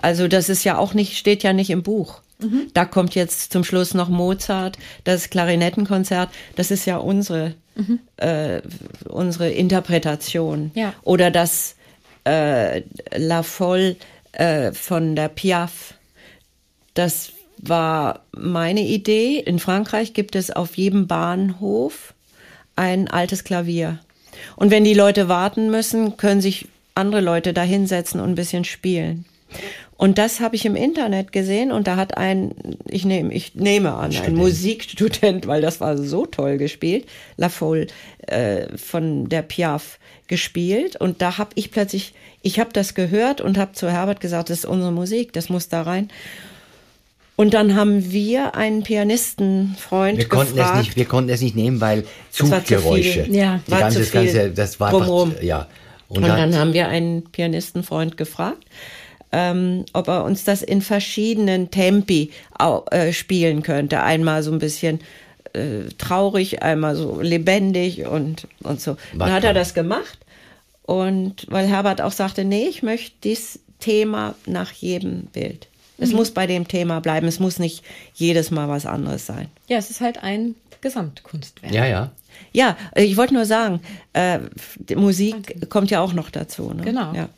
Also 0.00 0.28
das 0.28 0.48
ist 0.48 0.64
ja 0.64 0.78
auch 0.78 0.94
nicht, 0.94 1.16
steht 1.16 1.42
ja 1.42 1.52
nicht 1.52 1.70
im 1.70 1.82
Buch. 1.82 2.20
Da 2.74 2.84
kommt 2.84 3.14
jetzt 3.14 3.52
zum 3.52 3.64
Schluss 3.64 3.94
noch 3.94 4.08
Mozart, 4.08 4.78
das 5.04 5.30
Klarinettenkonzert. 5.30 6.30
Das 6.56 6.70
ist 6.70 6.86
ja 6.86 6.96
unsere, 6.96 7.54
äh, 8.16 8.60
unsere 9.08 9.50
Interpretation. 9.50 10.70
Ja. 10.74 10.94
Oder 11.02 11.30
das 11.30 11.76
äh, 12.24 12.82
La 13.14 13.42
Folle 13.42 13.96
äh, 14.32 14.72
von 14.72 15.16
der 15.16 15.28
Piaf. 15.28 15.94
Das 16.94 17.32
war 17.58 18.24
meine 18.32 18.82
Idee. 18.82 19.38
In 19.38 19.58
Frankreich 19.58 20.14
gibt 20.14 20.34
es 20.34 20.50
auf 20.50 20.76
jedem 20.76 21.06
Bahnhof 21.06 22.14
ein 22.76 23.08
altes 23.08 23.44
Klavier. 23.44 23.98
Und 24.56 24.70
wenn 24.70 24.84
die 24.84 24.94
Leute 24.94 25.28
warten 25.28 25.70
müssen, 25.70 26.16
können 26.16 26.40
sich 26.40 26.66
andere 26.94 27.20
Leute 27.20 27.52
da 27.52 27.62
hinsetzen 27.62 28.20
und 28.20 28.30
ein 28.30 28.34
bisschen 28.34 28.64
spielen. 28.64 29.24
Und 29.96 30.18
das 30.18 30.40
habe 30.40 30.56
ich 30.56 30.64
im 30.64 30.74
Internet 30.74 31.30
gesehen 31.30 31.70
und 31.70 31.86
da 31.86 31.96
hat 31.96 32.16
ein, 32.16 32.52
ich 32.88 33.04
nehme, 33.04 33.32
ich 33.32 33.54
nehme 33.54 33.92
an, 33.94 34.06
ein 34.06 34.12
Student. 34.12 34.36
Musikstudent, 34.36 35.46
weil 35.46 35.60
das 35.60 35.80
war 35.80 35.96
so 35.96 36.26
toll 36.26 36.58
gespielt, 36.58 37.06
La 37.36 37.48
Folle 37.48 37.86
äh, 38.26 38.66
von 38.76 39.28
der 39.28 39.42
Piaf 39.42 39.98
gespielt 40.26 40.96
und 40.96 41.22
da 41.22 41.38
habe 41.38 41.50
ich 41.54 41.70
plötzlich, 41.70 42.14
ich 42.42 42.58
habe 42.58 42.70
das 42.72 42.94
gehört 42.94 43.40
und 43.40 43.58
habe 43.58 43.72
zu 43.72 43.90
Herbert 43.90 44.20
gesagt, 44.20 44.50
das 44.50 44.58
ist 44.60 44.64
unsere 44.64 44.90
Musik, 44.92 45.32
das 45.34 45.48
muss 45.48 45.68
da 45.68 45.82
rein. 45.82 46.10
Und 47.36 47.54
dann 47.54 47.74
haben 47.76 48.10
wir 48.12 48.54
einen 48.54 48.82
Pianistenfreund 48.82 50.18
Wir 50.18 50.28
konnten, 50.28 50.52
es 50.52 50.56
gefragt. 50.58 50.78
nicht, 50.78 50.96
wir 50.96 51.04
konnten 51.06 51.30
es 51.30 51.40
nicht 51.40 51.56
nehmen, 51.56 51.80
weil 51.80 52.02
Das 52.02 52.38
Zuggeräusche. 52.48 53.24
viel. 53.24 53.34
Ja. 53.34 53.60
die 53.66 53.70
War 53.70 53.80
ganze, 53.80 53.98
zu 53.98 54.02
das 54.04 54.12
ganze, 54.12 54.40
viel 54.42 54.50
das 54.50 54.80
war 54.80 54.88
einfach, 54.94 55.42
ja. 55.42 55.66
Und, 56.08 56.18
Und 56.18 56.22
dann, 56.28 56.36
dann 56.52 56.58
haben 56.58 56.72
wir 56.74 56.88
einen 56.88 57.24
Pianistenfreund 57.24 58.16
gefragt, 58.18 58.64
ähm, 59.32 59.84
ob 59.92 60.08
er 60.08 60.24
uns 60.24 60.44
das 60.44 60.62
in 60.62 60.82
verschiedenen 60.82 61.70
Tempi 61.70 62.30
au, 62.58 62.84
äh, 62.90 63.12
spielen 63.12 63.62
könnte. 63.62 64.02
Einmal 64.02 64.42
so 64.42 64.52
ein 64.52 64.58
bisschen 64.58 65.00
äh, 65.54 65.88
traurig, 65.98 66.62
einmal 66.62 66.96
so 66.96 67.20
lebendig 67.20 68.06
und, 68.06 68.46
und 68.62 68.80
so. 68.80 68.96
Dann 69.18 69.32
hat 69.32 69.44
er 69.44 69.54
das 69.54 69.74
gemacht. 69.74 70.18
Und 70.84 71.46
weil 71.48 71.66
Herbert 71.66 72.00
auch 72.00 72.12
sagte, 72.12 72.44
nee, 72.44 72.66
ich 72.66 72.82
möchte 72.82 73.12
dieses 73.24 73.60
Thema 73.80 74.34
nach 74.46 74.72
jedem 74.72 75.22
Bild. 75.26 75.68
Es 75.98 76.10
Mhm. 76.10 76.16
muss 76.16 76.30
bei 76.32 76.46
dem 76.46 76.66
Thema 76.68 77.00
bleiben. 77.00 77.26
Es 77.28 77.38
muss 77.38 77.58
nicht 77.58 77.84
jedes 78.14 78.50
Mal 78.50 78.68
was 78.68 78.86
anderes 78.86 79.26
sein. 79.26 79.48
Ja, 79.68 79.78
es 79.78 79.90
ist 79.90 80.00
halt 80.00 80.22
ein 80.22 80.54
Gesamtkunstwerk. 80.80 81.72
ja, 81.72 81.86
ja. 81.86 82.10
Ja, 82.52 82.76
ich 82.96 83.16
wollte 83.16 83.34
nur 83.34 83.44
sagen, 83.44 83.80
äh, 84.14 84.40
die 84.76 84.96
Musik 84.96 85.68
kommt 85.70 85.90
ja 85.90 86.00
auch 86.00 86.12
noch 86.14 86.30
dazu. 86.30 86.72
Ne? 86.74 86.82
Genau. 86.82 87.12
Ja. 87.14 87.28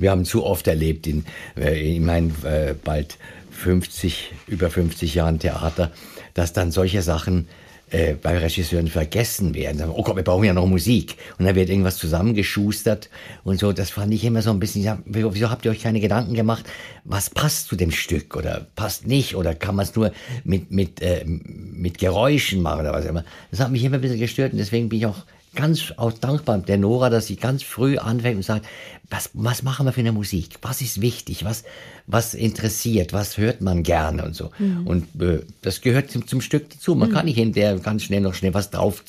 Wir 0.00 0.10
haben 0.10 0.24
zu 0.24 0.44
oft 0.44 0.66
erlebt 0.66 1.06
in, 1.06 1.24
äh, 1.56 1.96
in 1.96 2.04
meinen 2.04 2.34
äh, 2.44 2.74
bald 2.82 3.18
50, 3.52 4.32
über 4.48 4.70
50 4.70 5.14
Jahren 5.14 5.38
Theater, 5.38 5.92
dass 6.34 6.52
dann 6.52 6.72
solche 6.72 7.02
Sachen 7.02 7.46
äh, 7.90 8.14
bei 8.14 8.38
Regisseuren 8.38 8.86
vergessen 8.86 9.54
werden. 9.54 9.82
Oh 9.90 10.02
Gott, 10.02 10.16
wir 10.16 10.22
brauchen 10.22 10.44
ja 10.44 10.52
noch 10.52 10.66
Musik. 10.66 11.16
Und 11.38 11.44
dann 11.44 11.56
wird 11.56 11.68
irgendwas 11.68 11.98
zusammengeschustert 11.98 13.10
und 13.44 13.58
so. 13.58 13.72
Das 13.72 13.90
fand 13.90 14.14
ich 14.14 14.24
immer 14.24 14.42
so 14.42 14.50
ein 14.50 14.60
bisschen, 14.60 14.82
ja, 14.82 14.98
wieso 15.04 15.50
habt 15.50 15.64
ihr 15.64 15.72
euch 15.72 15.82
keine 15.82 16.00
Gedanken 16.00 16.34
gemacht, 16.34 16.64
was 17.04 17.30
passt 17.30 17.68
zu 17.68 17.76
dem 17.76 17.90
Stück 17.90 18.36
oder 18.36 18.66
passt 18.76 19.06
nicht 19.06 19.34
oder 19.34 19.54
kann 19.54 19.74
man 19.74 19.84
es 19.84 19.94
nur 19.94 20.12
mit, 20.44 20.70
mit, 20.70 21.02
äh, 21.02 21.24
mit 21.26 21.98
Geräuschen 21.98 22.62
machen 22.62 22.80
oder 22.80 22.92
was 22.92 23.04
immer. 23.04 23.24
Das 23.50 23.60
hat 23.60 23.70
mich 23.72 23.84
immer 23.84 23.96
ein 23.96 24.00
bisschen 24.00 24.20
gestört 24.20 24.52
und 24.52 24.58
deswegen 24.58 24.88
bin 24.88 25.00
ich 25.00 25.06
auch 25.06 25.24
ganz 25.54 25.92
auch 25.96 26.12
dankbar 26.12 26.58
der 26.58 26.78
Nora, 26.78 27.10
dass 27.10 27.26
sie 27.26 27.36
ganz 27.36 27.62
früh 27.62 27.98
anfängt 27.98 28.36
und 28.36 28.42
sagt, 28.42 28.66
was, 29.08 29.30
was 29.32 29.62
machen 29.62 29.86
wir 29.86 29.92
für 29.92 30.00
eine 30.00 30.12
Musik? 30.12 30.58
Was 30.62 30.80
ist 30.80 31.00
wichtig? 31.00 31.44
Was, 31.44 31.64
was 32.06 32.34
interessiert? 32.34 33.12
Was 33.12 33.36
hört 33.38 33.60
man 33.60 33.82
gerne 33.82 34.24
und 34.24 34.34
so? 34.34 34.50
Und 34.84 35.08
äh, 35.20 35.40
das 35.62 35.80
gehört 35.80 36.10
zum, 36.10 36.26
zum 36.28 36.40
Stück 36.40 36.70
dazu. 36.70 36.94
Man 36.94 37.12
kann 37.12 37.24
nicht 37.24 37.36
hinterher 37.36 37.76
ganz 37.78 38.04
schnell 38.04 38.20
noch 38.20 38.34
schnell 38.34 38.54
was 38.54 38.70
drauf 38.70 39.02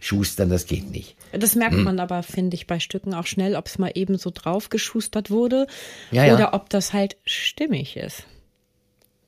schustern, 0.00 0.50
das 0.50 0.66
geht 0.66 0.90
nicht. 0.90 1.14
Das 1.32 1.54
merkt 1.54 1.76
man 1.76 2.00
aber, 2.00 2.22
finde 2.22 2.56
ich, 2.56 2.66
bei 2.66 2.80
Stücken 2.80 3.14
auch 3.14 3.26
schnell, 3.26 3.54
ob 3.54 3.66
es 3.66 3.78
mal 3.78 3.92
eben 3.94 4.18
so 4.18 4.30
draufgeschustert 4.34 5.30
wurde 5.30 5.66
Ja, 6.10 6.24
ja. 6.24 6.34
oder 6.34 6.54
ob 6.54 6.68
das 6.70 6.92
halt 6.92 7.16
stimmig 7.24 7.96
ist. 7.96 8.24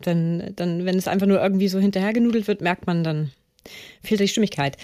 Dann, 0.00 0.52
dann, 0.56 0.84
wenn 0.84 0.98
es 0.98 1.08
einfach 1.08 1.26
nur 1.26 1.40
irgendwie 1.40 1.68
so 1.68 1.78
hinterhergenudelt 1.78 2.48
wird, 2.48 2.60
merkt 2.60 2.86
man 2.86 3.04
dann, 3.04 3.30
fehlt 4.02 4.20
die 4.20 4.28
Stimmigkeit. 4.28 4.76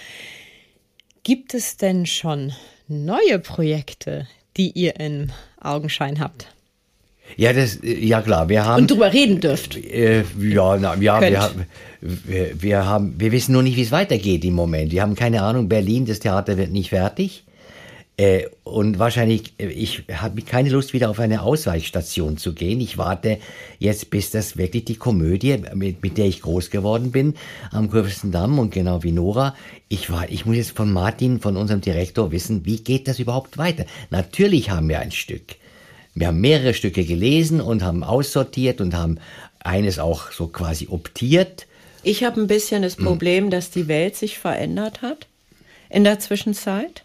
Gibt 1.23 1.53
es 1.53 1.77
denn 1.77 2.05
schon 2.05 2.51
neue 2.87 3.39
Projekte, 3.39 4.27
die 4.57 4.71
ihr 4.71 4.99
im 4.99 5.29
Augenschein 5.61 6.19
habt? 6.19 6.47
Ja, 7.37 7.53
das, 7.53 7.79
ja 7.81 8.21
klar, 8.21 8.49
wir 8.49 8.65
haben. 8.65 8.81
Und 8.81 8.91
drüber 8.91 9.11
reden 9.13 9.39
dürft. 9.39 9.77
Äh, 9.77 10.23
ja, 10.39 10.77
na, 10.77 10.95
ja 10.95 11.19
Könnt. 11.19 11.31
wir, 11.31 11.41
haben- 11.41 11.65
wir, 12.01 12.61
wir 12.61 12.85
haben, 12.85 13.15
wir 13.17 13.31
wissen 13.31 13.53
nur 13.53 13.63
nicht, 13.63 13.77
wie 13.77 13.81
es 13.83 13.91
weitergeht 13.91 14.43
im 14.43 14.53
Moment. 14.53 14.91
Wir 14.91 15.01
haben 15.01 15.15
keine 15.15 15.41
Ahnung. 15.41 15.69
Berlin, 15.69 16.05
das 16.05 16.19
Theater 16.19 16.57
wird 16.57 16.71
nicht 16.71 16.89
fertig. 16.89 17.45
Äh, 18.23 18.47
und 18.63 18.99
wahrscheinlich, 18.99 19.53
äh, 19.57 19.67
ich 19.67 20.03
habe 20.13 20.41
keine 20.43 20.69
Lust, 20.69 20.93
wieder 20.93 21.09
auf 21.09 21.19
eine 21.19 21.41
Ausweichstation 21.41 22.37
zu 22.37 22.53
gehen. 22.53 22.79
Ich 22.79 22.97
warte 22.97 23.37
jetzt, 23.79 24.11
bis 24.11 24.31
das 24.31 24.55
wirklich 24.55 24.85
die 24.85 24.95
Komödie, 24.95 25.57
mit, 25.73 26.01
mit 26.01 26.17
der 26.17 26.27
ich 26.27 26.41
groß 26.41 26.69
geworden 26.69 27.11
bin, 27.11 27.33
am 27.71 27.89
Kurfürstendamm 27.89 28.59
und 28.59 28.71
genau 28.73 29.03
wie 29.03 29.11
Nora. 29.11 29.55
Ich 29.89 30.09
war, 30.09 30.29
ich 30.29 30.45
muss 30.45 30.55
jetzt 30.55 30.71
von 30.71 30.93
Martin, 30.93 31.41
von 31.41 31.57
unserem 31.57 31.81
Direktor 31.81 32.31
wissen, 32.31 32.65
wie 32.65 32.77
geht 32.77 33.09
das 33.09 33.19
überhaupt 33.19 33.57
weiter? 33.57 33.85
Natürlich 34.09 34.69
haben 34.69 34.87
wir 34.87 34.99
ein 34.99 35.11
Stück. 35.11 35.55
Wir 36.15 36.27
haben 36.27 36.39
mehrere 36.39 36.73
Stücke 36.73 37.03
gelesen 37.03 37.59
und 37.59 37.83
haben 37.83 38.05
aussortiert 38.05 38.79
und 38.79 38.95
haben 38.95 39.19
eines 39.59 39.99
auch 39.99 40.31
so 40.31 40.47
quasi 40.47 40.87
optiert. 40.89 41.67
Ich 42.03 42.23
habe 42.23 42.39
ein 42.39 42.47
bisschen 42.47 42.83
das 42.83 42.95
Problem, 42.95 43.49
dass 43.49 43.69
die 43.69 43.89
Welt 43.89 44.15
sich 44.15 44.37
verändert 44.37 45.01
hat 45.01 45.27
in 45.89 46.05
der 46.05 46.19
Zwischenzeit, 46.19 47.03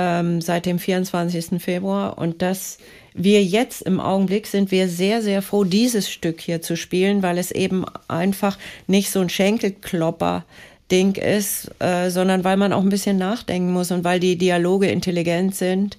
ähm, 0.00 0.40
seit 0.40 0.64
dem 0.64 0.78
24. 0.78 1.62
Februar. 1.62 2.16
Und 2.16 2.40
dass 2.40 2.78
wir 3.12 3.44
jetzt 3.44 3.82
im 3.82 4.00
Augenblick 4.00 4.46
sind 4.46 4.70
wir 4.70 4.88
sehr, 4.88 5.20
sehr 5.20 5.42
froh, 5.42 5.64
dieses 5.64 6.10
Stück 6.10 6.40
hier 6.40 6.62
zu 6.62 6.74
spielen, 6.76 7.22
weil 7.22 7.36
es 7.36 7.50
eben 7.50 7.84
einfach 8.08 8.56
nicht 8.86 9.10
so 9.10 9.20
ein 9.20 9.28
Schenkelklopper 9.28 10.44
Ding 10.90 11.16
ist, 11.16 11.70
äh, 11.80 12.10
sondern 12.10 12.42
weil 12.44 12.56
man 12.56 12.72
auch 12.72 12.82
ein 12.82 12.88
bisschen 12.88 13.18
nachdenken 13.18 13.72
muss 13.72 13.92
und 13.92 14.02
weil 14.04 14.18
die 14.18 14.36
Dialoge 14.36 14.88
intelligent 14.88 15.54
sind 15.54 15.98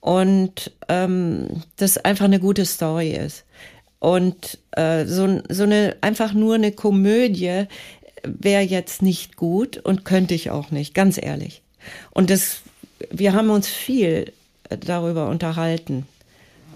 und 0.00 0.72
ähm, 0.88 1.62
das 1.76 1.98
einfach 1.98 2.24
eine 2.26 2.40
gute 2.40 2.64
Story 2.64 3.10
ist. 3.10 3.44
Und 3.98 4.58
äh, 4.72 5.04
so, 5.04 5.42
so 5.48 5.64
eine 5.64 5.96
einfach 6.00 6.32
nur 6.32 6.54
eine 6.54 6.72
Komödie 6.72 7.64
wäre 8.24 8.62
jetzt 8.62 9.02
nicht 9.02 9.36
gut 9.36 9.78
und 9.78 10.04
könnte 10.04 10.34
ich 10.34 10.50
auch 10.50 10.70
nicht, 10.70 10.94
ganz 10.94 11.20
ehrlich. 11.20 11.62
Und 12.10 12.30
das, 12.30 12.62
wir 13.10 13.32
haben 13.32 13.50
uns 13.50 13.68
viel 13.68 14.32
darüber 14.68 15.28
unterhalten, 15.28 16.06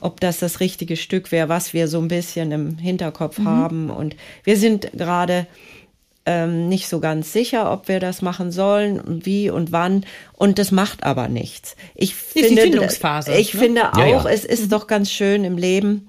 ob 0.00 0.20
das 0.20 0.38
das 0.38 0.60
richtige 0.60 0.96
Stück 0.96 1.33
wäre, 1.33 1.48
was 1.48 1.72
wir 1.72 1.88
so 1.88 1.98
ein 1.98 2.08
bisschen 2.08 2.52
im 2.52 2.79
Hinterkopf 2.79 3.38
haben. 3.40 3.90
Und 3.90 4.16
wir 4.44 4.56
sind 4.56 4.90
gerade 4.92 5.46
ähm, 6.27 6.68
nicht 6.68 6.88
so 6.88 7.00
ganz 7.00 7.33
sicher, 7.33 7.72
ob 7.72 7.88
wir 7.88 8.00
das 8.00 8.20
machen 8.20 8.50
sollen, 8.50 9.24
wie 9.24 9.48
und 9.48 9.72
wann. 9.72 10.04
Und 10.33 10.58
das 10.58 10.72
macht 10.72 11.04
aber 11.04 11.29
nichts. 11.29 11.77
Ich 11.94 12.14
finde, 12.14 12.48
die 12.48 12.56
Findungsphase. 12.56 13.33
Ich 13.35 13.54
ne? 13.54 13.60
finde 13.60 13.92
auch, 13.92 13.98
Ja, 13.98 14.06
ja. 14.06 14.29
es 14.29 14.44
ist 14.44 14.72
doch 14.72 14.87
ganz 14.87 15.10
schön 15.10 15.44
im 15.44 15.56
Leben. 15.56 16.08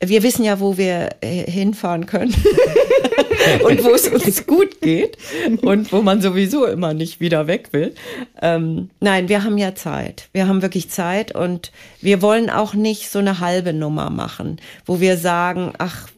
Wir 0.00 0.22
wissen 0.22 0.44
ja, 0.44 0.60
wo 0.60 0.76
wir 0.76 1.10
äh, 1.22 1.50
hinfahren 1.50 2.06
können 2.06 2.32
und 3.64 3.82
wo 3.82 3.90
es 3.90 4.06
uns 4.06 4.46
gut 4.46 4.80
geht 4.80 5.18
und 5.62 5.92
wo 5.92 6.02
man 6.02 6.22
sowieso 6.22 6.66
immer 6.66 6.94
nicht 6.94 7.18
wieder 7.18 7.48
weg 7.48 7.72
will. 7.72 7.94
Ähm, 8.40 8.90
nein, 9.00 9.28
wir 9.28 9.42
haben 9.42 9.58
ja 9.58 9.74
Zeit. 9.74 10.28
Wir 10.32 10.46
haben 10.46 10.62
wirklich 10.62 10.88
Zeit 10.88 11.34
und 11.34 11.72
wir 12.00 12.22
wollen 12.22 12.48
auch 12.48 12.74
nicht 12.74 13.10
so 13.10 13.18
eine 13.18 13.40
halbe 13.40 13.72
Nummer 13.72 14.10
machen, 14.10 14.60
wo 14.86 15.00
wir 15.00 15.16
sagen, 15.16 15.72
ach, 15.78 16.08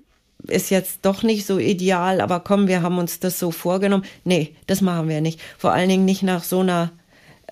ist 0.47 0.70
jetzt 0.70 1.01
doch 1.03 1.22
nicht 1.22 1.47
so 1.47 1.59
ideal, 1.59 2.20
aber 2.20 2.41
komm, 2.41 2.68
wir 2.68 2.83
haben 2.83 2.99
uns 2.99 3.20
das 3.20 3.39
so 3.39 3.51
vorgenommen. 3.51 4.05
Nee, 4.24 4.55
das 4.66 4.81
machen 4.81 5.09
wir 5.09 5.20
nicht. 5.20 5.41
Vor 5.59 5.72
allen 5.72 5.89
Dingen 5.89 6.05
nicht 6.05 6.22
nach 6.22 6.45
so 6.45 6.61
einer 6.61 6.93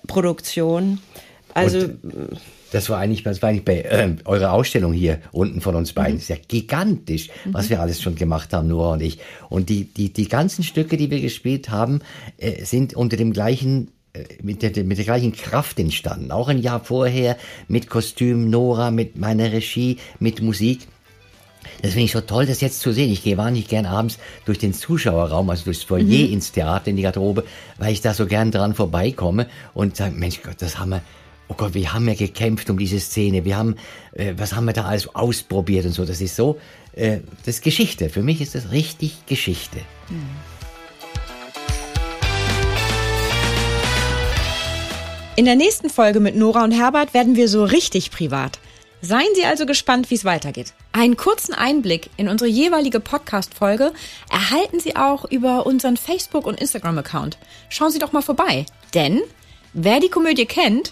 Produktion. 0.07 0.99
Also, 1.53 1.89
Das 2.71 2.89
war 2.89 2.99
eigentlich, 2.99 3.23
das 3.23 3.41
war 3.41 3.49
eigentlich 3.49 3.65
bei 3.65 3.81
äh, 3.81 4.15
eurer 4.25 4.53
Ausstellung 4.53 4.93
hier 4.93 5.19
unten 5.31 5.61
von 5.61 5.75
uns 5.75 5.93
beiden. 5.93 6.15
Das 6.15 6.23
ist 6.23 6.29
ja 6.29 6.37
gigantisch, 6.47 7.29
was 7.45 7.69
wir 7.69 7.81
alles 7.81 8.01
schon 8.01 8.15
gemacht 8.15 8.53
haben, 8.53 8.67
Nora 8.67 8.93
und 8.93 9.01
ich. 9.01 9.19
Und 9.49 9.69
die, 9.69 9.85
die, 9.85 10.13
die 10.13 10.27
ganzen 10.27 10.63
Stücke, 10.63 10.97
die 10.97 11.09
wir 11.09 11.21
gespielt 11.21 11.69
haben, 11.69 12.01
äh, 12.37 12.63
sind 12.63 12.93
unter 12.93 13.17
dem 13.17 13.33
gleichen 13.33 13.91
äh, 14.13 14.23
mit 14.41 14.61
der, 14.61 14.83
mit 14.83 14.97
der 14.97 15.05
gleichen 15.05 15.33
Kraft 15.33 15.79
entstanden. 15.79 16.31
Auch 16.31 16.47
ein 16.47 16.59
Jahr 16.59 16.83
vorher 16.83 17.37
mit 17.67 17.89
Kostüm, 17.89 18.49
Nora, 18.49 18.91
mit 18.91 19.17
meiner 19.17 19.51
Regie, 19.51 19.97
mit 20.19 20.41
Musik. 20.41 20.87
Das 21.81 21.91
finde 21.91 22.05
ich 22.05 22.11
so 22.11 22.21
toll, 22.21 22.45
das 22.45 22.61
jetzt 22.61 22.81
zu 22.81 22.91
sehen. 22.91 23.11
Ich 23.11 23.23
gehe 23.23 23.37
wahnsinnig 23.37 23.67
gern 23.67 23.85
abends 23.85 24.17
durch 24.45 24.57
den 24.57 24.73
Zuschauerraum, 24.73 25.49
also 25.49 25.65
durchs 25.65 25.83
Foyer 25.83 26.01
ins 26.01 26.51
Theater, 26.51 26.87
in 26.87 26.95
die 26.95 27.03
Garderobe, 27.03 27.43
weil 27.77 27.93
ich 27.93 28.01
da 28.01 28.13
so 28.13 28.25
gern 28.25 28.51
dran 28.51 28.73
vorbeikomme 28.73 29.47
und 29.73 29.95
sage, 29.95 30.15
Mensch 30.15 30.41
Gott, 30.41 30.55
das 30.59 30.79
haben 30.79 30.89
wir, 30.89 31.01
oh 31.49 31.55
Gott, 31.57 31.73
wir 31.73 31.91
haben 31.91 32.07
ja 32.07 32.13
gekämpft 32.13 32.69
um 32.69 32.77
diese 32.77 32.99
Szene, 32.99 33.43
wir 33.43 33.57
haben, 33.57 33.75
äh, 34.13 34.33
was 34.37 34.55
haben 34.55 34.65
wir 34.65 34.73
da 34.73 34.85
alles 34.85 35.13
ausprobiert 35.13 35.85
und 35.85 35.91
so. 35.91 36.05
Das 36.05 36.21
ist 36.21 36.35
so, 36.35 36.59
äh, 36.93 37.19
das 37.45 37.55
ist 37.55 37.63
Geschichte. 37.63 38.09
Für 38.09 38.21
mich 38.21 38.39
ist 38.39 38.55
das 38.55 38.71
richtig 38.71 39.25
Geschichte. 39.25 39.79
In 45.35 45.45
der 45.45 45.55
nächsten 45.55 45.89
Folge 45.89 46.19
mit 46.19 46.35
Nora 46.35 46.63
und 46.63 46.71
Herbert 46.71 47.13
werden 47.13 47.35
wir 47.35 47.47
so 47.47 47.63
richtig 47.63 48.11
privat. 48.11 48.59
Seien 49.01 49.29
Sie 49.33 49.45
also 49.45 49.65
gespannt, 49.65 50.09
wie 50.09 50.15
es 50.15 50.25
weitergeht. 50.25 50.73
Einen 50.91 51.15
kurzen 51.15 51.53
Einblick 51.53 52.09
in 52.17 52.27
unsere 52.27 52.49
jeweilige 52.49 52.99
Podcast-Folge 52.99 53.93
erhalten 54.29 54.81
Sie 54.81 54.97
auch 54.97 55.23
über 55.23 55.65
unseren 55.65 55.95
Facebook- 55.95 56.45
und 56.45 56.59
Instagram-Account. 56.59 57.37
Schauen 57.69 57.91
Sie 57.91 57.99
doch 57.99 58.11
mal 58.11 58.21
vorbei. 58.21 58.65
Denn 58.93 59.21
wer 59.71 60.01
die 60.01 60.09
Komödie 60.09 60.45
kennt, 60.45 60.91